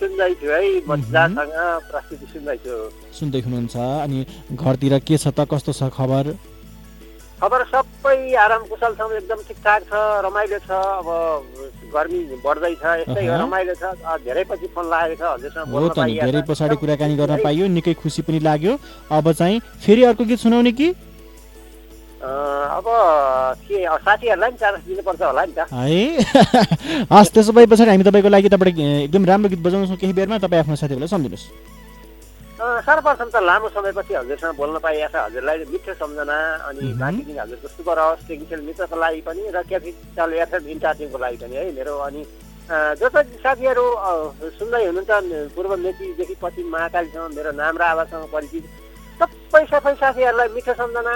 है 0.43 0.83
मजासँग 0.89 1.53
प्रस्तुति 1.91 2.27
सुन्दैछु। 2.33 2.75
सुन्दै 3.19 3.41
हुनुहुन्छ। 3.45 3.77
अनि 3.77 4.19
घरतिर 4.53 4.95
के 5.07 5.17
छ 5.17 5.27
त 5.37 5.39
कस्तो 5.51 5.73
छ 5.73 5.83
खबर? 5.97 6.25
खबर 7.45 7.63
सबै 7.69 8.17
आराम 8.41 8.63
कुशल 8.73 8.93
छ 8.97 9.05
एकदम 9.21 9.41
ठिकठाक 9.49 9.81
छ 9.85 9.93
रमाइलो 10.25 10.59
छ। 10.65 10.71
अब 10.73 11.09
गर्मी 11.93 12.21
बढ्दैछ 12.41 12.85
यस्तै 13.05 13.25
हो। 13.27 13.37
रमाइलो 13.45 13.75
छ। 13.77 13.85
धेरै 14.25 14.45
पछि 14.49 14.67
फोन 14.73 14.89
लागेको 14.89 15.21
छ 15.21 15.33
हजुरसँग 15.37 15.69
हो 15.69 15.89
त 15.89 15.99
नि 16.09 16.17
धेरै। 16.25 16.43
पछाडि 16.49 16.77
कुराकानी 16.81 17.15
गर्न 17.21 17.37
पाइयो 17.45 17.69
निकै 17.69 17.95
खुसी 18.01 18.25
पनि 18.25 18.41
लाग्यो। 18.49 18.73
अब 19.13 19.33
चाहिँ 19.37 19.61
फेरि 19.85 20.03
अर्को 20.09 20.25
गीत 20.25 20.41
सुनाउने 20.41 20.73
कि? 20.73 20.89
अब 22.25 22.87
के 23.69 23.77
साथीहरूलाई 23.85 24.51
पनि 24.51 24.59
चान्स 24.65 24.81
दिनुपर्छ 24.89 25.21
होला 25.21 25.45
नि 25.45 25.53
त। 25.53 25.69
है? 25.69 26.01
हस् 27.13 27.33
त्यसो 27.37 27.53
भए 27.53 27.67
पछाडि 27.69 27.91
हामी 27.93 28.05
तपाईँको 28.09 28.33
लागि 28.33 28.49
तपाईँबाट 28.57 28.81
एकदम 29.05 29.25
राम्रो 29.29 29.49
गीत 29.53 29.61
बजाउँछौँ 29.61 30.01
केही 30.01 30.13
बेरमा। 30.17 30.41
तपाईँ 30.41 30.65
आफ्नो 30.65 30.81
साथीहरूलाई 30.81 31.13
सम्झिनुहोस्। 31.13 31.45
सर्वप्रथम 32.87 33.29
त 33.35 33.37
लामो 33.49 33.69
समयपछि 33.77 34.15
हजुरसँग 34.15 34.57
बोल्न 34.57 34.79
पाइएको 34.85 35.09
छ 35.13 35.23
हजुरलाई 35.27 35.57
मिठो 35.73 35.93
सम्झना 36.01 36.39
अनि 36.69 36.93
बाँकी 37.03 37.23
दिन 37.29 37.39
हजुरको 37.41 37.69
शुभ 37.77 37.89
रहोस् 37.99 38.27
टेक्निकल 38.29 38.61
मित्रको 38.69 38.97
लागि 39.05 39.21
पनि 39.29 39.43
र 39.55 39.63
क्यापिटल 39.71 40.33
एफएम 40.45 40.65
इन्टार्टिङको 40.75 41.19
लागि 41.25 41.37
पनि 41.43 41.57
है 41.57 41.65
मेरो 41.79 41.95
अनि 42.09 42.23
अँ, 42.65 42.95
जो 42.97 43.09
चाहिँ 43.13 43.39
साथीहरू 43.45 43.85
सुन्दै 44.59 44.81
हुनुहुन्छ 44.87 45.53
पूर्व 45.55 45.73
मेचीदेखि 45.85 46.35
पश्चिम 46.43 46.67
महाकालीसँग 46.73 47.37
मेरो 47.37 47.51
नाम 47.61 47.75
र 47.77 47.83
आवाजसँग 47.93 48.25
परिचित। 48.33 48.65
सबै 49.15 49.63
सबै 49.71 49.93
साथीहरूलाई 50.01 50.49
मिठो 50.55 50.73
सम्झना 50.75 51.15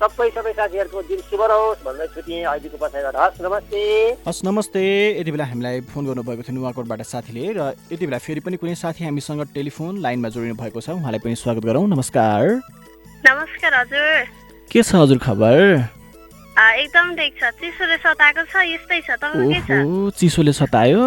सबै 0.00 0.28
सबै 0.36 0.52
साथीहरूको 0.58 1.02
दिन 1.08 1.20
शुभ 1.28 1.42
रहोस् 1.50 1.84
भन्दै 1.84 2.06
छुट्टिएँ 2.14 2.44
अहिलेको 2.44 2.76
बसाइबाट। 2.82 3.16
हस् 3.16 3.40
नमस्ते। 3.40 3.80
हस् 4.28 4.44
नमस्ते। 4.44 4.82
यति 5.20 5.30
बेला 5.32 5.44
हामीलाई 5.52 5.80
फोन 5.88 6.02
गर्नुभएको 6.06 6.42
थियो 6.44 6.54
नुवाकोटबाट 6.56 7.00
साथीले 7.12 7.44
र 7.56 7.60
यति 7.92 8.04
बेला 8.06 8.18
फेरि 8.20 8.40
पनि 8.44 8.56
कुनै 8.60 8.74
साथी 8.76 9.04
हामीसँग 9.04 9.40
टेलिफोन 9.56 10.04
लाइनमा 10.04 10.28
जोडिनु 10.28 10.54
भएको 10.60 10.80
छ। 10.80 11.00
उहाँलाई 11.00 11.20
पनि 11.24 11.34
स्वागत 11.40 11.64
गरौँ। 11.64 11.88
नमस्कार। 11.88 12.44
नमस्कार 13.24 13.72
हजुर। 13.80 14.12
के 14.68 14.82
छ 14.84 14.90
हजुर 15.00 15.18
खबर? 15.24 15.56
आ, 16.60 16.64
एकदम 16.84 17.06
ठिक 17.16 17.32
छ। 17.40 17.42
चिसोले 17.56 17.96
सताएको 18.04 18.42
छ 18.52 18.54
यस्तै 18.68 19.00
छ। 19.08 19.16
चिसोले 20.20 20.52
सतायो? 20.52 21.04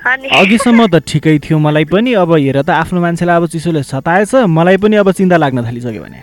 अघिसम्म 0.40 0.86
त 0.88 1.04
ठिकै 1.04 1.38
थियो 1.44 1.58
मलाई 1.60 1.84
पनि 1.84 2.12
अब 2.16 2.32
हेर 2.32 2.58
त 2.62 2.70
आफ्नो 2.72 3.00
मान्छेलाई 3.00 3.36
अब 3.36 3.46
चिसोले 3.52 3.82
सताएछ 3.84 4.48
मलाई 4.48 4.76
पनि 4.80 4.96
अब 4.96 5.12
चिन्ता 5.12 5.36
लाग्न 5.36 5.60
थालिसक्यो 5.66 6.02
भने। 6.02 6.20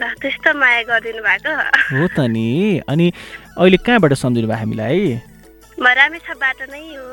ल 0.00 0.02
त्यस्तो 0.16 0.50
माया 0.56 0.80
गरिदिनु 0.88 1.20
भएको। 1.20 1.52
हो 1.92 2.06
त 2.16 2.18
नि 2.32 2.80
अनि 2.88 3.06
अहिले 3.60 3.76
कहाँबाट 3.76 4.12
सम्झिनु 4.16 4.48
भयो 4.48 4.56
हामीलाई? 4.56 5.00
रामेछापबाट 5.76 6.58
नै 6.72 6.84
हो। 6.96 7.06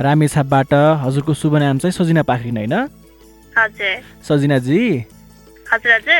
रामेछापबाट 0.00 0.72
हजुरको 1.04 1.32
शुभ 1.34 1.54
नाम 1.60 1.78
चाहिँ 1.84 1.92
सजिना 1.92 2.22
पाखरिन 2.24 2.56
होइन? 2.56 2.74
हजुर। 3.52 3.94
सजिनाजी? 4.24 4.80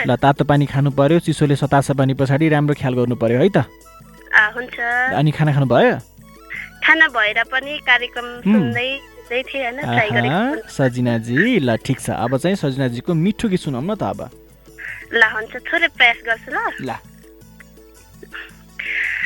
ल 0.09 0.17
तातो 0.21 0.45
पानी 0.45 0.67
खानु 0.69 0.91
पर्यो 0.93 1.19
चिसोले 1.25 1.57
सताछ 1.57 1.91
भने 1.97 2.15
पछाडि 2.21 2.49
राम्रो 2.53 2.75
ख्याल 2.77 2.95
गर्नु 2.95 3.17
पर्यो 3.17 3.41
है 3.41 3.49
त? 3.49 3.65
अनि 5.17 5.31
खाना 5.33 5.53
खानु 5.57 5.67
भयो 5.73 6.16
खाना 6.87 7.07
भएर 7.11 7.43
पनि 7.51 7.75
कार्यक्रम 7.83 8.27
सुन्दै 8.47 8.91
सजिनाजी 10.71 11.59
ल 11.59 11.75
ठिक 11.83 11.99
छ। 12.01 12.15
अब 12.15 12.39
चाहिँ 12.39 12.57
सजिनाजीको 12.63 13.11
मिठो 13.11 13.47
गीत 13.51 13.61
सुनाउँ 13.61 13.83
न 13.83 13.99
त 13.99 14.03
अब। 14.15 14.21
ल 15.11 15.23
हुन्छ 15.35 15.55
थोरै 15.67 15.89
प्रयास 15.99 16.19
गर्छु 16.23 16.51
ल। 16.87 16.95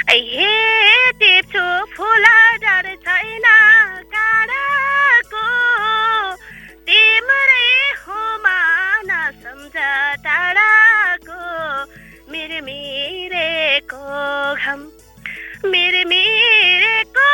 हे 0.09 1.13
टिप्छु 1.21 1.65
फुला 1.93 2.39
डर 2.65 2.87
छैन 3.05 3.47
काँडाको। 4.09 5.45
तिम्रै 6.89 7.69
हो 8.01 8.21
मान 8.41 9.11
सम्झ 9.45 9.77
टाढाको। 10.25 11.41
मेरो 12.33 12.59
मिरेको 12.65 14.01
घाम। 14.57 14.81
मेरो 15.61 16.03
मिरेको 16.09 17.29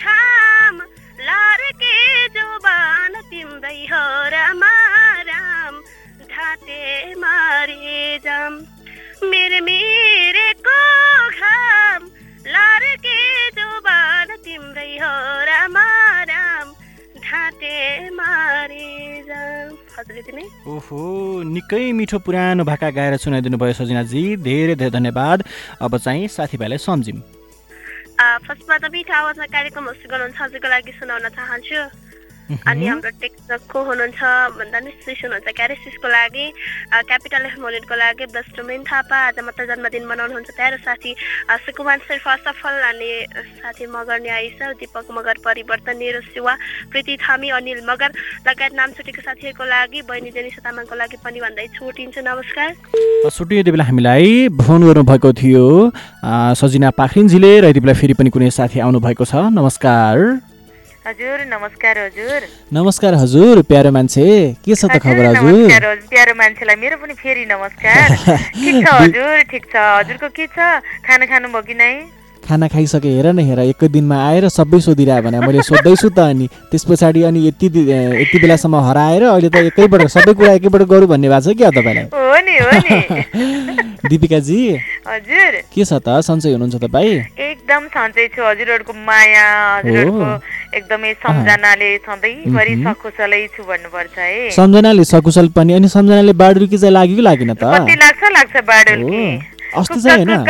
घाम 0.00 0.76
लार्के 1.20 1.96
जोबान 2.32 3.20
तिम्रै 3.28 3.80
हो 3.92 4.04
रामा 4.32 4.72
ढाँटे 6.30 7.14
मारे 7.20 8.18
जाम। 8.24 8.54
मेरो 9.30 9.60
मिरेको 9.64 10.78
घाम 11.36 12.00
लार्के 12.48 13.18
जोबान 13.58 14.36
तिम्रै 14.44 14.92
हो 14.96 15.12
रामा 15.44 15.86
ढाँटे 17.26 17.76
मारे 18.16 18.88
जाम। 19.28 19.76
ओहो 20.72 20.98
निकै 21.52 21.84
मिठो 21.92 22.18
पुरानो 22.24 22.64
भाका 22.64 22.90
गाएर 22.90 23.16
सुनाइदिनु 23.16 23.56
भयो 23.58 23.72
सजिनाजी। 23.72 24.24
धेरै 24.44 24.74
धेरै 24.74 24.90
धन्यवाद। 24.90 25.44
अब 25.82 25.96
चाहिँ 25.98 26.28
साथीभाइलाई 26.28 26.78
सम्झिम। 26.78 27.22
फर्स्टमा 28.18 28.76
त 28.82 28.88
मिठो 28.92 29.12
आवाजमा 29.16 29.46
कार्यक्रम 29.54 29.88
होस्ट 29.90 30.08
गर्नुहुन्छ 30.12 30.40
हजुरको 30.42 30.68
लागि 30.74 30.92
सुनाउन 30.98 31.28
चाहन्छु। 31.36 31.80
अनि 32.46 32.86
हाम्रो 32.86 33.10
टेक्सक 33.20 33.60
को 33.72 33.82
हुनुहुन्छ 33.84 34.22
भन्दा 34.58 34.78
नि 34.80 34.90
श्री 35.02 35.14
हुनुहुन्छ 35.18 35.48
क्यारेसिसको 35.50 36.08
लागि 36.08 36.46
क्यापिटल 37.10 37.46
एफ 37.46 37.58
मोलिडको 37.58 37.94
लागि 37.98 38.26
बेस्टमेन 38.30 38.82
थापा 38.86 39.18
आज 39.26 39.38
मात्र 39.42 39.66
जन्मदिन 39.66 40.04
मनाउनुहुन्छ 40.06 40.50
प्यारो 40.54 40.78
साथी 40.78 41.14
आ, 41.50 41.56
सुकुमान 41.66 41.98
शेर्पा 42.06 42.36
सफल 42.46 42.74
अनि 42.90 43.10
साथी 43.58 43.86
मगर 43.90 44.20
न्याय 44.22 44.48
छ 44.54 44.70
दिपक 44.78 45.10
मगर 45.18 45.42
परिवर्तन 45.42 45.96
निरो 45.98 46.20
शिवा 46.30 46.54
प्रीति 46.94 47.16
थामी 47.18 47.50
अनिल 47.58 47.82
मगर 47.90 48.10
लगायत 48.46 48.72
नाम 48.78 48.90
छुटेको 48.94 49.22
साथीहरूको 49.26 49.64
लागि 49.66 50.02
बहिनी 50.06 50.30
जेनिसा 50.30 50.62
तामाङको 50.62 50.94
लागि 50.94 51.16
पनि 51.26 51.40
भन्दै 51.42 51.66
छुटिन्छु 51.74 52.20
नमस्कार। 52.22 52.68
सुटु 53.34 53.54
यति 53.58 53.70
बेला 53.74 53.84
हामीलाई 53.90 54.48
फोन 54.62 54.86
गर्नुभएको 54.86 55.32
थियो 55.42 55.66
सजिना 56.62 56.90
पाखरिनजीले 56.94 57.52
र 57.60 57.74
यति 57.74 57.80
बेला 57.82 57.94
फेरि 57.98 58.14
पनि 58.14 58.30
कुनै 58.30 58.50
साथी 58.54 58.78
आउनुभएको 58.86 59.24
छ 59.26 59.50
नमस्कार। 59.50 60.45
हजुर 61.06 61.40
नमस्कार 61.46 61.98
हजुर। 61.98 62.46
नमस्कार 62.74 63.14
हजुर 63.14 63.60
प्यारो 63.62 63.90
मान्छे। 63.94 64.26
के 64.58 64.74
छ 64.74 64.90
त 64.90 64.98
खबर 64.98 65.24
हजुर? 65.38 65.54
नमस्कार 65.54 65.84
हजुर 65.86 66.08
प्यारो 66.10 66.34
मान्छेलाई 66.34 66.76
मेरो 66.82 66.96
पनि 66.98 67.14
फेरि 67.14 67.44
नमस्कार। 67.46 68.06
ठिक 68.58 68.74
छ 68.82 68.90
हजुर 68.90 69.42
ठिक 69.46 69.64
छ। 69.70 69.76
हजुरको 69.76 70.28
के 70.34 70.46
छ? 70.50 70.82
खाना 71.06 71.26
खानुभयो 71.30 71.62
कि 71.62 71.74
नै 71.78 71.92
खाना 72.42 72.66
खाइसके 72.74 73.10
हेर 73.10 73.26
न 73.30 73.38
हेर 73.46 73.58
एकै 73.70 73.86
दिनमा 73.86 74.18
आएर 74.26 74.48
सबै 74.50 74.78
सोधिरह्यो 74.82 75.22
भने 75.22 75.38
मैले 75.46 75.62
सोध्दैछु 75.70 76.10
त 76.10 76.18
अनि। 76.34 76.46
त्यस 76.74 76.84
पछाडि 76.90 77.22
अनि 77.30 77.40
यति 77.46 77.66
यति 77.70 78.38
बेलासम्म 78.42 78.74
हराएर 78.90 79.22
अहिले 79.30 79.48
त 79.50 79.62
एकैपल्ट 79.70 80.10
सबै 80.10 80.34
कुरा 80.34 80.52
एकैपल्ट 80.58 80.90
गरौँ 80.90 81.06
भन्ने 81.06 81.28
भएको 81.30 81.54
छ 81.54 81.56
क्या 81.58 81.70
तपाईँलाई? 81.70 82.06
दिपिकाजी 84.10 84.58
हजुर। 85.06 85.52
के 85.74 85.82
छ 85.84 85.92
त? 85.98 86.22
सन्चै 86.22 86.50
हुनुहुन्छ 86.54 86.82
तपाईँ 86.86 87.14
एकदम 87.50 87.82
सन्चै 87.94 88.26
छु। 88.34 88.42
हजुरहरूको 88.46 88.92
माया 88.94 89.46
हजुरहरूको 89.82 90.30
एकदमै 90.74 91.12
सम्झनाले 91.22 91.88
सधैँभरि। 92.06 92.74
सकुशलै 92.84 93.46
छु 93.56 93.62
भन्नुपर्छ 93.64 94.18
है 94.18 94.50
सम्झनाले 94.50 95.04
सकुशल 95.04 95.48
पनि 95.56 95.72
अनि 95.72 95.88
सम्झनाले 95.88 96.32
बाडुकी 96.42 96.78
चाहिँ 96.78 96.92
लाग्यो 96.92 97.16
कि 97.16 97.22
लागेन 97.22 97.52
त? 97.54 97.64
कति 97.64 97.94
लाग्छ 98.02 98.22
लाग्छ 98.36 98.56
बाडुल्की 98.70 99.24
अस्ति 99.76 100.00
चाहिँ 100.00 100.24
होइन। 100.24 100.44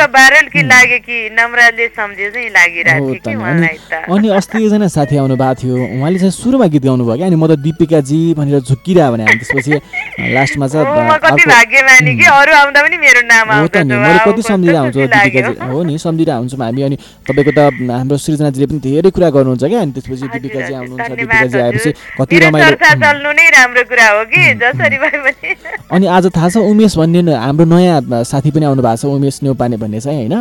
अनि 4.07 4.27
अस्ति 4.29 4.57
एकजना 4.63 4.87
साथी 4.87 5.17
आउनु 5.17 5.35
भएको 5.35 5.55
थियो 5.61 5.75
उहाँले 5.75 6.17
चाहिँ 6.19 6.31
सुरुमा 6.31 6.67
गीत 6.73 6.83
गाउनु 6.87 7.03
भयो 7.05 7.17
क्या। 7.17 7.27
अनि 7.27 7.35
म 7.35 7.47
त 7.47 7.49
दिपिकाजी 7.59 8.19
भनेर 8.37 8.59
झुक्किरह्यो 8.63 9.11
भने 9.11 9.25
त्यसपछि 9.25 9.73
लास्टमा 10.33 10.67
चाहिँ 10.67 10.85
कति 14.23 14.41
सम्झिरहेको 14.41 14.83
हुन्छु 14.83 14.99
दिपिकाजी। 15.07 15.53
हो 15.67 15.83
नि 15.83 15.97
सम्झिरहेको 15.97 16.39
हुन्छौँ 16.39 16.59
हामी। 16.63 16.81
अनि 16.87 16.97
तपाईँको 17.27 17.51
त 17.51 17.59
हाम्रो 17.91 18.17
सृजनाजीले 18.17 18.65
पनि 18.67 18.79
धेरै 18.79 19.09
कुरा 19.11 19.29
गर्नुहुन्छ 19.35 19.63
क्या। 19.67 19.79
अनि 19.81 19.91
त्यसपछि 19.91 20.25
दिपिकाजी 20.37 20.73
आउनुहुन्छ 20.73 21.11
दिपिकाजी 21.19 21.57
आएपछि 21.59 21.91
कति 22.19 22.35
रमाइलो 22.39 22.75
अनि 25.91 26.05
आज 26.07 26.25
थाहा 26.35 26.49
छ 26.49 26.57
उमेश 26.57 26.93
भन्ने 26.97 27.33
हाम्रो 27.35 27.65
नयाँ 27.65 28.23
साथी 28.23 28.49
पनि 28.51 28.65
आउनु 28.65 28.81
भएको 28.83 28.97
छ। 28.97 29.16
उमेश 29.17 29.41
नेउपाने 29.43 29.77
भन्ने 29.77 29.99
चाहिँ 29.99 30.27
होइन? 30.27 30.35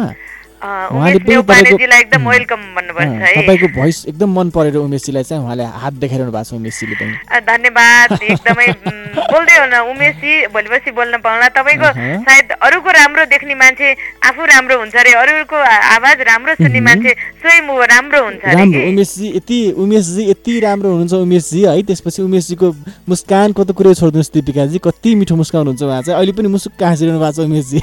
तपाईँको 3.37 3.69
भोइस 3.77 4.05
एकदम 4.09 4.31
मन 4.39 4.51
परेर 4.51 4.77
उमेशजीलाई 4.77 5.25
चाहिँ 5.25 5.43
उहाँले 5.45 5.65
हात 5.65 5.95
देखाइरहनु 6.01 6.33
भएको 6.33 6.45
छ 6.45 6.53
उमेशजीले 6.57 6.95
पनि 6.97 7.13
धन्यवाद 7.47 8.09
एकदमै 8.23 8.67
बोल्दै 9.17 9.57
होला 9.59 9.79
उमेशजी 9.93 10.33
भोलिपर्सि 10.55 10.91
बोल्न 10.97 11.15
पाउला 11.25 11.49
तपाईँको। 11.57 11.89
सायद 12.25 12.49
अरूको 12.57 12.91
राम्रो 12.91 13.25
देख्ने 13.33 13.55
मान्छे 13.55 13.87
आफू 14.25 14.45
राम्रो 14.45 14.75
हुन्छ 14.79 14.95
अरे 14.97 15.13
अरूको 15.23 15.57
आवाज 15.97 16.21
राम्रो 16.31 16.53
सुन्ने। 16.55 16.81
मान्छे 16.81 17.11
स्वयं 17.43 17.69
राम्रो 17.93 18.21
हुन्छ 18.25 18.41
राम्रो। 18.45 18.81
उमेशजी 18.89 19.27
यति 19.37 19.59
उमेशजी 19.77 20.23
यति 20.31 20.55
राम्रो 20.61 20.89
हुनुहुन्छ 20.91 21.15
उमेशजी 21.27 21.61
है 21.65 21.83
त्यसपछि 21.83 22.23
उमेशजीको 22.23 22.69
मुस्कानको 23.09 23.61
त 23.65 23.71
कुरै 23.77 23.95
छोडिदिनुहोस् 23.95 24.33
दिपिकाजी 24.35 24.79
कति 24.87 25.15
मिठो 25.21 25.37
मुस्काउनुहुन्छ 25.37 25.83
उहाँ 25.83 26.03
चाहिँ 26.03 26.17
अहिले 26.17 26.33
पनि 26.33 26.49
मुसुक्क 26.57 26.83
हाँसिरहनु 26.83 27.21
भएको 27.21 27.33
छ 27.37 27.39
उमेशजी 27.45 27.81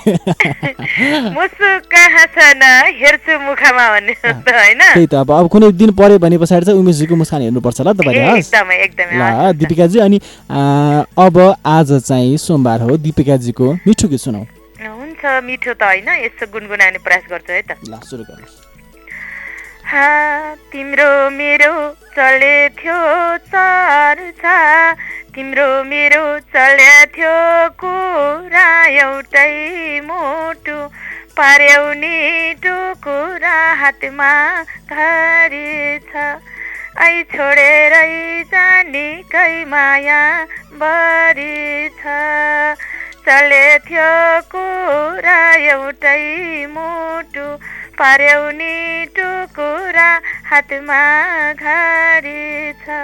मुसुक्क 1.38 1.94
हाँसन 2.18 2.63
हेर्छु 3.00 3.34
मुखमा 3.40 3.86
भन्ने 3.94 4.14
त 4.24 4.48
होइन। 4.48 4.82
त्यही 4.94 5.08
त 5.08 5.14
अब 5.22 5.32
अब 5.32 5.46
कुनै 5.54 5.72
दिन 5.76 5.92
पऱ्यो 6.00 6.18
भने 6.24 6.38
पछाडि 6.38 6.66
चाहिँ 6.66 6.80
उमेशजीको 6.80 7.16
मुस्कान 7.16 7.42
हेर्नुपर्छ 7.42 7.80
ल 7.82 7.94
तपाईँले 7.94 8.22
एकदमै 8.40 8.76
एकदमै 8.88 9.16
ल 9.20 9.54
दिपिकाजी 9.62 9.98
अनि 10.00 10.18
अब 10.50 11.36
आज 11.78 11.90
चाहिँ 12.10 12.38
सोमबार 12.40 12.82
हो 12.88 12.98
दिपिकाजीको 13.08 13.68
मिठो 13.88 14.08
गीत 14.08 14.22
सुनाऊ। 14.26 14.44
हुन्छ 14.84 15.24
मिठो 15.48 15.74
त 15.74 15.84
होइन 15.84 16.10
यसो 16.26 16.46
गुनगुनाउने 16.54 17.00
प्रयास 17.06 17.24
गर्छु 17.32 17.52
है 17.54 17.62
त। 17.62 17.72
ल 17.88 18.00
सुरु 18.04 18.24
गर्नुहोस्। 18.28 18.62
हा 19.84 20.08
तिम्रो 20.72 21.10
मेरो 21.30 21.74
चले 22.16 22.56
थियो 22.80 23.00
चर्चा 23.52 24.58
तिम्रो 25.36 25.68
मेरो 25.84 26.24
चले 26.54 26.94
थियो 27.14 27.36
कुरा 27.82 28.68
एउटै 29.02 29.54
मुटु 30.08 30.73
पार्यौ 31.38 31.86
नि 31.98 32.18
टुकुरा 32.64 33.56
हातमा 33.78 34.34
घरी 34.94 35.70
छ 36.10 36.26
छोडेरै 37.32 38.12
जानी 38.52 39.06
कै 39.32 39.54
माया 39.72 40.20
बढी 40.82 41.56
छ 42.02 42.18
चले 43.26 43.64
थियो 43.88 44.12
कुरा 44.54 45.40
एउटै 45.72 46.22
मुटु 46.76 47.48
पार्यौ 47.98 48.46
नि 48.60 48.78
टुकुरा 49.18 50.10
हातमा 50.52 51.02
घडी 51.56 52.40
छ 52.86 53.02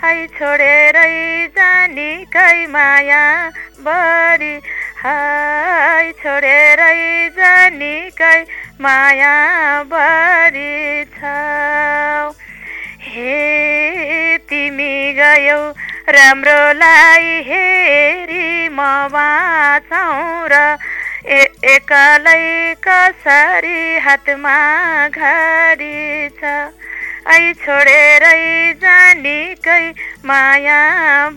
है 0.00 0.12
छोडेरै 0.36 1.12
जानी 1.56 2.10
कै 2.32 2.66
माया 2.72 3.20
बढी 3.86 4.50
हाय 5.02 6.10
छोडेरै 6.22 6.98
जानी 7.38 7.94
कै 8.18 8.36
माया 8.86 9.32
बढी 9.92 10.74
छ 11.16 11.32
हे 13.06 13.34
तिमी 14.50 14.92
गयौ 15.18 15.58
राम्रोलाई 16.18 17.34
हेरी 17.50 18.68
म 18.68 18.78
बाँचौँ 19.16 20.48
र 20.52 20.62
ए 21.26 21.40
एक्लै 21.74 22.42
कसरी 22.86 23.80
हातमा 24.06 24.58
घडी 25.08 26.28
छ। 26.40 26.52
ऐ 27.26 27.38
छोडेरै 27.60 28.40
जानीकै 28.82 29.80
माया 30.24 30.80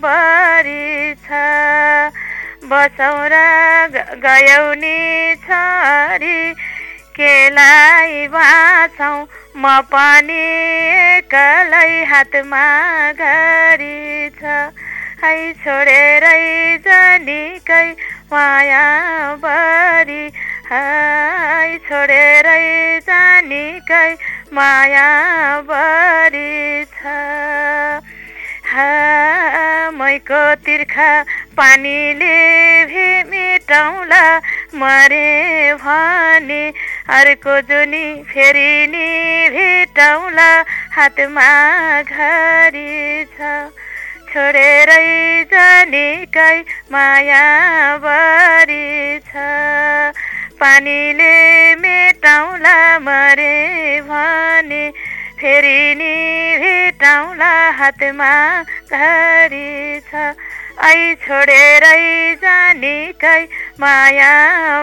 बढी 0.02 1.14
छ। 1.24 1.40
बसौँ 2.70 3.18
र 3.32 3.40
ग- 3.94 4.18
गयौ 4.24 4.64
नि 4.76 4.96
छोरी 5.44 6.36
केलाई 7.16 8.26
बाँचौँ 8.34 9.18
म 9.56 9.64
पनि 9.90 10.42
एक्लै 11.08 11.90
हातमा 12.10 12.64
घडी 13.20 13.96
छ। 14.38 14.42
है 15.22 15.32
छोडेरै 15.62 16.42
जानीकै 16.84 17.86
माया 18.32 18.84
बढी 19.42 20.24
है 20.70 21.78
छोडेरै 21.88 22.64
जानीकै 23.08 24.10
माया 24.58 25.08
बढी 25.70 26.84
छ। 26.94 27.18
मैको 30.00 30.40
तिर्खा 30.64 31.10
पानीले 31.56 32.36
भे 32.90 33.06
मेटाउला 33.30 34.22
मरे 34.80 35.28
भने। 35.82 36.62
अर्को 37.18 37.54
जुनी 37.68 38.06
फेरि 38.30 38.72
नि 38.92 39.08
भेटाउला 39.54 40.50
हातमा 40.96 41.50
घडी 42.02 43.24
छ। 43.36 43.38
छोडेरै 44.32 45.06
जानेकै 45.52 46.56
माया 46.94 47.44
बढी 48.04 48.84
छ। 49.28 49.46
पानीले 50.60 51.34
मेटाउला 51.82 52.76
मरे 53.06 53.56
भने 54.08 54.82
फेरि 55.40 55.94
नि 56.00 56.14
भेटाउला 56.62 57.52
हातमा 57.80 58.32
घडी 58.92 60.00
छ। 60.10 60.34
ऐ 60.80 61.14
छोडेरै 61.26 62.04
जानेकै 62.42 63.42
माया 63.82 64.32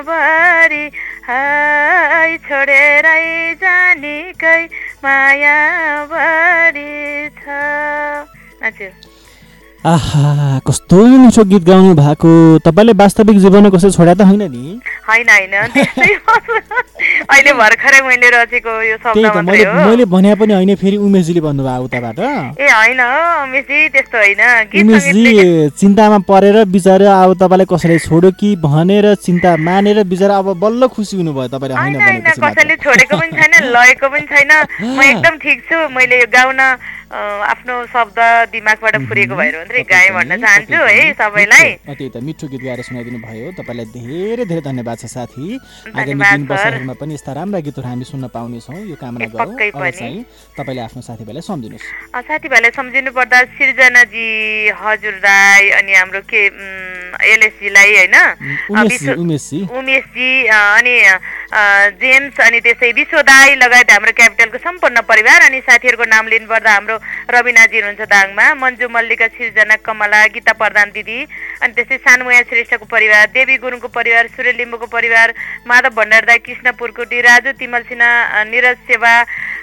बढी 0.09 0.85
है 1.29 2.37
छोडेरै 2.47 3.25
जानेकै 3.63 4.61
माया 5.03 5.59
बढी 6.11 6.89
छ। 7.39 7.61
हजुर। 8.63 9.06
आहा 9.87 10.59
कस्तो 10.67 10.97
मिठो 11.17 11.43
गीत 11.47 11.63
गाउनु 11.63 11.93
भएको 11.95 12.31
तपाईँले 12.65 12.93
वास्तविक 13.01 13.37
जीवनमा 13.39 13.69
कसै 13.71 13.89
छोडा 13.95 14.13
त 14.13 14.21
होइन 14.27 14.43
नि। 14.51 14.63
होइन? 15.07 15.29
होइन 15.29 15.53
अहिले 17.31 17.51
भर्खरै 17.59 17.99
मैले 18.07 18.29
रचेको 18.35 18.71
यो 18.83 18.97
शब्द 18.97 19.25
मात्रै 19.25 19.41
मैले 19.41 19.63
हो। 19.63 19.89
मैले 19.89 20.05
भने 20.13 20.33
पनि 20.35 20.53
होइन 20.53 20.75
फेरि 20.81 20.97
उमेशजीले 21.07 21.41
भन्नुभयो 21.47 21.83
उताबाट। 21.87 22.19
ए 22.59 22.67
होइन 22.67 23.01
उमेशजी 23.47 23.79
त्यस्तो 23.95 24.17
होइन। 24.17 24.41
उमेशजी 24.83 25.69
चिन्तामा 25.79 26.19
परेर 26.29 26.57
बिचरा 26.75 27.13
अब 27.23 27.33
तपाईँलाई 27.41 27.67
कसैले 27.71 27.97
छोड्यो 28.07 28.31
कि 28.39 28.49
भनेर 28.65 29.05
चिन्ता 29.23 29.55
मानेर 29.69 30.03
बिचरा 30.11 30.37
अब 30.43 30.47
बल्ल 30.59 30.87
खुसी 30.97 31.17
हुनुभयो 31.17 31.47
तपाईँले 31.55 31.79
होइन 31.79 31.95
होइन। 32.01 32.27
कसैले 32.43 32.75
छोडेको 32.83 33.15
पनि 33.17 33.31
छैन 33.39 33.53
लगेको 33.75 34.07
पनि 34.09 34.25
छैन। 34.27 34.51
म 34.83 35.01
एकदम 35.01 35.33
ठिक 35.45 35.57
छु 35.69 35.77
मैले 35.95 36.19
यो 36.21 36.27
गाउन 36.33 36.59
आफ्नो 37.07 37.75
शब्द 37.87 38.17
दिमागबाट 38.51 38.95
फुरेको 39.07 39.35
भएर 39.39 39.55
मात्रै 39.57 39.81
गाएँ 39.91 40.11
भन्न 40.11 40.37
चाहन्छु 40.43 40.75
है 40.75 41.13
सबैलाई। 41.15 41.69
त्यही 41.87 42.09
त 42.09 42.19
मिठो 42.27 42.47
गीत 42.51 42.61
गाएर 42.67 42.81
सुनाइदिनु 42.83 43.19
भयो 43.23 43.51
तपाईँलाई 43.55 43.85
धेरै 43.95 44.45
धेरै 44.45 44.61
धन्यवाद। 44.67 44.96
छ 44.97 45.05
साथी। 45.05 45.45
आगामी 45.93 46.23
दिन। 46.25 46.41
वर्षहरूमा 46.49 46.93
पनि 46.97 47.13
यस्ता 47.13 47.31
राम्रा 47.37 47.59
गीतहरू 47.61 47.87
हामी 47.87 48.05
सुन्न 48.05 48.27
पाउनेछौँ। 48.33 48.81
यो 48.89 48.95
कामना 48.97 49.25
गरौँ। 49.29 49.53
अब। 49.53 49.89
चाहिँ 49.93 50.25
तपाईँले 50.57 50.81
आफ्नो 50.81 51.01
साथीभाइलाई 51.05 51.43
सम्झिनुहोस्। 51.45 51.85
साथीभाइलाई 52.27 52.71
सम्झिनु 52.73 53.11
पर्दा 53.13 53.39
सिर्जनाजी 53.55 54.27
हजुर 54.73 55.15
राई 55.21 55.63
अनि 55.77 55.93
हाम्रो 55.93 56.21
के 56.27 56.41
एलएसजीलाई 57.17 57.89
होइन? 57.95 58.15
उमेशजी 58.73 60.29
अनि 60.47 60.95
जेम्स 61.47 62.39
अनि 62.43 62.59
त्यसै 62.59 62.91
विश्व 62.91 63.21
दाई 63.23 63.55
लगायत 63.55 63.91
हाम्रो 63.91 64.11
क्यापिटलको 64.11 64.57
सम्पूर्ण 64.59 65.01
परिवार 65.07 65.41
अनि 65.43 65.59
साथीहरूको 65.63 66.05
नाम 66.05 66.27
लिनुपर्दा 66.27 66.71
हाम्रो 66.71 66.95
रविनाजी 67.31 67.79
हुनुहुन्छ 67.79 68.09
दाङमा। 68.11 68.45
मन्जु 68.59 68.89
मल्लिका 68.91 69.27
सिर्जना 69.31 69.75
कमला 69.79 70.19
गीता 70.35 70.53
प्रधान 70.59 70.91
दिदी 70.91 71.19
अनि 71.63 71.73
त्यसै 71.73 71.97
सानमुया 72.03 72.41
श्रेष्ठको 72.51 72.85
परिवार 72.91 73.31
देवी 73.31 73.57
गुरुङको 73.63 73.87
परिवार 73.95 74.27
सूर्य 74.35 74.51
लिम्बूको 74.59 74.87
परिवार 74.91 75.33
माधव 75.67 75.95
भण्डार 75.95 76.25
दाई 76.27 76.37
कृष्ण 76.43 76.71
पुर्कुटी 76.75 77.21
राजु 77.21 77.51
तिमल 77.55 77.83
सिन्हा 77.87 78.43
निरज 78.51 78.77
सेवा 78.91 79.13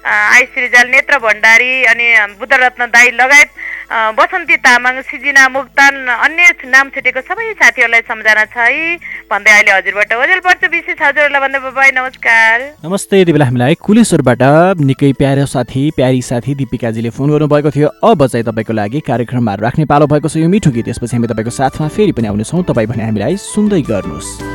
आई 0.08 0.44
श्रीजाल 0.54 0.88
नेत्र 0.88 1.18
भण्डारी 1.20 1.72
अनि 1.92 2.08
बुद्धरत्न 2.40 2.86
दाई 2.96 3.10
लगायत 3.20 3.50
बसन्ती 3.90 4.56
तामाङ 4.64 5.00
सिजिना 5.02 5.48
मुक्तान 5.48 5.94
अन्य 6.08 6.48
नाम 6.66 6.88
छुटेको 6.94 7.20
सबै 7.20 7.52
साथीहरूलाई 7.54 8.00
सम्झना 8.08 8.44
छ 8.44 8.56
है। 8.56 8.96
भन्दै 9.30 9.50
अहिले 9.50 9.72
हजुरबाट 9.72 10.12
ओजेल 10.14 10.40
पर्छ 10.40 10.62
विशेष 10.72 10.98
हजुरहरूलाई 11.02 11.40
भन्दै 11.40 11.60
बाई 11.70 11.90
नमस्कार। 11.92 12.56
नमस्ते 12.84 13.20
यति 13.20 13.32
बेला 13.32 13.44
हामीलाई 13.44 13.74
कुलेश्वरबाट 13.80 14.42
निकै 14.80 15.12
प्यारो 15.20 15.46
साथी 15.46 15.82
प्यारी 15.96 16.22
साथी 16.22 16.54
दिपिकाजीले 16.54 17.10
फोन 17.10 17.30
गर्नुभएको 17.30 17.70
थियो। 17.70 17.88
अब 18.02 18.26
चाहिँ 18.26 18.44
तपाईँको 18.44 18.72
लागि 18.72 19.00
कार्यक्रममा 19.04 19.54
राख्ने 19.60 19.84
पालो 19.84 20.06
भएको 20.06 20.28
छ 20.28 20.36
यो 20.40 20.48
मिठो 20.48 20.70
गीत। 20.70 20.88
यसपछि 20.88 21.16
हामी 21.16 21.28
तपाईँको 21.28 21.52
साथमा 21.52 21.88
फेरि 21.88 22.12
पनि 22.12 22.28
आउनेछौँ। 22.32 22.64
तपाईँ 22.64 22.88
भने 22.88 23.04
हामीलाई 23.04 23.36
सुन्दै 23.36 23.82
गर्नुहोस्। 23.84 24.53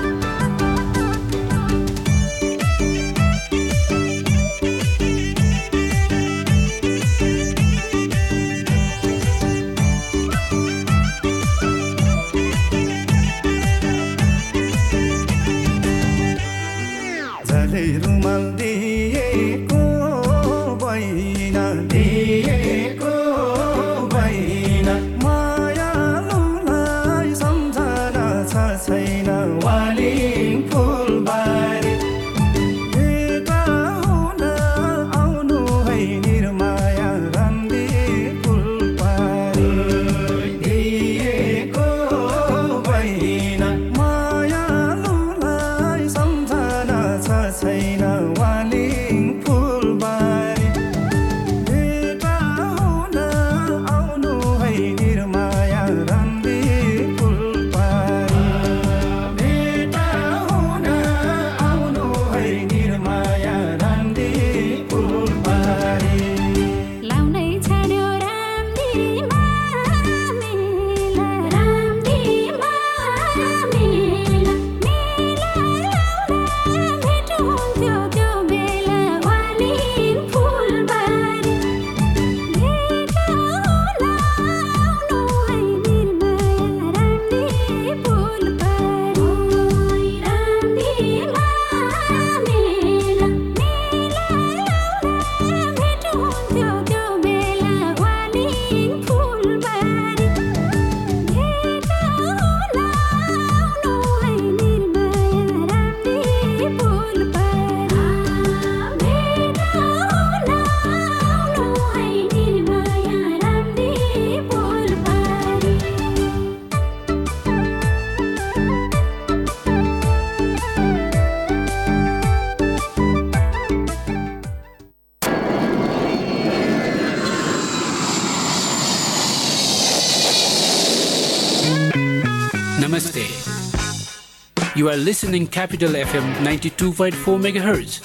You 134.79 134.87
are 134.87 134.95
listening 134.95 135.45
Capital 135.47 135.91
FM 135.91 136.27
92.4 136.35 137.11
MHz. 137.47 137.95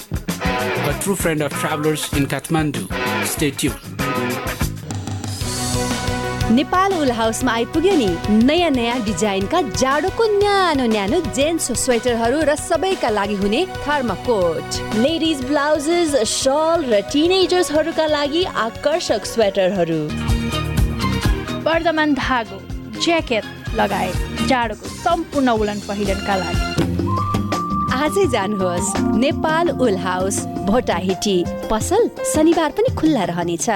A 0.89 1.01
true 1.01 1.15
friend 1.15 1.41
of 1.41 1.53
travelers 1.53 2.11
in 2.11 2.25
Kathmandu. 2.25 2.81
Stay 3.33 3.51
tuned. 3.51 3.79
Nepal 6.51 6.93
उल 6.93 7.11
हाउसमा 7.11 7.51
आइपुग्यो 7.53 7.95
नि 7.95 8.09
नयाँ 8.43 8.69
नयाँ 8.71 8.99
डिजाइनका 9.05 9.61
जाडोको 9.71 10.27
न्यानो 10.37 10.85
न्यानो 10.91 11.21
जेन्ट्स 11.39 11.71
स्वेटरहरू 11.85 12.43
र 12.51 12.55
सबैका 12.67 13.09
लागि 13.09 13.35
हुने 13.43 13.65
थर्माकोट 13.87 14.79
लेडिज 15.07 15.43
ब्लाउजेस 15.47 16.15
सल 16.35 16.85
र 16.91 17.01
टिनेजर्सहरूका 17.11 18.05
लागि 18.19 18.43
आकर्षक 18.67 19.25
स्वेटरहरू 19.33 20.01
वर्धमान 21.67 22.13
धागो 22.23 22.59
ज्याकेट 22.99 23.64
लगायत 23.75 24.47
जाडोको 24.49 24.87
सम्पूर्ण 24.87 25.49
उलन 25.61 25.79
पहिरनका 25.87 26.35
लागि। 26.35 26.63
आजै 27.95 28.25
जानुहोस् 28.33 28.89
नेपाल 29.19 29.67
उल 29.83 29.97
हाउस 29.99 30.37
भोटाहिटी। 30.67 31.37
पसल 31.71 32.03
शनिबार 32.33 32.71
पनि 32.77 32.89
खुल्ला 32.95 33.23
रहनेछ। 33.31 33.67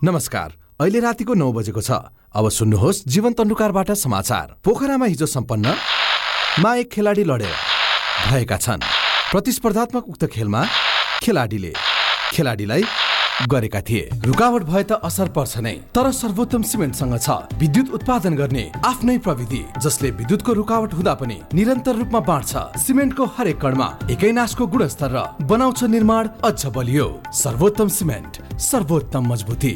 नमस्कार 0.00 0.48
अहिले 0.80 1.00
रातिको 1.00 1.34
नौ 1.34 1.52
बजेको 1.52 1.82
छ। 1.82 1.90
अब 2.32 2.44
सुन्नुहोस् 2.48 3.04
जीवन 3.08 3.32
तन्डुकारबाट 3.36 3.90
समाचार। 3.98 4.46
पोखरामा 4.64 5.06
हिजो 5.12 5.26
सम्पन्न 5.26 5.66
मा 6.62 6.70
एक 6.76 6.88
खेलाडी 6.88 7.24
लडेर 7.24 7.56
भएका 8.28 8.56
छन्। 8.56 8.80
प्रतिस्पर्धात्मक 9.32 10.04
उक्त 10.08 10.24
खेलमा 10.32 10.62
खेलाडीले 11.22 11.72
खेलाडीलाई 12.32 12.82
गरेका 13.46 13.80
थिए। 13.80 14.08
रुकावट 14.24 14.62
भए 14.62 14.82
त 14.82 14.92
असर 15.04 15.28
पर्छ 15.30 15.58
नै 15.58 15.72
तर 15.94 16.10
सर्वोत्तम 16.12 16.62
सिमेन्टसँग 16.62 17.16
छ। 17.16 17.30
विद्युत 17.54 17.90
उत्पादन 17.94 18.34
गर्ने 18.34 18.64
आफ्नै 18.84 19.18
प्रविधि 19.18 19.62
जसले 19.78 20.10
विद्युतको 20.10 20.52
रुकावट 20.52 20.94
हुँदा 20.94 21.14
पनि 21.14 21.38
निरन्तर 21.54 21.94
रूपमा 21.96 22.20
बाँड्छ। 22.20 22.52
सिमेन्टको 22.82 23.24
हरेक 23.38 23.60
कणमा 23.60 23.88
एकै 24.10 24.32
नासको 24.32 24.66
गुणस्तर 24.66 25.10
र 25.10 25.46
बनाउँछ 25.46 25.84
निर्माण 25.86 26.28
अझ 26.44 26.66
बलियो। 26.66 27.06
सर्वोत्तम 27.34 27.88
सिमेन्ट 27.88 28.58
सर्वोत्तम 28.58 29.32
मजबुती। 29.32 29.74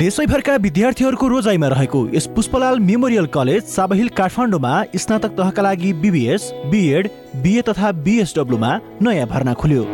देशैभरका 0.00 0.54
विद्यार्थीहरूको 0.56 1.26
रोजाइमा 1.28 1.68
रहेको 1.68 2.00
यस 2.08 2.26
पुष्पलाल 2.34 2.78
मेमोरियल 2.80 3.26
कलेज 3.28 3.64
साबहिल 3.68 4.08
काठमाडौँमा 4.16 4.72
स्नातक 4.96 5.36
तहका 5.36 5.62
लागि 5.62 5.92
बिबिएस 6.00 6.50
बिएड 6.72 7.08
बिए 7.42 7.62
तथा 7.62 7.92
बिएसडब्लुमा 8.00 8.70
नयाँ 9.02 9.26
भर्ना 9.28 9.54
खुल्यो। 9.54 9.84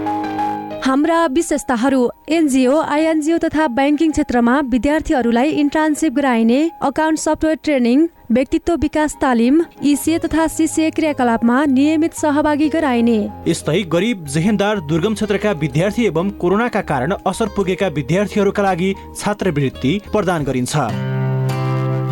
हाम्रा 0.87 1.25
विशेषताहरू 1.27 2.01
एनजिओ 2.31 2.75
आइएनजिओ 2.95 3.37
तथा 3.45 3.67
ब्याङ्किङ 3.69 4.11
क्षेत्रमा 4.11 4.53
विद्यार्थीहरूलाई 4.75 5.49
इन्टर्नसिप 5.63 6.13
गराइने 6.15 6.59
अकाउन्ट 6.89 7.19
सफ्टवेयर 7.19 7.59
ट्रेनिङ 7.65 8.07
व्यक्तित्व 8.31 8.75
विकास 8.83 9.17
तालिम 9.21 9.61
इसिए 9.93 10.19
तथा 10.19 10.47
सिसिए 10.49 10.91
क्रियाकलापमा 10.91 11.65
नियमित 11.73 12.15
सहभागी 12.15 12.69
गराइने। 12.69 13.19
यस्तै 13.49 13.83
गरिब 13.97 14.25
जेहेन्दार 14.37 14.81
दुर्गम 14.87 15.15
क्षेत्रका 15.15 15.53
विद्यार्थी 15.65 16.07
एवं 16.07 16.31
कोरोनाका 16.39 16.83
कारण 16.93 17.17
असर 17.27 17.49
पुगेका 17.57 17.89
विद्यार्थीहरूका 17.99 18.63
लागि 18.63 18.95
छात्रवृत्ति 19.17 20.01
प्रदान 20.13 20.45
गरिन्छ। 20.45 21.16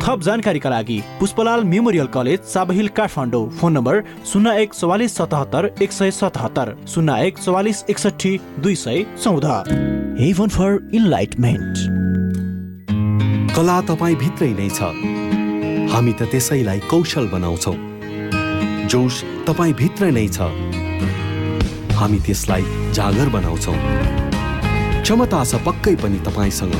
थप 0.05 0.20
जानकारीका 0.20 0.70
लागि 0.70 1.00
Pushpalal 1.20 1.62
memorial 1.64 2.07
college 2.14 2.40
Sabahil 2.44 2.88
Kathmandu. 2.96 3.48
Phone 3.59 3.72
number 3.72 4.00
शून्य 4.28 4.50
एक 4.62 4.72
चौवालिस 4.74 5.14
सतहत्तर 5.16 5.68
एक 5.82 5.92
सय 5.92 6.11
सतहत्तर 6.11 6.72
शून्य 6.94 7.14
एक 7.26 7.38
चौवालिस 7.38 7.82
एकसठी 7.90 8.36
दुई 8.61 8.74
सय 8.76 9.02
चौध। 9.22 9.44
हेभन 10.20 10.48
फर 10.48 10.76
इन्लाइटमेन्ट 10.94 11.78
कला 13.57 13.80
तपाईँ 13.88 14.16
भित्रै 14.20 14.48
नै 14.52 14.68
छ। 14.68 14.92
हामी 15.92 16.12
त 16.12 16.28
त्यसैलाई 16.32 16.80
कौशल 16.90 17.28
बनाउँछौ। 17.32 17.74
जोस 18.92 19.22
तपाईँ 19.48 19.72
भित्र 19.80 20.11
नै 20.12 20.26
छ। 20.28 20.50
हामी 21.96 22.18
त्यसलाई 22.26 22.92
जागर 22.92 23.28
बनाउँछौ। 23.36 23.72
क्षमता 25.00 25.44
छ 25.44 25.62
पक्कै 25.64 25.94
पनि 26.05 26.18
तपाईँसँग। 26.28 26.76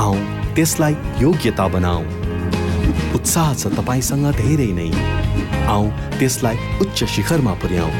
आऊ। 0.00 0.16
त्यसलाई 0.54 0.94
योग्यता 1.20 1.66
बनाऊ। 1.74 2.02
उत्साह 3.16 3.54
छ 3.54 3.74
तपाईँसँग 3.78 4.26
धेरै 4.40 4.70
नै। 4.78 4.90
आऊ 5.74 5.84
त्यसलाई 6.18 6.56
उच्च 6.82 6.98
शिखरमा 7.14 7.54
पुर्याऊ। 7.62 7.90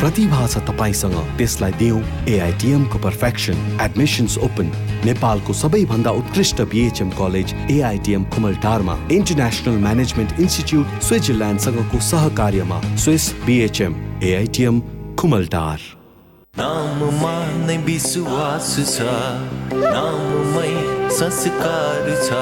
प्रतिभा 0.00 0.46
छ 0.52 0.58
तपाईँसँग 0.68 1.16
त्यसलाई 1.38 1.72
दिउँ 1.80 2.00
एआइटिएमको 2.28 2.98
पर्फेक्सन 3.04 3.56
एडमिसन्स 3.84 4.36
ओपन 4.46 4.66
नेपालको 5.04 5.52
सबैभन्दा 5.52 6.10
उत्कृष्ट 6.20 6.60
बिएचएम 6.72 7.10
कलेज 7.20 7.54
एआइटिएम 7.70 8.22
कुमलटारमा 8.34 8.94
इन्टरनेसनल 9.16 9.76
म्यानेजमेन्ट 9.86 10.40
इन्स्टिच्युट 10.40 10.86
स्विजरल्यान्डसँगको 11.08 12.00
सहकार्यमा 12.10 12.80
स्विस 13.04 13.24
बिएचएम 13.46 13.92
एआइटिएम 14.30 14.80
कुमलटार 15.20 15.78
नाममा 16.58 17.36
नै 17.66 17.76
विश्वास 17.86 18.74
छ। 18.90 19.08
नाममै 19.94 20.72
संस्कार 21.14 22.06
छ। 22.22 22.38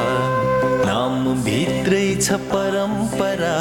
नाम 0.87 1.25
भित्रै 1.45 2.07
छ 2.21 2.37
परम्परा 2.53 3.57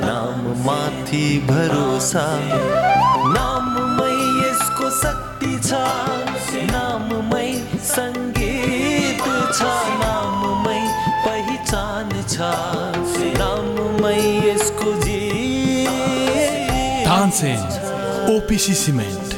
नाम 0.00 0.40
माथि 0.64 1.26
भरोसा। 1.50 2.24
नाममै 3.36 4.16
यसको 4.40 4.90
शक्ति 4.96 5.52
छ 5.68 5.70
नाममै 6.72 7.46
सङ्गीत 7.92 9.22
छ 9.54 9.70
नाममै 10.02 10.82
पहिचान 11.26 12.10
छ। 12.34 12.50
नाममै 13.38 14.18
यसको 14.48 14.98
जी 15.06 15.22
OPC 18.36 18.74
cement 18.74 19.37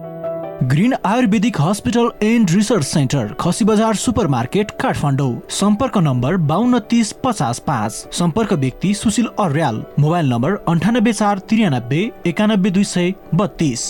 Green 0.61 0.93
Ayurvedic 1.05 1.59
Hospital 1.59 2.09
and 2.23 2.49
Research 2.51 2.83
Centre 2.85 3.33
Khasi 3.39 3.65
Bazar 3.65 3.95
super 3.95 4.27
market 4.27 4.71
Kathmandu. 4.81 5.49
सम्पर्क 5.49 5.97
नम्बर 5.97 6.35
बाहन्न 6.49 6.79
तिस 6.89 7.11
पचास 7.23 7.59
पाँच। 7.67 7.93
सम्पर्क 8.13 8.53
व्यक्ति 8.53 8.93
सुशील 8.93 9.27
अर्याल। 9.39 9.83
मोबाइल 9.99 10.29
नम्बर 10.29 10.55
अन्ठानब्बे 10.69 11.13
चार 11.13 11.39
त्रियानब्बे 11.49 12.01
एकानब्बे 12.29 12.69
दुई 12.69 12.83
सय 12.83 13.13
बत्तिस। 13.35 13.85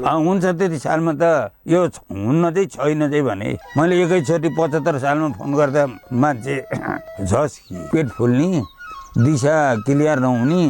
हुन्छ 0.00 0.44
त्यति 0.44 0.78
सालमा 0.78 1.12
त 1.22 1.52
यो 1.70 1.84
हुन्न 1.84 2.50
चाहिँ 2.50 2.66
छैन 2.68 3.08
चाहिँ 3.10 3.22
भने 3.22 3.56
मैले 3.78 4.02
एकैचोटि 4.04 4.48
पचहत्तर 4.58 4.98
सालमा 4.98 5.28
फोन 5.38 5.54
गर्दा 5.54 5.86
मान्छे 6.12 6.56
झस् 7.22 7.60
पेट 7.94 8.08
फुल्ने 8.18 8.62
दिशा 9.22 9.54
क्लियर 9.86 10.18
नहुने 10.18 10.62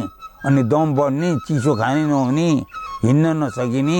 अनि 0.45 0.63
दम 0.69 0.93
बढ्ने 0.95 1.35
चिसो 1.47 1.75
खाने 1.75 2.05
नहुने 2.05 2.49
हिँड्न 3.03 3.33
नसकिने 3.43 3.99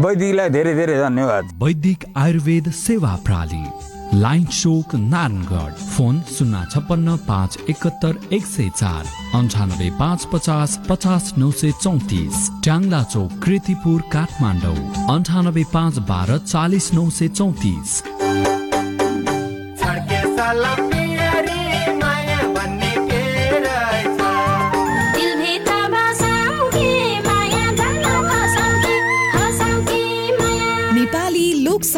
वैदिकलाई 0.00 0.48
धेरै 0.48 0.72
धेरै 0.74 0.94
धन्यवाद। 0.98 1.48
वैदिक 1.62 2.04
आयुर्वेद 2.16 2.68
सेवा 2.76 3.12
प्रणाली 3.24 3.64
लाइन 4.20 4.44
चोक 4.44 4.94
नारायणगढ 4.94 5.72
फोन 5.92 6.20
शून्य 6.32 6.62
छप्पन्न 6.72 7.16
पाँच 7.28 7.58
एकहत्तर 7.70 8.14
एक 8.32 8.46
सय 8.46 8.68
चार 8.76 9.02
अन्ठानब्बे 9.38 9.90
पाँच 9.98 10.24
पचास 10.32 10.78
पचास 10.88 11.32
नौ 11.38 11.50
सय 11.60 11.70
चौतिस 11.82 12.48
ट्याङ्ला 12.64 13.02
चोक 13.12 13.30
कृतिपुर 13.44 14.00
काठमाडौँ 14.12 14.80
अन्ठानब्बे 15.16 15.64
पाँच 15.74 15.98
बाह्र 16.08 16.38
चालिस 16.46 16.92
नौ 16.94 17.08
सय 17.10 17.28
चौतिस। 17.38 18.02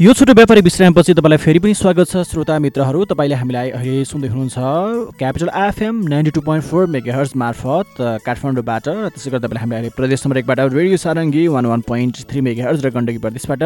यो 0.00 0.12
छोटो 0.12 0.32
व्यापारी 0.36 0.60
विश्रामपछि 0.60 1.12
तपाईँलाई 1.14 1.38
फेरि 1.40 1.58
पनि 1.58 1.74
स्वागत 1.74 2.08
छ 2.08 2.22
श्रोता 2.28 2.58
मित्रहरू। 2.60 3.04
तपाईँले 3.08 3.34
हामीलाई 3.34 3.70
अहिले 3.70 4.04
सुन्दै 4.04 4.28
हुनुहुन्छ 4.28 5.16
Capital 5.16 5.50
FM 5.56 6.02
ninety 6.08 6.30
two 6.36 6.40
point 6.44 6.64
four 6.64 6.86
megahertz 6.86 7.32
मार्फत 7.42 7.96
काठमाडौँबाट। 8.26 8.88
त्यसै 9.16 9.30
गर्दा 9.30 9.48
तपाईँले 9.48 9.60
हामीलाई 9.60 9.80
अहिले 9.80 9.96
प्रदेश 9.96 10.26
नम्बर 10.26 10.38
एकबाट 10.38 10.60
Radio 10.74 10.96
Sarangi 11.00 11.46
one 11.48 11.66
one 11.66 11.80
point 11.88 12.20
three 12.28 12.40
megahertz 12.40 12.84
र 12.84 12.90
गण्डकी 12.92 13.18
प्रदेशबाट 13.24 13.62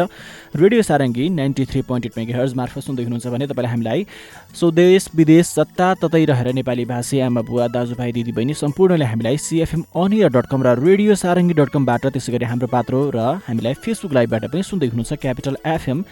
Radio 0.55 0.81
Sarangi 0.81 1.27
ninety 1.35 1.65
three 1.67 1.81
point 1.91 2.05
eight 2.05 2.13
megahertz 2.17 2.55
मार्फत 2.55 2.87
सुन्दै 2.87 3.03
हुनुहुन्छ 3.03 3.27
भने 3.27 3.47
तपाईँले 3.51 3.71
हामीलाई 3.73 4.07
स्वदेश 4.55 5.09
विदेश 5.15 5.53
जताततै 5.57 6.23
रहेर 6.31 6.51
नेपाली 6.53 6.85
भाषी 6.93 7.19
आमा 7.27 7.41
बुवा 7.51 7.67
दाजुभाइ 7.75 8.11
दिदीबहिनी 8.13 8.53
सम्पूर्णले 8.61 9.11
हामीलाई 9.11 9.43
सिएफएम 9.49 9.83
अनियर 9.97 10.31
डट 10.31 10.47
कम 10.47 10.63
र 10.63 10.79
रेडियो 10.79 11.19
सारङ्गी 11.25 11.59
डट 11.59 11.75
कमबाट 11.75 12.07
त्यसै 12.07 12.31
गरी 12.31 12.51
हाम्रो 12.53 12.71
पात्रो 12.71 13.03
र 13.19 13.27
हामीलाई 13.51 13.83
फेसबुक 13.83 14.13
लाइभबाट 14.13 14.49
पनि 14.55 14.63
सुन्दै 14.71 14.91
हुनुहुन्छ 14.95 15.21
Capital 15.27 15.61
FM 15.75 16.03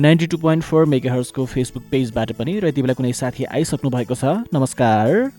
ninety 0.00 0.26
two 0.26 0.38
point 0.38 0.64
four 0.64 0.86
मेगाहर्सको 0.86 1.46
Facebook 1.46 1.82
पेजबाट 1.90 2.32
पनि 2.32 2.60
र 2.60 2.66
यति 2.66 2.82
बेला 2.82 2.94
कुनै 2.94 3.12
साथी 3.12 3.44
आइसक्नु 3.44 3.90
भएको 3.90 4.14
छ 4.14 4.24
नमस्कार। 4.54 5.30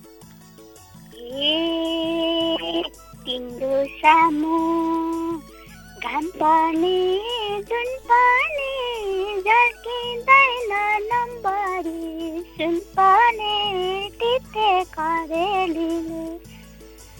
नम्बरी 11.12 12.10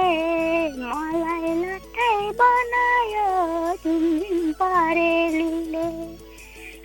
मलाई 0.79 1.53
लट्टै 1.59 2.09
बनायो 2.41 3.29
झुम 3.75 4.51
परेलीले 4.61 5.85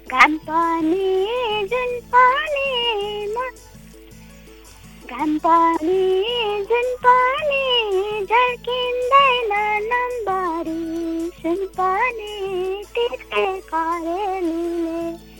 घाम 0.06 0.36
पानी 0.46 1.66
जुन 1.72 1.98
पानी 2.14 2.70
घाम 5.10 5.36
पानी 5.46 6.00
जुन 6.70 6.94
पानी 7.04 8.24
झर्किँदैन 8.24 9.52
नम्बरी 9.90 10.80
सुन 11.42 11.66
करेलीले 13.74 15.33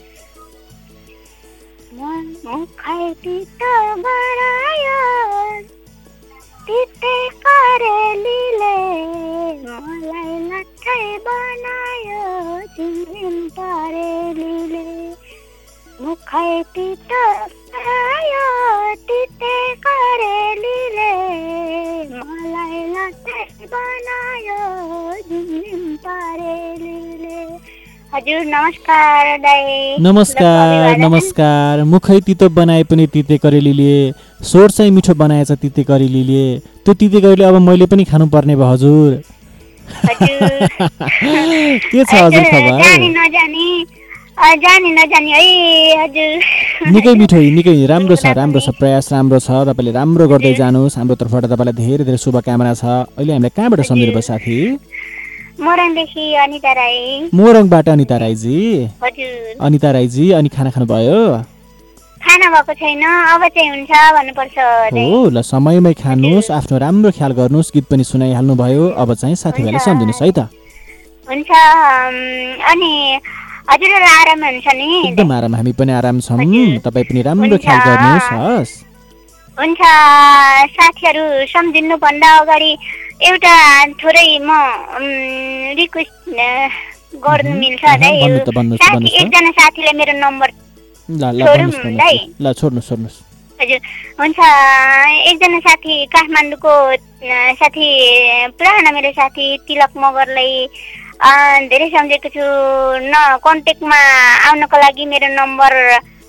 मुखाइ 1.97 3.13
तित 3.23 3.61
गरायो 4.05 4.95
तिते 6.67 7.13
करेलीले 7.45 8.79
मलाई 9.67 10.33
लट्टै 10.49 11.05
बनायो 11.27 12.25
झिम 12.75 13.47
परेलीले 13.59 14.83
मुखाइ 16.01 16.63
तित 16.75 17.04
हजुर 28.15 28.43
नमस्कार 28.47 29.37
दाई। 29.43 29.95
नमस्कार 29.99 30.97
नमस्कार। 30.97 31.81
मुखै 31.83 32.19
तितो 32.27 32.47
बनाए 32.49 32.83
पनि 32.87 33.05
तिते 33.13 33.37
करेलीले 33.43 33.95
स्वर 34.49 34.69
चाहिँ 34.71 34.91
मिठो 34.91 35.13
बनाएछ 35.19 35.51
तिते 35.63 35.83
करेलीले 35.83 36.43
त्यो 36.85 36.93
तिते 36.95 37.21
करेली 37.21 37.43
अब 37.43 37.55
मैले 37.61 37.85
पनि 37.91 38.03
खानुपर्ने 38.11 38.55
भयो 38.55 38.67
हजुर। 38.71 39.11
के 41.91 42.03
छ 42.03 42.13
हजुर 42.15 42.43
खबर? 42.51 42.79
निकै 46.95 47.13
मिठो 47.19 47.37
निकै 47.57 47.75
राम्रो 47.91 48.15
छ 48.15 48.31
राम्रो 48.31 48.59
छ 48.63 48.69
प्रयास 48.79 49.11
राम्रो 49.11 49.39
छ। 49.43 49.67
तपाईँले 49.67 49.91
राम्रो 49.91 50.27
गर्दै 50.31 50.53
जानुहोस्। 50.55 50.97
हाम्रो 50.97 51.15
तर्फबाट 51.19 51.43
तपाईँलाई 51.51 51.75
धेरै 51.83 52.03
धेरै 52.07 52.19
शुभकामना 52.23 52.73
छ। 52.79 52.83
अहिले 53.19 53.31
हामीलाई 53.35 53.51
कहाँबाट 53.59 53.79
सम्झिनु 53.91 54.11
भयो 54.15 54.27
साथी? 54.31 54.57
मोरङदेखि 55.55 56.25
अनिता 56.35 56.71
राई। 56.73 57.29
मोरङबाट 57.33 57.87
अनिता 57.89 58.17
राईजी। 58.17 58.59
अनिता 59.61 59.91
राईजी 59.91 60.25
अनि 60.31 60.49
खाना 60.51 60.69
खानुभयो? 60.75 61.19
खाना 62.19 62.47
भएको 62.51 62.73
छैन 62.73 63.03
अब 63.03 63.43
चाहिँ 63.55 63.69
हुन्छ 63.69 63.91
भन्नुपर्छ। 64.15 64.57
हो 64.91 65.29
ल 65.31 65.41
समयमै 65.41 65.93
खानुहोस् 65.95 66.51
आफ्नो 66.51 66.75
राम्रो 66.77 67.11
ख्याल 67.15 67.31
गर्नुहोस् 67.39 67.71
गीत 67.71 67.85
पनि 67.87 68.03
सुनाइहाल्नु 68.03 68.55
भयो 68.55 68.83
अब 68.99 69.13
चाहिँ 69.15 69.35
साथीभाइलाई 69.35 69.79
सम्झिनुहोस् 69.79 70.23
है 70.23 70.31
त। 70.35 70.39
हुन्छ 71.23 71.51
अनि 72.71 72.91
हजुरहरू 73.71 74.07
आरामै 74.19 74.49
हुन्छ 74.51 74.67
नि? 74.75 74.89
एकदम 75.07 75.31
आराम 75.31 75.55
हामी 75.55 75.71
पनि 75.79 75.91
आराम 75.99 76.19
छौँ। 76.19 76.83
तपाईँ 76.83 77.05
पनि 77.07 77.21
राम्रो 77.23 77.57
ख्याल 77.63 77.79
गर्नुहोस् 77.87 78.29
हस्। 78.35 78.71
हुन्छ। 79.57 79.81
साथीहरू 80.75 81.23
सम्झिनुभन्दा 81.47 82.29
अगाडि 82.43 82.71
एउटा 83.19 83.55
थोरै 84.01 84.27
म 84.43 84.51
रिक्वेस्ट 85.79 86.13
गर्नु 87.23 87.53
मिल्छ 87.59 87.83
भन्नुहोस्, 87.83 88.81
साथी। 88.83 89.09
एकजना 89.21 89.51
साथीले 89.59 89.91
मेरो 89.99 90.13
नम्बर 90.19 90.49
छोडौँ 90.51 91.69
ल 92.43 92.53
छोड्नुहोस् 92.59 92.89
छोड्नुहोस्। 92.89 93.17
हजुर 93.61 93.79
हुन्छ। 94.19 94.39
एकजना 95.31 95.59
साथी 95.67 95.93
काठमाडौँको 96.11 96.73
साथी 97.61 97.87
पुरानो 98.59 98.91
मेरो 98.91 99.11
साथी 99.15 99.45
तिलक 99.67 99.91
मगरलाई 99.95 100.51
धेरै 101.71 101.87
सम्झेको 101.95 102.29
छु। 102.35 102.43
न 102.99 103.15
कन्ट्याक्टमा 103.39 103.99
आउनको 104.51 104.77
लागि 104.83 105.05
मेरो 105.07 105.27
नम्बर 105.39 105.73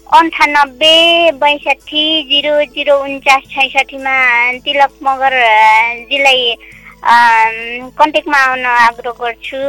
अन्ठानब्बे 0.07 0.95
बैसठी 1.43 2.05
जिरो 2.31 2.55
जिरो 2.75 2.95
उन्चास 3.03 3.43
छैसठीमा 3.51 4.15
तिलक 4.63 4.93
मगरजीलाई 5.03 6.43
कन्ट्याक्टमा 7.07 8.39
आउन 8.47 8.65
आग्रह 8.67 9.13
गर्छु। 9.21 9.63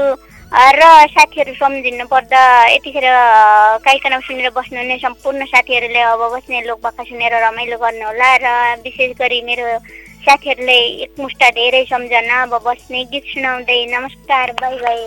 र 0.47 0.81
साथीहरू 1.11 1.53
सम्झिनु 1.53 2.05
पर्दा 2.07 2.41
यतिखेर 2.71 3.07
कार्यक्रम 3.83 4.19
सुनेर 4.25 4.49
बस्नुहुने 4.55 4.97
सम्पूर्ण 4.97 5.45
साथीहरूले 5.45 6.01
अब 6.07 6.21
बस्ने 6.33 6.61
लोकभाका 6.67 7.03
सुनेर 7.03 7.33
रमाइलो 7.45 7.77
गर्नुहोला 7.77 8.29
र 8.39 8.47
विशेष 8.79 9.11
गरी 9.19 9.41
मेरो 9.43 9.67
साथीहरूले 10.27 10.77
एकमुष्ट 11.03 11.43
धेरै 11.55 11.83
सम्झना 11.87 12.41
अब 12.43 12.53
बस्ने 12.63 13.03
गीत 13.11 13.23
सुनाउँदै 13.31 13.79
नमस्कार 13.87 14.51
बाई 14.59 14.75
बाई। 14.77 14.99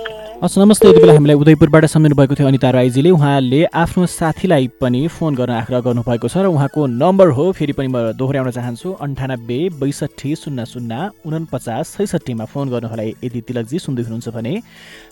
हस् 0.42 0.56
नमस्ते 0.58 0.88
यति 0.88 1.00
बेला 1.00 1.12
हामीलाई 1.12 1.36
उदयपुरबाट 1.36 1.84
सम्झिनु 1.84 2.16
भएको 2.16 2.34
थियो 2.34 2.48
अनिता 2.48 2.70
राईजीले। 2.72 3.10
उहाँले 3.12 3.60
आफ्नो 3.68 4.06
साथीलाई 4.08 4.68
पनि 4.80 5.02
फोन 5.12 5.34
गर्न 5.36 5.52
आग्रह 5.60 5.80
गर्नुभएको 5.84 6.28
छ 6.28 6.36
र 6.40 6.46
उहाँको 6.48 6.86
नम्बर 6.96 7.28
हो। 7.36 7.44
फेरि 7.52 7.72
पनि 7.76 7.88
म 7.92 8.16
दोहोऱ्याउन 8.16 8.48
चाहन्छु। 8.48 8.88
अन्ठानब्बे 8.96 9.58
बैसठी 9.76 10.30
शून्य 10.40 10.64
शून्य 10.72 10.96
उनपचास 11.28 11.84
छैसठीमा 12.00 12.44
फोन 12.48 12.72
गर्नुहोला 12.72 13.04
यदि 13.20 13.40
तिलकजी 13.44 13.76
सुन्दै 13.76 14.02
हुनुहुन्छ 14.08 14.28
भने। 14.32 14.54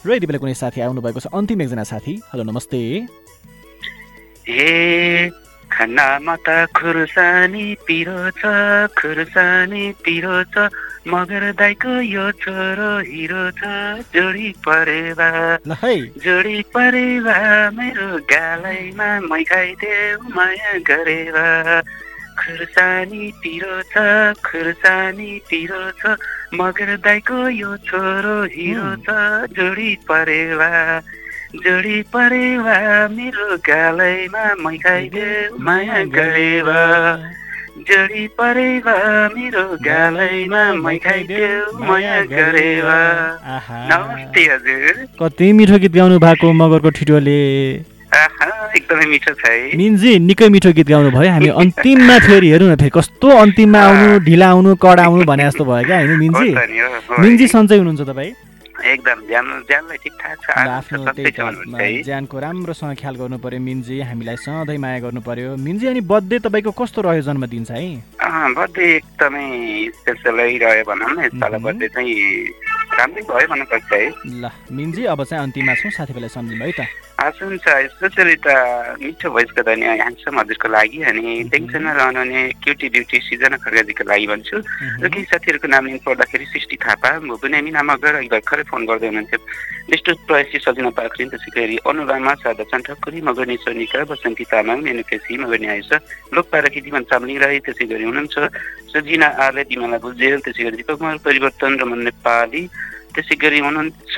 र 0.08 0.16
यति 0.16 0.24
बेला 0.24 0.40
कुनै 0.40 0.56
साथी 0.56 0.80
आउनुभएको 0.88 1.20
छ। 1.20 1.26
अन्तिम 1.36 1.68
एकजना 1.68 1.84
साथी। 1.84 2.14
हेलो 2.32 2.48
नमस्ते। 2.48 2.80
ए 4.48 5.30
खानामा 5.72 6.34
त 6.46 6.48
खुर्सानी 6.76 7.66
पिरो 7.86 8.18
छ 8.38 8.52
खुर्सानी 8.98 9.84
पिरो 10.04 10.36
छ 10.54 10.68
मगर 11.12 11.44
दाइको 11.60 11.94
यो 12.06 12.24
छोरो 12.42 12.90
हिरो 13.10 13.44
छ 13.58 13.70
जोडी 14.14 14.50
परेवा 14.66 15.28
जोडी 16.24 16.58
परेवा 16.76 17.36
मेरो 17.78 18.08
गालैमा 18.32 19.08
मै 19.28 19.42
खाइदेऊ 19.50 20.34
माया 20.36 20.72
गरेवा 20.90 21.46
खुर्सानी 22.40 23.30
पिरो 23.44 23.78
छ 23.92 24.04
खुर्सानी 24.48 25.30
पिरो 25.50 25.84
छ 26.00 26.16
मगर 26.60 26.96
दाइको 27.06 27.38
यो 27.60 27.76
छोरो 27.88 28.36
हिरो 28.56 28.90
छ 29.06 29.16
जोडी 29.56 29.94
परेवा 30.10 30.70
जोडी 31.48 32.00
परेवा 32.12 32.76
मेरो 33.08 33.56
गालैमा 33.64 34.42
मै 34.62 34.76
खाइदेऊ 34.84 35.58
माया 35.64 35.98
गरेवा 36.12 36.80
जोडी 37.88 38.24
परेवा 38.36 38.96
मेरो 39.32 39.62
गालैमा 39.86 40.62
मै 40.84 40.96
खाइदेऊ 41.04 41.86
माया 41.88 42.16
गरेवा 42.32 42.98
नमस्ते 43.90 44.42
हजुर। 44.52 44.96
कति 45.20 45.52
मिठो 45.56 45.78
गीत 45.84 45.92
गाउनु 45.96 46.18
भएको 46.20 46.52
मगरको 46.52 46.90
ठिटोले 46.98 47.38
एकदमै 48.76 49.06
मिठो 49.08 49.32
छ 49.32 49.48
है। 49.48 49.76
मिन्जी 49.80 50.12
निकै 50.28 50.48
मिठो 50.52 50.72
गीत 50.76 50.88
गाउनु 50.92 51.10
भयो। 51.16 51.30
हामी 51.32 51.48
अन्तिममा 51.64 52.18
फेरि 52.28 52.48
हेरौँ 52.52 52.68
न 52.68 52.76
फेरि 52.76 52.92
कस्तो 52.92 53.28
अन्तिममा 53.44 53.80
आउनु 53.88 54.18
ढिला 54.28 54.48
आउनु 54.52 54.76
कडा 54.84 55.02
आउनु 55.08 55.24
भने 55.32 55.48
जस्तो 55.48 55.64
भयो 55.64 55.84
क्या 55.88 55.98
होइन 56.04 56.12
मिन्जी। 56.24 56.48
मिन्जी 57.24 57.46
सन्चै 57.56 57.76
हुनुहुन्छ 57.80 58.04
तपाईँ? 58.04 58.32
एकदम 58.78 59.18
ज्यान 59.26 59.46
ज्यानलाई 59.68 59.98
ठिकठाक 60.04 60.38
छ। 60.38 60.46
आफ्नो 60.58 60.98
ज्यानको 62.06 62.38
राम्रोसँग 62.38 62.94
ख्याल 63.00 63.14
गर्नु 63.16 63.38
पर्यो 63.38 63.60
मिन्जी 63.60 64.00
हामीलाई 64.00 64.36
सधैँ 64.38 64.78
माया 64.78 64.98
गर्नु 65.04 65.20
पर्यो 65.20 65.56
मिन्जी 65.56 65.86
अनि 65.86 66.00
बर्थडे 66.06 66.38
तपाईँको 66.46 66.70
कस्तो 66.78 67.00
रह्यो 67.02 67.22
जन्मदिन 67.28 67.64
चाहिँ? 67.64 67.92
बर्थडे 68.54 68.86
एकदमै 68.96 69.46
स्पेसलै 69.98 70.50
रह्यो 70.62 70.84
भनौँ 70.88 71.10
न 71.10 71.18
यसपालि 71.26 71.58
बर्थडे 71.66 71.88
चाहिँ 71.94 72.14
राम्रै 72.98 73.22
भयो 73.28 73.46
भन्नुपर्छ 73.48 73.92
है। 73.92 74.06
ल 74.42 74.50
मिन्जी 74.72 75.02
अब 75.12 75.20
चाहिँ 75.24 75.42
अन्तिममा 75.44 75.74
छौँ 75.74 75.90
साथीभाइलाई 75.98 76.32
सम्झिनु 76.32 76.64
है 76.64 76.72
त। 76.72 76.80
हस् 77.18 77.42
हुन्छ 77.42 77.66
स्पेसली 77.98 78.36
त 78.46 78.48
मिठो 79.02 79.28
भोइसको 79.34 79.62
धनी 79.66 79.86
ह्यान्डसम 79.98 80.38
हजुरको 80.38 80.68
लागि 80.70 80.98
अनि 81.10 81.50
टेन्सनमा 81.50 81.92
रहनुहुने 81.98 82.40
क्युटी 82.62 82.88
ब्युटी 82.94 83.18
सिर्जना 83.26 83.56
खड्गाजीको 83.58 84.04
लागि 84.06 84.26
भन्छु। 84.32 84.56
र 85.02 85.06
केही 85.10 85.24
साथीहरूको 85.26 85.66
नाम 85.66 85.84
लिनु 85.86 85.98
पर्दाखेरि 86.06 86.46
सृष्टि 86.46 86.76
थापा 86.78 87.10
भुपुने 87.26 87.58
मिना 87.66 87.82
मगर 87.82 88.22
भर्खरै 88.30 88.64
फोन 88.68 88.84
गर्दै 88.88 89.08
हुनुहुन्थ्यो। 89.08 89.40
विष्णु 89.90 90.14
प्रयासी 90.28 90.58
सजना 90.64 90.90
त्यसै 90.90 91.50
गरी 91.56 91.76
अनुरामा 91.88 92.34
सादा 92.44 92.64
चन्ठकुरी 92.72 93.20
मगर्नी 93.28 93.56
सोनिका 93.64 94.04
बसन्ती 94.10 94.44
तामाङ 94.52 94.78
मेनुकेसी 94.86 95.32
मगर्नी 95.42 95.66
आयुष 95.74 95.92
लोकपारकी 96.36 96.80
दिवन 96.86 97.02
चामलिङ 97.10 97.36
राई 97.42 97.58
त्यसै 97.66 97.84
गरी 97.92 98.04
हुनुहुन्छ 98.04 98.36
सजिना 98.92 99.28
आले 99.46 99.62
दिमाला 99.70 99.98
भुजेल 100.04 100.38
त्यसै 100.44 100.62
गरी 100.64 100.76
दिपक 100.80 100.96
कुमार 101.00 101.16
परिवर्तन 101.24 101.72
रमन 101.80 102.00
नेपाली 102.08 102.62
त्यसै 103.18 103.34
गरी 103.34 103.58
हुनुहुन्छ। 103.66 104.16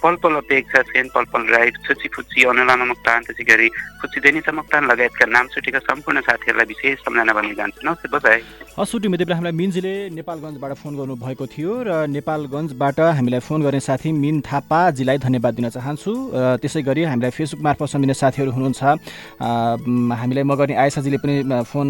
पल 0.00 0.14
पल 0.22 0.34
अपेक्षा 0.40 0.80
सेन 0.88 1.06
पल 1.12 1.24
पल 1.28 1.42
राई 1.52 1.68
छुची 1.84 2.08
फुची 2.08 2.40
अनुलामा 2.48 2.84
मोक्तान 2.88 3.20
त्यसै 3.28 3.44
गरी 3.44 3.68
फुची 4.00 4.18
देनिसा 4.24 4.52
मोक्तान 4.56 4.82
लगायतका 4.88 5.24
नाम 5.28 5.46
छुटेका 5.52 5.80
सम्पूर्ण 5.84 6.20
साथीहरूलाई 6.24 6.66
विशेष 6.72 6.96
सम्झना 7.04 7.32
भन्न 7.36 7.52
चाहन्छु 7.52 7.80
नमस्ते 7.84 8.08
बधाई। 8.08 8.40
असुटी 8.80 9.08
मित्रले 9.12 9.34
हामीलाई 9.36 9.56
मिन्जीले 9.60 9.94
नेपालगञ्जबाट 10.16 10.72
फोन 10.80 10.92
गर्नु 10.96 11.14
भएको 11.20 11.44
थियो 11.52 11.72
र 11.84 11.90
नेपालगञ्जबाट 12.16 12.98
हामीलाई 13.20 13.40
फोन 13.44 13.60
गर्ने 13.60 13.80
साथी 13.84 14.08
मिन 14.16 14.40
थापाजीलाई 14.40 15.18
धन्यवाद 15.20 15.52
दिन 15.60 15.68
चाहन्छु। 15.76 16.12
त्यसै 16.64 16.80
गरी 16.88 17.04
हामीलाई 17.12 17.32
फेसबुक 17.36 17.60
मार्फत 17.60 17.88
सम्झिने 17.92 18.14
साथीहरू 18.16 18.50
हुनुहुन्छ। 18.56 18.80
हामीलाई 20.16 20.44
मगर्ने 20.48 20.74
आयसाजीले 20.80 21.18
पनि 21.20 21.34
फोन 21.68 21.88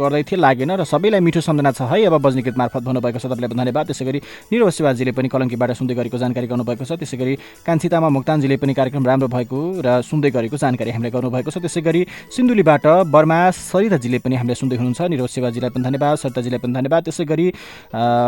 गर्दै 0.00 0.22
थिए 0.24 0.40
लागेन 0.40 0.72
र 0.80 0.84
सबैलाई 0.88 1.20
मिठो 1.20 1.40
सम्झना 1.44 1.70
छ 1.76 1.84
है 1.84 2.08
अब 2.08 2.16
बज्ने 2.16 2.42
गीत 2.48 2.56
मार्फत 2.56 2.82
भन्नुभएको 2.88 3.18
छ 3.20 3.28
तपाईँलाई 3.28 3.52
धन्यवाद। 3.52 3.84
त्यसै 3.92 4.04
गरी 4.08 4.18
निरव 4.52 4.70
शिवाजीले 4.72 5.12
पनि 5.12 5.28
कलङ्कीबाट 5.28 5.65
सुन्दै 5.74 5.94
गरेको 5.94 6.18
जानकारी 6.18 6.46
गर्नुभएको 6.46 6.84
छ। 6.84 6.92
त्यसै 7.00 7.16
गरी 7.16 7.34
कान्छी 7.66 7.88
तामा 7.88 8.08
मोक्तानजीले 8.12 8.56
पनि 8.62 8.72
कार्यक्रम 8.74 9.04
राम्रो 9.06 9.28
भएको 9.28 9.58
र 9.82 9.88
सुन्दै 10.06 10.30
गरेको 10.30 10.56
जानकारी 10.56 10.90
हामीलाई 10.94 11.12
गर्नुभएको 11.16 11.50
छ। 11.50 11.58
त्यसै 11.58 11.80
गरी 11.82 12.00
सिन्धुलीबाट 12.30 13.10
बर्मा 13.10 13.38
सरिताजीले 13.50 14.18
पनि 14.22 14.34
हामीलाई 14.36 14.58
सुन्दै 14.60 14.76
हुनुहुन्छ। 14.76 15.00
निरज 15.10 15.30
सेवाजीलाई 15.36 15.70
पनि 15.74 15.82
धन्यवाद 15.88 16.14
सरिताजीलाई 16.22 16.60
पनि 16.62 16.72
धन्यवाद। 16.78 17.02
त्यसै 17.06 17.24
गरी 17.24 17.46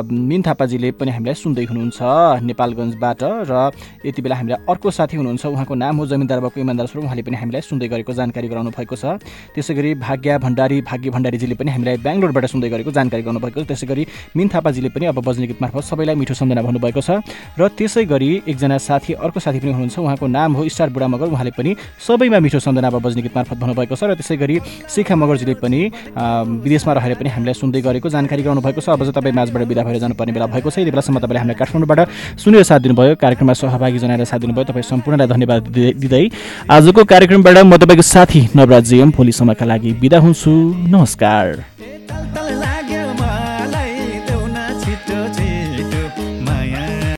मिन 0.09 0.41
थापाजीले 0.43 0.89
पनि 0.99 1.11
हामीलाई 1.15 1.37
सुन्दै 1.39 1.65
हुनुहुन्छ 1.71 1.99
नेपालगञ्जबाट 2.49 3.21
र 3.51 3.53
यति 4.07 4.21
बेला 4.23 4.37
हामीलाई 4.41 4.59
अर्को 4.69 4.89
साथी 4.91 5.17
हुनुहुन्छ। 5.21 5.45
उहाँको 5.47 5.75
नाम 5.75 5.95
हो 5.99 6.05
जमिनदार 6.07 6.41
बाबुको 6.41 6.61
इमान्दार 6.61 6.87
स्वरूप। 6.87 7.05
उहाँले 7.05 7.23
पनि 7.23 7.37
हामीलाई 7.37 7.63
सुन्दै 7.63 7.89
गरेको 7.89 8.13
जानकारी 8.13 8.49
गराउनु 8.49 8.71
भएको 8.73 8.97
छ। 8.97 9.19
त्यसै 9.55 9.75
गरी 9.75 9.91
भाग्य 10.01 10.39
भण्डारी 10.39 10.81
भाग्य 10.89 11.09
भण्डारीजीले 11.11 11.55
पनि 11.59 11.71
हामीलाई 11.71 11.97
बेङ्गलोरबाट 12.07 12.45
सुन्दै 12.49 12.69
गरेको 12.71 12.91
जानकारी 12.91 13.23
गर्नुभएको 13.23 13.59
छ। 13.63 13.67
त्यसै 13.69 13.87
गरी 13.87 14.03
मिन 14.37 14.49
थापाजीले 14.49 14.89
पनि 14.95 15.07
अब 15.13 15.19
बज्ने 15.21 15.47
गीत 15.47 15.61
मार्फत 15.63 15.85
सबैलाई 15.85 16.15
मिठो 16.17 16.35
सम्झना 16.35 16.63
भन्नुभएको 16.63 17.01
छ। 17.01 17.11
र 17.59 17.69
त्यसै 17.69 18.05
गरी 18.05 18.43
एकजना 18.49 18.79
साथी 18.79 19.13
अर्को 19.13 19.41
साथी 19.41 19.59
पनि 19.61 19.73
हुनुहुन्छ। 19.73 19.99
उहाँको 19.99 20.27
नाम 20.27 20.53
हो 20.55 20.69
स्टार 20.69 20.91
बुढा 20.91 21.09
मगर। 21.09 21.27
उहाँले 21.35 21.51
पनि 21.59 21.77
सबैमा 22.07 22.39
मिठो 22.41 22.59
अब 22.59 22.95
बज्ने 23.03 23.23
गीत 23.23 23.37
मार्फत 23.37 23.59
भन्नुभएको 23.59 23.97
छ 23.97 24.05
र 24.05 24.15
त्यसै 24.15 24.37
गरी 24.37 24.61
शिखा 24.89 25.17
मगरजीले 25.17 25.55
पनि 25.61 25.81
विदेशमा 26.65 26.93
रहेर 26.93 27.15
पनि 27.19 27.29
हामीलाई 27.29 27.55
सुन्दै 27.55 27.81
गरेको 27.81 28.09
जानकारी 28.09 28.43
गराउनुभएको 28.43 28.81
छ। 28.81 28.89
अब 28.89 29.03
चाहिँ 29.03 29.13
तपाईँ 29.13 29.35
माझबाट 29.35 29.63
बिदा 29.69 29.83
भएर 29.83 29.99
जानुपर्ने 29.99 30.33
बेला 30.33 30.47
भएको 30.47 30.71
छ। 30.71 30.79
यति 30.79 30.91
बेलासम्म 30.91 31.19
तपाईँले 31.19 31.39
हामीलाई 31.39 31.59
काठमाडौँबाट 31.59 32.01
सुनेर 32.39 32.63
साथ 32.63 32.81
दिनुभयो। 32.81 33.15
कार्यक्रममा 33.17 33.53
सहभागी 33.53 33.99
जनाएर 33.99 34.25
साथ 34.25 34.39
दिनुभयो। 34.39 34.65
तपाईँ 34.71 34.87
सम्पूर्णलाई 34.89 35.29
धन्यवाद 35.29 35.63
दिँदै- 35.69 35.97
दिँदै 36.01 36.25
आजको 36.71 37.05
कार्यक्रमबाट 37.05 37.57
म 37.59 37.77
तपाईँको 37.77 38.03
साथी 38.03 38.41
नवराज 38.57 38.85
जेएम 38.89 39.11
भोलिसम्मका 39.11 39.65
लागि 39.67 39.93
बिदा 40.01 40.19
हुन्छु। 40.19 40.53
नमस्कार। 40.95 41.47